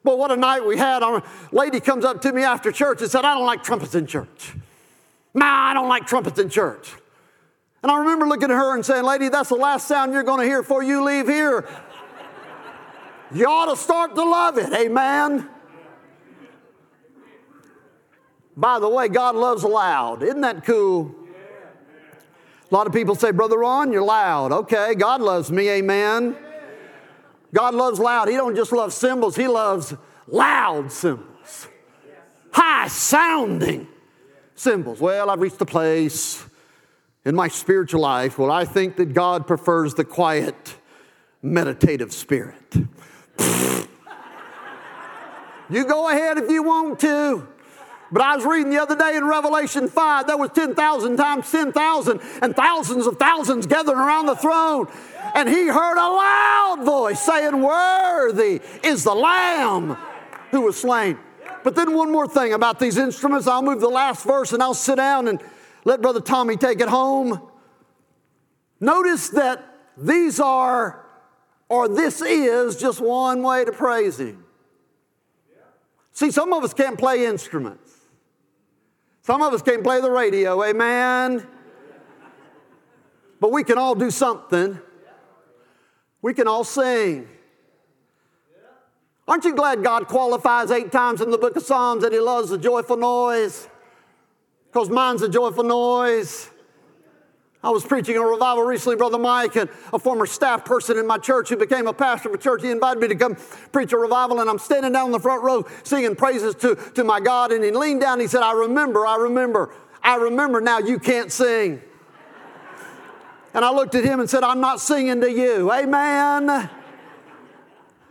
boy, 0.03 0.17
what 0.17 0.29
a 0.29 0.38
night 0.38 0.67
we 0.67 0.77
had. 0.77 1.01
A 1.01 1.23
lady 1.51 1.79
comes 1.79 2.05
up 2.05 2.21
to 2.21 2.31
me 2.31 2.43
after 2.43 2.71
church 2.71 3.01
and 3.01 3.09
said, 3.09 3.25
I 3.25 3.33
don't 3.33 3.47
like 3.47 3.63
trumpets 3.63 3.95
in 3.95 4.05
church. 4.05 4.53
Nah, 5.33 5.45
I 5.45 5.73
don't 5.73 5.89
like 5.89 6.05
trumpets 6.05 6.39
in 6.39 6.49
church. 6.49 6.93
And 7.81 7.91
I 7.91 7.99
remember 7.99 8.27
looking 8.27 8.51
at 8.51 8.55
her 8.55 8.75
and 8.75 8.85
saying, 8.85 9.03
Lady, 9.03 9.29
that's 9.29 9.49
the 9.49 9.55
last 9.55 9.87
sound 9.87 10.13
you're 10.13 10.23
going 10.23 10.39
to 10.39 10.45
hear 10.45 10.61
before 10.61 10.83
you 10.83 11.03
leave 11.03 11.27
here. 11.27 11.67
You 13.33 13.47
ought 13.47 13.73
to 13.73 13.75
start 13.75 14.15
to 14.15 14.23
love 14.23 14.57
it. 14.57 14.71
Amen. 14.71 15.49
By 18.55 18.79
the 18.79 18.87
way, 18.87 19.07
God 19.07 19.35
loves 19.35 19.63
loud. 19.63 20.21
Isn't 20.21 20.41
that 20.41 20.63
cool? 20.63 21.15
A 22.69 22.73
lot 22.73 22.87
of 22.87 22.93
people 22.93 23.15
say, 23.15 23.31
Brother 23.31 23.57
Ron, 23.57 23.91
you're 23.91 24.03
loud. 24.03 24.51
Okay, 24.51 24.95
God 24.95 25.21
loves 25.21 25.51
me, 25.51 25.69
amen. 25.69 26.35
God 27.53 27.75
loves 27.75 27.99
loud. 27.99 28.29
He 28.29 28.35
don't 28.35 28.55
just 28.55 28.71
love 28.71 28.93
cymbals, 28.93 29.35
He 29.35 29.47
loves 29.47 29.93
loud 30.27 30.91
cymbals. 30.91 31.67
High 32.51 32.87
sounding 32.87 33.87
cymbals. 34.55 34.99
Well, 34.99 35.29
I've 35.29 35.39
reached 35.39 35.61
a 35.61 35.65
place 35.65 36.45
in 37.25 37.35
my 37.35 37.47
spiritual 37.47 38.01
life 38.01 38.37
where 38.37 38.51
I 38.51 38.65
think 38.65 38.97
that 38.97 39.13
God 39.13 39.47
prefers 39.47 39.93
the 39.93 40.03
quiet, 40.03 40.75
meditative 41.41 42.11
spirit. 42.11 42.75
you 45.69 45.85
go 45.85 46.09
ahead 46.09 46.37
if 46.37 46.49
you 46.49 46.63
want 46.63 46.99
to. 46.99 47.47
But 48.11 48.21
I 48.21 48.35
was 48.35 48.45
reading 48.45 48.69
the 48.69 48.79
other 48.79 48.95
day 48.95 49.15
in 49.15 49.25
Revelation 49.25 49.87
5, 49.87 50.27
there 50.27 50.37
was 50.37 50.51
10,000 50.51 51.17
times 51.17 51.49
10,000 51.49 52.21
and 52.43 52.55
thousands 52.55 53.07
of 53.07 53.17
thousands 53.17 53.65
gathering 53.65 53.97
around 53.97 54.27
the 54.27 54.35
throne. 54.35 54.87
And 55.33 55.49
he 55.49 55.67
heard 55.67 55.97
a 55.97 56.09
loud 56.09 56.85
voice 56.85 57.19
saying, 57.19 57.59
Worthy 57.59 58.61
is 58.83 59.03
the 59.03 59.15
Lamb 59.15 59.97
who 60.51 60.61
was 60.61 60.79
slain. 60.79 61.17
But 61.63 61.76
then 61.76 61.93
one 61.93 62.12
more 62.12 62.28
thing 62.28 62.54
about 62.54 62.80
these 62.80 62.97
instruments. 62.97 63.47
I'll 63.47 63.62
move 63.62 63.80
the 63.80 63.88
last 63.89 64.26
verse 64.26 64.54
and 64.54 64.62
I'll 64.62 64.73
sit 64.73 64.97
down 64.97 65.28
and 65.28 65.41
let 65.86 66.02
Brother 66.02 66.21
Tommy 66.21 66.58
take 66.58 66.82
it 66.82 66.89
home. 66.89 67.41
Notice 68.80 69.30
that 69.30 69.63
these 69.97 70.39
are, 70.39 71.06
or 71.69 71.88
this 71.88 72.21
is, 72.21 72.76
just 72.76 72.99
one 72.99 73.41
way 73.43 73.63
to 73.63 73.71
praise 73.71 74.19
Him. 74.19 74.43
See, 76.12 76.32
some 76.32 76.54
of 76.54 76.63
us 76.63 76.73
can't 76.73 76.97
play 76.97 77.26
instruments. 77.26 77.91
Some 79.21 79.41
of 79.41 79.54
us 79.54 79.62
can't 79.62 79.84
play 79.84 80.02
the 80.02 80.12
radio, 80.12 80.63
amen? 80.63 81.47
But 83.39 83.52
we 83.52 83.63
can 83.63 83.78
all 83.78 83.95
do 83.95 84.12
something. 84.12 84.80
We 86.21 86.34
can 86.34 86.47
all 86.47 86.63
sing. 86.63 87.28
Aren't 89.27 89.45
you 89.45 89.55
glad 89.55 89.83
God 89.83 90.07
qualifies 90.07 90.69
eight 90.69 90.91
times 90.91 91.21
in 91.21 91.31
the 91.31 91.38
book 91.38 91.55
of 91.55 91.63
Psalms 91.63 92.03
that 92.03 92.12
He 92.12 92.19
loves 92.19 92.49
the 92.49 92.57
joyful 92.57 92.97
noise? 92.97 93.67
Because 94.71 94.89
mine's 94.89 95.21
a 95.21 95.29
joyful 95.29 95.63
noise. 95.63 96.49
I 97.63 97.69
was 97.69 97.86
preaching 97.86 98.17
a 98.17 98.21
revival 98.21 98.65
recently, 98.65 98.97
Brother 98.97 99.17
Mike, 99.17 99.55
and 99.55 99.69
a 99.93 99.99
former 99.99 100.25
staff 100.25 100.65
person 100.65 100.97
in 100.97 101.07
my 101.07 101.17
church 101.17 101.47
who 101.47 101.55
became 101.55 101.88
a 101.88 101.93
pastor 101.93 102.27
of 102.27 102.36
a 102.36 102.38
church. 102.38 102.62
He 102.62 102.69
invited 102.69 102.99
me 102.99 103.07
to 103.07 103.15
come 103.15 103.38
preach 103.71 103.93
a 103.93 103.97
revival, 103.97 104.41
and 104.41 104.49
I'm 104.49 104.59
standing 104.59 104.91
down 104.91 105.05
in 105.05 105.12
the 105.13 105.19
front 105.19 105.43
row 105.43 105.65
singing 105.83 106.17
praises 106.17 106.55
to, 106.55 106.75
to 106.95 107.05
my 107.05 107.21
God. 107.21 107.53
And 107.53 107.63
he 107.63 107.71
leaned 107.71 108.01
down 108.01 108.13
and 108.13 108.21
he 108.21 108.27
said, 108.27 108.41
I 108.41 108.51
remember, 108.51 109.07
I 109.07 109.15
remember, 109.15 109.73
I 110.01 110.15
remember 110.15 110.59
now 110.59 110.79
you 110.79 110.99
can't 110.99 111.31
sing. 111.31 111.81
And 113.53 113.63
I 113.63 113.71
looked 113.71 113.95
at 113.95 114.03
him 114.03 114.19
and 114.19 114.29
said, 114.29 114.43
I'm 114.43 114.59
not 114.59 114.81
singing 114.81 115.21
to 115.21 115.31
you. 115.31 115.71
Amen. 115.71 116.69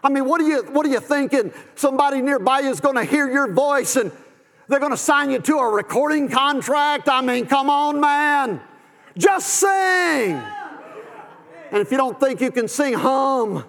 I 0.02 0.08
mean, 0.08 0.24
what 0.24 0.40
are 0.40 0.48
you, 0.48 0.62
what 0.64 0.84
are 0.84 0.88
you 0.88 1.00
thinking? 1.00 1.52
Somebody 1.76 2.20
nearby 2.20 2.60
is 2.60 2.80
going 2.80 2.96
to 2.96 3.04
hear 3.04 3.30
your 3.30 3.52
voice 3.52 3.96
and 3.96 4.10
they're 4.68 4.80
going 4.80 4.92
to 4.92 4.96
sign 4.96 5.30
you 5.30 5.38
to 5.38 5.58
a 5.58 5.70
recording 5.70 6.28
contract. 6.28 7.08
I 7.08 7.20
mean, 7.20 7.46
come 7.46 7.70
on, 7.70 8.00
man. 8.00 8.60
Just 9.16 9.48
sing. 9.48 10.42
And 11.70 11.80
if 11.80 11.90
you 11.90 11.96
don't 11.96 12.18
think 12.18 12.40
you 12.40 12.50
can 12.50 12.68
sing, 12.68 12.94
hum, 12.94 13.64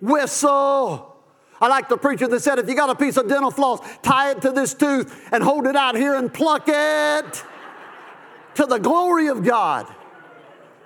whistle. 0.00 1.16
I 1.60 1.66
like 1.66 1.88
the 1.88 1.96
preacher 1.96 2.28
that 2.28 2.40
said, 2.40 2.58
if 2.58 2.68
you 2.68 2.76
got 2.76 2.90
a 2.90 2.94
piece 2.94 3.16
of 3.16 3.28
dental 3.28 3.50
floss, 3.50 3.80
tie 4.02 4.30
it 4.30 4.42
to 4.42 4.52
this 4.52 4.74
tooth 4.74 5.28
and 5.32 5.42
hold 5.42 5.66
it 5.66 5.74
out 5.74 5.96
here 5.96 6.14
and 6.14 6.32
pluck 6.32 6.64
it 6.68 7.44
to 8.54 8.66
the 8.66 8.78
glory 8.78 9.26
of 9.28 9.44
God. 9.44 9.86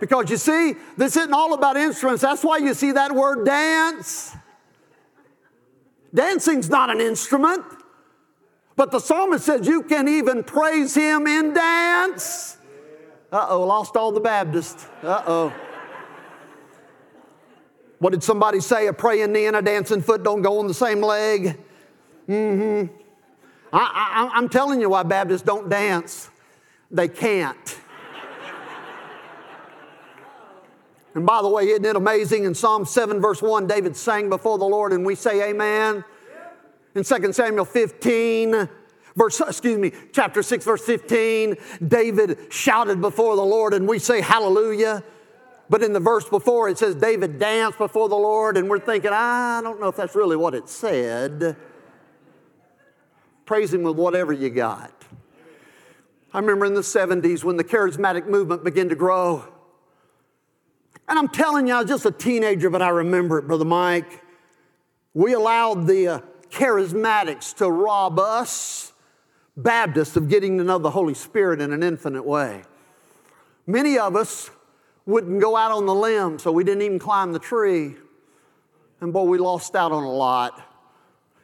Because 0.00 0.30
you 0.30 0.36
see, 0.36 0.74
this 0.96 1.16
isn't 1.16 1.32
all 1.32 1.52
about 1.54 1.76
instruments. 1.76 2.22
That's 2.22 2.42
why 2.42 2.58
you 2.58 2.74
see 2.74 2.92
that 2.92 3.12
word 3.14 3.44
dance. 3.44 4.34
Dancing's 6.14 6.68
not 6.68 6.90
an 6.90 7.00
instrument. 7.00 7.64
But 8.76 8.90
the 8.90 8.98
psalmist 8.98 9.44
says 9.44 9.66
you 9.66 9.82
can 9.82 10.08
even 10.08 10.44
praise 10.44 10.94
him 10.94 11.26
in 11.26 11.52
dance. 11.52 12.56
Uh 13.30 13.46
oh, 13.48 13.66
lost 13.66 13.96
all 13.96 14.12
the 14.12 14.20
Baptists. 14.20 14.86
Uh 15.02 15.22
oh. 15.26 15.52
What 17.98 18.10
did 18.10 18.22
somebody 18.22 18.60
say? 18.60 18.88
A 18.88 18.92
praying 18.92 19.32
knee 19.32 19.46
and 19.46 19.56
a 19.56 19.62
dancing 19.62 20.02
foot 20.02 20.22
don't 20.22 20.42
go 20.42 20.58
on 20.58 20.66
the 20.66 20.74
same 20.74 21.00
leg. 21.00 21.58
Mm 22.28 22.88
hmm. 22.88 22.96
I, 23.72 24.30
I, 24.32 24.36
I'm 24.36 24.48
telling 24.48 24.80
you 24.80 24.90
why 24.90 25.02
Baptists 25.02 25.42
don't 25.42 25.68
dance. 25.68 26.30
They 26.90 27.08
can't. 27.08 27.78
And 31.14 31.26
by 31.26 31.42
the 31.42 31.48
way, 31.48 31.68
isn't 31.68 31.84
it 31.84 31.96
amazing? 31.96 32.44
In 32.44 32.54
Psalm 32.54 32.84
7, 32.84 33.20
verse 33.20 33.42
1, 33.42 33.66
David 33.66 33.96
sang 33.96 34.28
before 34.28 34.58
the 34.58 34.64
Lord, 34.64 34.92
and 34.92 35.04
we 35.04 35.14
say 35.14 35.50
amen. 35.50 36.04
In 36.94 37.04
2 37.04 37.32
Samuel 37.32 37.64
15, 37.64 38.68
Verse, 39.14 39.40
excuse 39.40 39.78
me, 39.78 39.92
chapter 40.12 40.42
6, 40.42 40.64
verse 40.64 40.84
15, 40.84 41.56
David 41.86 42.38
shouted 42.50 43.00
before 43.00 43.36
the 43.36 43.44
Lord, 43.44 43.74
and 43.74 43.86
we 43.86 43.98
say 43.98 44.20
hallelujah. 44.20 45.04
But 45.68 45.82
in 45.82 45.92
the 45.92 46.00
verse 46.00 46.28
before, 46.28 46.68
it 46.68 46.78
says 46.78 46.94
David 46.94 47.38
danced 47.38 47.78
before 47.78 48.08
the 48.08 48.16
Lord, 48.16 48.56
and 48.56 48.68
we're 48.68 48.78
thinking, 48.78 49.10
I 49.12 49.60
don't 49.62 49.80
know 49.80 49.88
if 49.88 49.96
that's 49.96 50.14
really 50.14 50.36
what 50.36 50.54
it 50.54 50.68
said. 50.68 51.56
Praise 53.44 53.72
Him 53.72 53.82
with 53.82 53.96
whatever 53.96 54.32
you 54.32 54.50
got. 54.50 54.92
I 56.32 56.38
remember 56.38 56.64
in 56.64 56.74
the 56.74 56.80
70s 56.80 57.44
when 57.44 57.58
the 57.58 57.64
charismatic 57.64 58.26
movement 58.26 58.64
began 58.64 58.88
to 58.88 58.94
grow. 58.94 59.44
And 61.08 61.18
I'm 61.18 61.28
telling 61.28 61.66
you, 61.66 61.74
I 61.74 61.80
was 61.80 61.88
just 61.88 62.06
a 62.06 62.10
teenager, 62.10 62.70
but 62.70 62.82
I 62.82 62.88
remember 62.88 63.38
it, 63.38 63.46
Brother 63.46 63.64
Mike. 63.64 64.22
We 65.14 65.34
allowed 65.34 65.86
the 65.86 66.08
uh, 66.08 66.20
charismatics 66.50 67.54
to 67.56 67.70
rob 67.70 68.18
us, 68.18 68.92
Baptists, 69.56 70.16
of 70.16 70.28
getting 70.28 70.58
to 70.58 70.64
know 70.64 70.78
the 70.78 70.90
Holy 70.90 71.14
Spirit 71.14 71.60
in 71.60 71.72
an 71.72 71.82
infinite 71.82 72.24
way. 72.24 72.62
Many 73.66 73.98
of 73.98 74.16
us 74.16 74.50
wouldn't 75.04 75.40
go 75.40 75.56
out 75.56 75.72
on 75.72 75.86
the 75.86 75.94
limb, 75.94 76.38
so 76.38 76.52
we 76.52 76.64
didn't 76.64 76.82
even 76.82 76.98
climb 76.98 77.32
the 77.32 77.38
tree. 77.38 77.96
And 79.00 79.12
boy, 79.12 79.24
we 79.24 79.38
lost 79.38 79.74
out 79.74 79.92
on 79.92 80.04
a 80.04 80.12
lot. 80.12 80.62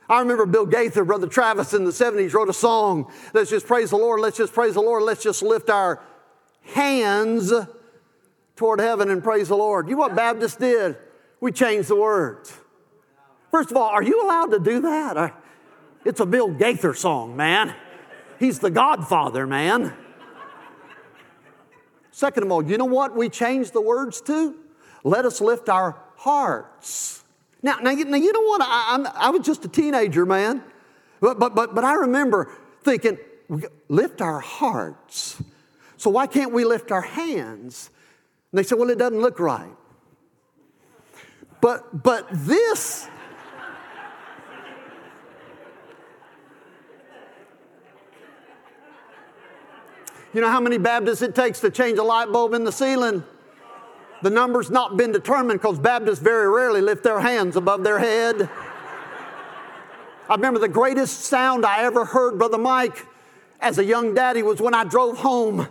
I 0.09 0.20
remember 0.20 0.46
Bill 0.46 0.64
Gaither, 0.64 1.04
Brother 1.04 1.26
Travis 1.26 1.74
in 1.74 1.84
the 1.84 1.90
70s 1.90 2.32
wrote 2.32 2.48
a 2.48 2.54
song. 2.54 3.12
Let's 3.34 3.50
just 3.50 3.66
praise 3.66 3.90
the 3.90 3.98
Lord, 3.98 4.20
let's 4.20 4.38
just 4.38 4.54
praise 4.54 4.74
the 4.74 4.80
Lord, 4.80 5.02
let's 5.02 5.22
just 5.22 5.42
lift 5.42 5.68
our 5.68 6.00
hands 6.62 7.52
toward 8.59 8.80
heaven 8.80 9.09
and 9.09 9.22
praise 9.22 9.48
the 9.48 9.56
Lord. 9.56 9.88
You 9.88 9.94
know 9.94 10.00
what 10.00 10.16
Baptists 10.16 10.56
did? 10.56 10.96
We 11.40 11.52
changed 11.52 11.88
the 11.88 11.96
words. 11.96 12.52
First 13.52 13.70
of 13.70 13.76
all, 13.76 13.88
are 13.88 14.02
you 14.02 14.20
allowed 14.22 14.50
to 14.50 14.59
do 14.59 14.80
that? 14.80 15.40
It's 16.04 16.18
a 16.18 16.26
Bill 16.26 16.48
Gaither 16.48 16.92
song, 16.92 17.36
man. 17.36 17.72
He's 18.40 18.59
the 18.59 18.70
godfather, 18.70 19.46
man. 19.46 19.94
Second 22.11 22.42
of 22.42 22.50
all, 22.50 22.64
you 22.64 22.76
know 22.76 22.84
what 22.84 23.16
we 23.16 23.28
changed 23.28 23.72
the 23.72 23.80
words 23.80 24.20
to? 24.22 24.56
Let 25.04 25.24
us 25.24 25.40
lift 25.40 25.68
our 25.68 25.96
hearts. 26.16 27.22
Now, 27.62 27.76
now, 27.76 27.92
now 27.92 28.16
you 28.16 28.32
know 28.32 28.42
what? 28.42 28.61
I, 28.64 29.12
I, 29.14 29.30
was 29.30 29.46
just 29.46 29.64
a 29.64 29.68
teenager, 29.68 30.26
man. 30.26 30.64
But, 31.20 31.38
but, 31.38 31.54
but, 31.54 31.76
but 31.76 31.84
I 31.84 31.94
remember 31.94 32.50
thinking, 32.82 33.18
lift 33.88 34.20
our 34.20 34.40
hearts. 34.40 35.40
So 35.96 36.11
why 36.11 36.26
can't 36.26 36.52
we 36.52 36.64
lift 36.64 36.90
our 36.90 37.02
hands? 37.02 37.90
They 38.59 38.64
said, 38.64 38.76
well, 38.76 38.90
it 38.90 38.98
doesn't 38.98 39.20
look 39.20 39.38
right. 39.38 39.70
But, 41.61 42.02
but 42.02 42.26
this, 42.32 43.09
You 50.34 50.40
know 50.40 50.50
how 50.50 50.61
many 50.61 50.76
Baptists 50.76 51.22
it 51.22 51.36
takes 51.36 51.61
to 51.61 51.70
change 51.70 51.98
a 51.98 52.02
light 52.02 52.32
bulb 52.32 52.52
in 52.52 52.64
the 52.64 52.72
ceiling? 52.72 53.22
The 54.22 54.30
number's 54.30 54.70
not 54.70 54.96
been 54.96 55.12
determined 55.12 55.61
because 55.61 55.78
Baptists 55.78 56.18
very 56.18 56.50
rarely 56.50 56.80
lift 56.80 57.04
their 57.04 57.20
hands 57.20 57.54
above 57.54 57.84
their 57.84 58.00
head. 58.00 58.50
I 60.28 60.34
remember 60.34 60.59
the 60.59 60.68
greatest 60.68 61.20
sound 61.20 61.64
I 61.64 61.84
ever 61.84 62.04
heard, 62.04 62.38
Brother 62.38 62.59
Mike, 62.59 63.06
as 63.61 63.78
a 63.78 63.84
young 63.84 64.14
daddy 64.14 64.42
was 64.42 64.61
when 64.61 64.74
I 64.74 64.82
drove 64.82 65.18
home 65.18 65.68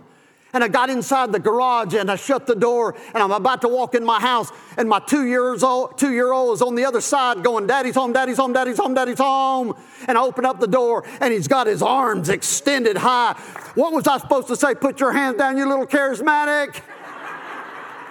and 0.52 0.64
I 0.64 0.68
got 0.68 0.90
inside 0.90 1.32
the 1.32 1.38
garage 1.38 1.94
and 1.94 2.10
I 2.10 2.16
shut 2.16 2.46
the 2.46 2.54
door 2.54 2.94
and 3.14 3.22
I'm 3.22 3.32
about 3.32 3.60
to 3.62 3.68
walk 3.68 3.94
in 3.94 4.04
my 4.04 4.20
house 4.20 4.50
and 4.76 4.88
my 4.88 4.98
two 5.00 5.26
years 5.26 5.62
old 5.62 5.98
two 5.98 6.12
year 6.12 6.32
old 6.32 6.54
is 6.54 6.62
on 6.62 6.74
the 6.74 6.84
other 6.84 7.00
side 7.00 7.42
going, 7.42 7.66
Daddy's 7.66 7.94
home, 7.94 8.12
Daddy's 8.12 8.38
home, 8.38 8.52
Daddy's 8.52 8.78
home, 8.78 8.94
Daddy's 8.94 9.18
home. 9.18 9.74
And 10.06 10.16
I 10.16 10.22
open 10.22 10.44
up 10.46 10.60
the 10.60 10.66
door 10.66 11.04
and 11.20 11.32
he's 11.32 11.48
got 11.48 11.66
his 11.66 11.82
arms 11.82 12.28
extended 12.28 12.96
high. 12.96 13.32
What 13.74 13.92
was 13.92 14.06
I 14.06 14.18
supposed 14.18 14.48
to 14.48 14.56
say? 14.56 14.74
Put 14.74 15.00
your 15.00 15.12
hands 15.12 15.36
down, 15.38 15.56
you 15.56 15.68
little 15.68 15.86
charismatic. 15.86 16.80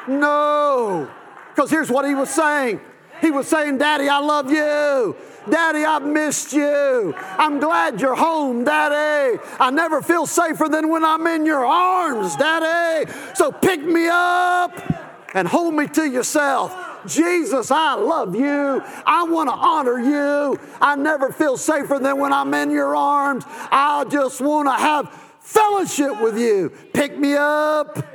No. 0.08 1.10
Because 1.54 1.70
here's 1.70 1.92
what 1.92 2.08
he 2.08 2.16
was 2.16 2.30
saying. 2.30 2.80
He 3.22 3.32
was 3.32 3.48
saying, 3.48 3.78
Daddy, 3.78 4.10
I 4.10 4.20
love 4.20 4.52
you. 4.52 5.16
Daddy, 5.50 5.86
I've 5.86 6.06
missed 6.06 6.54
you. 6.54 7.14
I'm 7.18 7.60
glad 7.60 8.02
you're 8.02 8.16
home, 8.16 8.64
Daddy. 8.64 9.40
I 9.60 9.72
never 9.72 10.02
feel 10.02 10.26
safer 10.26 10.68
than 10.70 10.90
when 10.90 11.06
I'm 11.06 11.26
in 11.28 11.46
your 11.46 11.66
arms, 11.66 12.36
Daddy. 12.36 13.10
So 13.34 13.52
pick 13.52 13.82
me 13.82 14.08
up 14.12 15.34
and 15.34 15.48
hold 15.48 15.74
me 15.74 15.88
to 15.88 16.10
yourself. 16.10 16.76
Jesus, 17.06 17.72
I 17.72 17.96
love 17.96 18.36
you. 18.36 18.82
I 19.06 19.24
want 19.24 19.50
to 19.50 19.56
honor 19.56 20.00
you. 20.00 20.60
I 20.82 20.96
never 20.96 21.32
feel 21.32 21.56
safer 21.56 22.00
than 22.00 22.18
when 22.20 22.34
I'm 22.34 22.54
in 22.54 22.72
your 22.72 22.96
arms. 22.96 23.44
I 23.48 24.06
just 24.10 24.42
want 24.42 24.68
to 24.68 24.74
have 24.74 25.10
fellowship 25.40 26.22
with 26.22 26.38
you. 26.38 26.72
Pick 26.94 27.18
me 27.18 27.36
up 27.36 28.06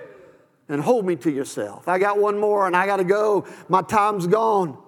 and 0.68 0.82
hold 0.82 1.07
me 1.07 1.16
to 1.16 1.30
yourself. 1.30 1.88
I 1.88 1.98
got 1.98 2.18
one 2.18 2.38
more 2.38 2.66
and 2.66 2.76
I 2.76 2.86
got 2.86 2.98
to 2.98 3.05
go. 3.05 3.46
My 3.68 3.82
time's 3.82 4.26
gone. 4.26 4.82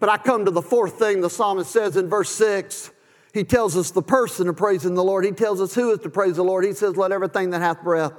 But 0.00 0.08
I 0.08 0.16
come 0.16 0.46
to 0.46 0.50
the 0.50 0.62
fourth 0.62 0.98
thing 0.98 1.20
the 1.20 1.30
psalmist 1.30 1.70
says 1.70 1.96
in 1.96 2.08
verse 2.08 2.30
6. 2.30 2.90
He 3.32 3.44
tells 3.44 3.76
us 3.76 3.90
the 3.90 4.02
person 4.02 4.48
of 4.48 4.56
praising 4.56 4.94
the 4.94 5.04
Lord. 5.04 5.24
He 5.24 5.30
tells 5.30 5.60
us 5.60 5.74
who 5.74 5.92
is 5.92 6.00
to 6.00 6.08
praise 6.08 6.36
the 6.36 6.42
Lord. 6.42 6.64
He 6.64 6.72
says, 6.72 6.96
Let 6.96 7.12
everything 7.12 7.50
that 7.50 7.60
hath 7.60 7.82
breath 7.84 8.14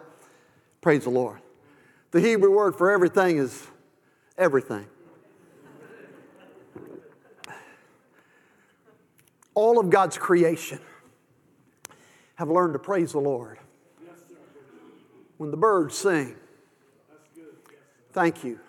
praise 0.79 1.03
the 1.03 1.09
Lord. 1.09 1.41
The 2.11 2.21
Hebrew 2.21 2.55
word 2.55 2.75
for 2.75 2.91
everything 2.91 3.37
is 3.37 3.67
everything. 4.37 4.85
All 9.53 9.79
of 9.79 9.89
God's 9.89 10.17
creation 10.17 10.79
have 12.35 12.49
learned 12.49 12.73
to 12.73 12.79
praise 12.79 13.11
the 13.11 13.19
Lord. 13.19 13.57
When 15.37 15.51
the 15.51 15.57
birds 15.57 15.97
sing, 15.97 16.35
thank 18.13 18.43
you. 18.43 18.59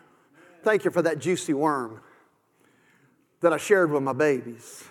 Thank 0.64 0.84
you 0.84 0.90
for 0.90 1.02
that 1.02 1.18
juicy 1.18 1.52
worm 1.52 2.00
that 3.42 3.52
I 3.52 3.56
shared 3.56 3.90
with 3.90 4.02
my 4.02 4.12
babies. 4.12 4.84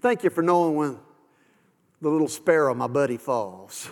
Thank 0.00 0.24
you 0.24 0.30
for 0.30 0.42
knowing 0.42 0.74
when 0.74 0.98
the 2.00 2.08
little 2.08 2.28
sparrow, 2.28 2.74
my 2.74 2.88
buddy, 2.88 3.16
falls. 3.16 3.88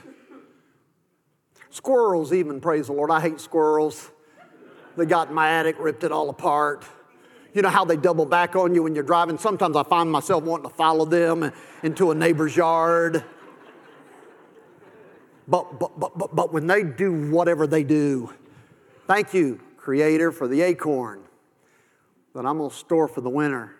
Squirrels, 1.68 2.32
even, 2.32 2.60
praise 2.60 2.86
the 2.86 2.94
Lord. 2.94 3.10
I 3.12 3.20
hate 3.20 3.40
squirrels. 3.40 4.10
They 4.96 5.06
got 5.06 5.28
in 5.28 5.34
my 5.34 5.50
attic, 5.50 5.76
ripped 5.78 6.02
it 6.02 6.10
all 6.10 6.28
apart. 6.30 6.84
You 7.54 7.62
know 7.62 7.68
how 7.68 7.84
they 7.84 7.96
double 7.96 8.26
back 8.26 8.56
on 8.56 8.74
you 8.74 8.82
when 8.82 8.94
you're 8.94 9.04
driving? 9.04 9.38
Sometimes 9.38 9.76
I 9.76 9.84
find 9.84 10.10
myself 10.10 10.42
wanting 10.42 10.68
to 10.68 10.74
follow 10.74 11.04
them 11.04 11.52
into 11.82 12.10
a 12.10 12.14
neighbor's 12.14 12.56
yard. 12.56 13.24
But, 15.46 15.78
but, 15.78 15.98
but, 15.98 16.18
but, 16.18 16.34
but 16.34 16.52
when 16.52 16.66
they 16.66 16.82
do 16.82 17.30
whatever 17.30 17.66
they 17.66 17.84
do, 17.84 18.32
thank 19.06 19.34
you, 19.34 19.60
Creator, 19.76 20.32
for 20.32 20.48
the 20.48 20.62
acorn 20.62 21.22
that 22.34 22.46
I'm 22.46 22.58
going 22.58 22.70
to 22.70 22.76
store 22.76 23.08
for 23.08 23.20
the 23.20 23.30
winter. 23.30 23.74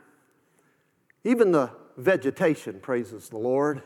Even 1.24 1.52
the 1.52 1.70
vegetation 1.96 2.80
praises 2.80 3.28
the 3.28 3.38
Lord. 3.38 3.82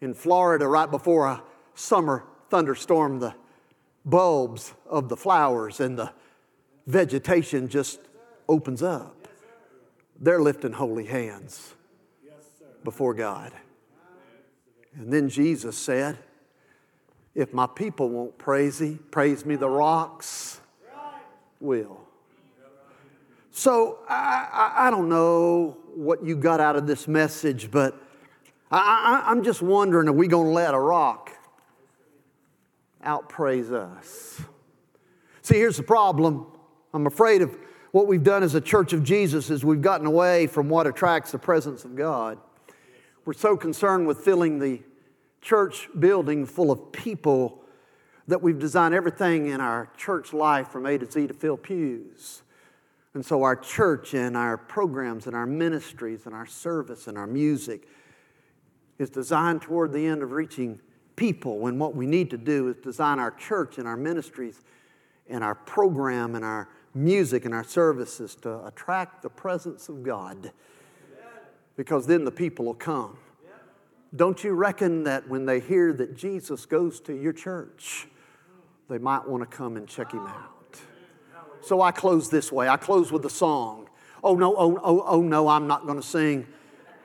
In 0.00 0.14
Florida, 0.14 0.66
right 0.66 0.90
before 0.90 1.26
a 1.26 1.42
summer 1.74 2.24
thunderstorm, 2.50 3.20
the 3.20 3.34
bulbs 4.04 4.74
of 4.86 5.08
the 5.08 5.16
flowers 5.16 5.80
and 5.80 5.98
the 5.98 6.12
vegetation 6.86 7.68
just 7.68 8.00
opens 8.48 8.82
up. 8.82 9.28
They're 10.18 10.40
lifting 10.40 10.72
holy 10.72 11.04
hands 11.04 11.74
before 12.82 13.14
God. 13.14 13.52
And 14.94 15.12
then 15.12 15.28
Jesus 15.28 15.76
said, 15.76 16.18
If 17.34 17.52
my 17.52 17.66
people 17.66 18.08
won't 18.08 18.36
praise, 18.38 18.78
thee, 18.78 18.98
praise 19.10 19.44
me, 19.44 19.54
the 19.54 19.68
rocks 19.68 20.60
will. 21.60 22.07
So 23.58 23.98
I, 24.08 24.48
I, 24.52 24.86
I, 24.86 24.90
don't 24.90 25.08
know 25.08 25.78
what 25.92 26.24
you 26.24 26.36
got 26.36 26.60
out 26.60 26.76
of 26.76 26.86
this 26.86 27.08
message, 27.08 27.72
but 27.72 28.00
I, 28.70 29.24
I'm 29.26 29.42
just 29.42 29.62
wondering 29.62 30.06
are 30.06 30.12
we 30.12 30.28
going 30.28 30.46
to 30.46 30.52
let 30.52 30.74
a 30.74 30.78
rock 30.78 31.32
outpraise 33.04 33.72
us? 33.72 34.40
See, 35.42 35.56
here's 35.56 35.76
the 35.76 35.82
problem. 35.82 36.46
I'm 36.94 37.08
afraid 37.08 37.42
of 37.42 37.58
what 37.90 38.06
we've 38.06 38.22
done 38.22 38.44
as 38.44 38.54
a 38.54 38.60
church 38.60 38.92
of 38.92 39.02
Jesus 39.02 39.50
is 39.50 39.64
we've 39.64 39.82
gotten 39.82 40.06
away 40.06 40.46
from 40.46 40.68
what 40.68 40.86
attracts 40.86 41.32
the 41.32 41.38
presence 41.40 41.84
of 41.84 41.96
God. 41.96 42.38
We're 43.24 43.32
so 43.32 43.56
concerned 43.56 44.06
with 44.06 44.18
filling 44.18 44.60
the 44.60 44.82
church 45.40 45.88
building 45.98 46.46
full 46.46 46.70
of 46.70 46.92
people 46.92 47.64
that 48.28 48.40
we've 48.40 48.60
designed 48.60 48.94
everything 48.94 49.48
in 49.48 49.60
our 49.60 49.90
church 49.96 50.32
life 50.32 50.68
from 50.68 50.86
A 50.86 50.96
to 50.96 51.10
Z 51.10 51.26
to 51.26 51.34
fill 51.34 51.56
pews. 51.56 52.42
And 53.18 53.26
so 53.26 53.42
our 53.42 53.56
church 53.56 54.14
and 54.14 54.36
our 54.36 54.56
programs 54.56 55.26
and 55.26 55.34
our 55.34 55.44
ministries 55.44 56.24
and 56.26 56.32
our 56.32 56.46
service 56.46 57.08
and 57.08 57.18
our 57.18 57.26
music 57.26 57.88
is 59.00 59.10
designed 59.10 59.60
toward 59.60 59.92
the 59.92 60.06
end 60.06 60.22
of 60.22 60.30
reaching 60.30 60.78
people 61.16 61.58
when 61.58 61.80
what 61.80 61.96
we 61.96 62.06
need 62.06 62.30
to 62.30 62.38
do 62.38 62.68
is 62.68 62.76
design 62.76 63.18
our 63.18 63.32
church 63.32 63.76
and 63.78 63.88
our 63.88 63.96
ministries 63.96 64.62
and 65.28 65.42
our 65.42 65.56
program 65.56 66.36
and 66.36 66.44
our 66.44 66.68
music 66.94 67.44
and 67.44 67.52
our 67.52 67.64
services 67.64 68.36
to 68.36 68.64
attract 68.64 69.22
the 69.22 69.30
presence 69.30 69.88
of 69.88 70.04
God 70.04 70.52
because 71.74 72.06
then 72.06 72.24
the 72.24 72.30
people 72.30 72.66
will 72.66 72.72
come. 72.72 73.18
Don't 74.14 74.44
you 74.44 74.52
reckon 74.52 75.02
that 75.02 75.28
when 75.28 75.44
they 75.44 75.58
hear 75.58 75.92
that 75.92 76.16
Jesus 76.16 76.66
goes 76.66 77.00
to 77.00 77.20
your 77.20 77.32
church, 77.32 78.06
they 78.88 78.98
might 78.98 79.26
want 79.26 79.42
to 79.42 79.56
come 79.56 79.76
and 79.76 79.88
check 79.88 80.12
him 80.12 80.24
out? 80.24 80.57
So 81.62 81.80
I 81.80 81.92
close 81.92 82.30
this 82.30 82.50
way. 82.52 82.68
I 82.68 82.76
close 82.76 83.12
with 83.12 83.24
a 83.24 83.30
song. 83.30 83.88
Oh 84.22 84.34
no, 84.34 84.54
oh, 84.56 84.80
oh, 84.82 85.04
oh 85.06 85.22
no, 85.22 85.48
I'm 85.48 85.66
not 85.66 85.86
going 85.86 86.00
to 86.00 86.06
sing. 86.06 86.46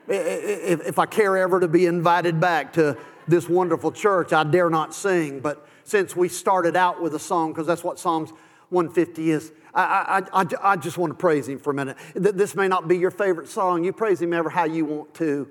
If, 0.08 0.86
if 0.86 0.98
I 0.98 1.06
care 1.06 1.36
ever 1.36 1.60
to 1.60 1.68
be 1.68 1.86
invited 1.86 2.40
back 2.40 2.72
to 2.74 2.98
this 3.26 3.48
wonderful 3.48 3.92
church, 3.92 4.32
I 4.32 4.44
dare 4.44 4.68
not 4.68 4.94
sing. 4.94 5.40
But 5.40 5.66
since 5.84 6.14
we 6.14 6.28
started 6.28 6.76
out 6.76 7.00
with 7.00 7.14
a 7.14 7.18
song, 7.18 7.52
because 7.52 7.66
that's 7.66 7.84
what 7.84 7.98
Psalms 7.98 8.30
150 8.70 9.30
is, 9.30 9.52
I, 9.74 10.22
I, 10.32 10.42
I, 10.42 10.46
I, 10.62 10.76
just 10.76 10.98
want 10.98 11.10
to 11.10 11.16
praise 11.16 11.48
him 11.48 11.58
for 11.58 11.70
a 11.70 11.74
minute. 11.74 11.96
This 12.14 12.54
may 12.54 12.68
not 12.68 12.86
be 12.86 12.96
your 12.96 13.10
favorite 13.10 13.48
song. 13.48 13.82
You 13.82 13.92
praise 13.92 14.20
him 14.20 14.32
ever 14.32 14.48
how 14.48 14.64
you 14.64 14.84
want 14.84 15.14
to. 15.14 15.48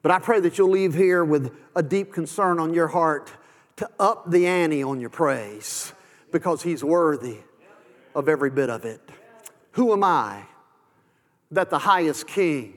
But 0.00 0.10
I 0.10 0.18
pray 0.18 0.40
that 0.40 0.58
you'll 0.58 0.70
leave 0.70 0.94
here 0.94 1.24
with 1.24 1.54
a 1.76 1.82
deep 1.82 2.12
concern 2.12 2.58
on 2.58 2.72
your 2.72 2.88
heart 2.88 3.30
to 3.76 3.90
up 3.98 4.30
the 4.30 4.46
ante 4.46 4.82
on 4.82 5.00
your 5.00 5.10
praise 5.10 5.92
because 6.30 6.62
he's 6.62 6.82
worthy 6.82 7.38
of 8.14 8.28
every 8.28 8.50
bit 8.50 8.70
of 8.70 8.84
it. 8.84 9.00
Who 9.72 9.92
am 9.92 10.04
I 10.04 10.44
that 11.50 11.70
the 11.70 11.78
highest 11.78 12.26
king 12.26 12.74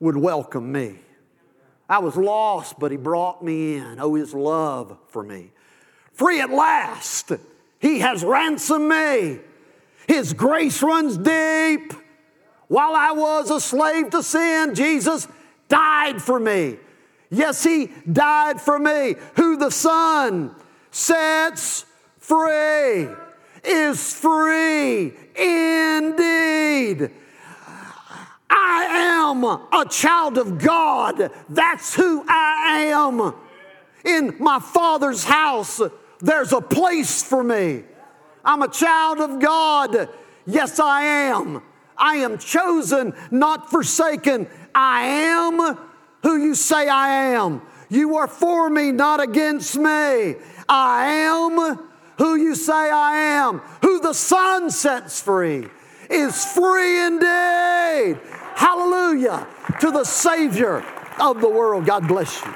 would 0.00 0.16
welcome 0.16 0.72
me? 0.72 0.98
I 1.88 1.98
was 1.98 2.16
lost, 2.16 2.78
but 2.78 2.90
he 2.90 2.96
brought 2.96 3.44
me 3.44 3.76
in. 3.76 3.98
Oh, 4.00 4.14
his 4.14 4.32
love 4.32 4.96
for 5.08 5.22
me. 5.22 5.50
Free 6.12 6.40
at 6.40 6.50
last, 6.50 7.32
he 7.78 7.98
has 8.00 8.24
ransomed 8.24 8.88
me. 8.88 9.40
His 10.06 10.32
grace 10.32 10.82
runs 10.82 11.16
deep. 11.16 11.92
While 12.68 12.94
I 12.94 13.12
was 13.12 13.50
a 13.50 13.60
slave 13.60 14.10
to 14.10 14.22
sin, 14.22 14.74
Jesus 14.74 15.28
died 15.68 16.22
for 16.22 16.40
me. 16.40 16.78
Yes, 17.30 17.64
He 17.64 17.90
died 18.10 18.60
for 18.60 18.78
me. 18.78 19.16
Who 19.36 19.56
the 19.56 19.70
Son 19.70 20.54
sets 20.90 21.86
free 22.18 23.08
is 23.64 24.12
free 24.12 25.12
indeed. 25.36 27.10
I 28.50 28.84
am 28.90 29.44
a 29.44 29.86
child 29.88 30.38
of 30.38 30.58
God. 30.58 31.30
That's 31.48 31.94
who 31.94 32.24
I 32.28 32.86
am. 32.88 33.34
In 34.04 34.36
my 34.38 34.58
Father's 34.58 35.24
house, 35.24 35.80
there's 36.20 36.52
a 36.52 36.60
place 36.60 37.22
for 37.22 37.42
me. 37.42 37.84
I'm 38.44 38.62
a 38.62 38.68
child 38.68 39.18
of 39.20 39.40
God. 39.40 40.08
Yes, 40.46 40.80
I 40.80 41.04
am. 41.04 41.62
I 41.96 42.16
am 42.16 42.38
chosen, 42.38 43.14
not 43.30 43.70
forsaken. 43.70 44.48
I 44.74 45.02
am 45.04 45.78
who 46.22 46.36
you 46.36 46.54
say 46.54 46.88
I 46.88 47.08
am. 47.34 47.62
You 47.88 48.16
are 48.16 48.26
for 48.26 48.70
me, 48.70 48.90
not 48.90 49.20
against 49.20 49.76
me. 49.76 50.34
I 50.68 51.06
am 51.06 51.78
who 52.22 52.36
you 52.36 52.54
say 52.54 52.72
I 52.72 53.16
am. 53.16 53.58
Who 53.82 53.98
the 53.98 54.12
Son 54.12 54.70
sets 54.70 55.20
free 55.20 55.66
is 56.08 56.44
free 56.54 57.04
indeed. 57.04 58.20
Hallelujah 58.54 59.44
to 59.80 59.90
the 59.90 60.04
Savior 60.04 60.84
of 61.20 61.40
the 61.40 61.48
world. 61.48 61.84
God 61.84 62.06
bless 62.06 62.40
you. 62.44 62.54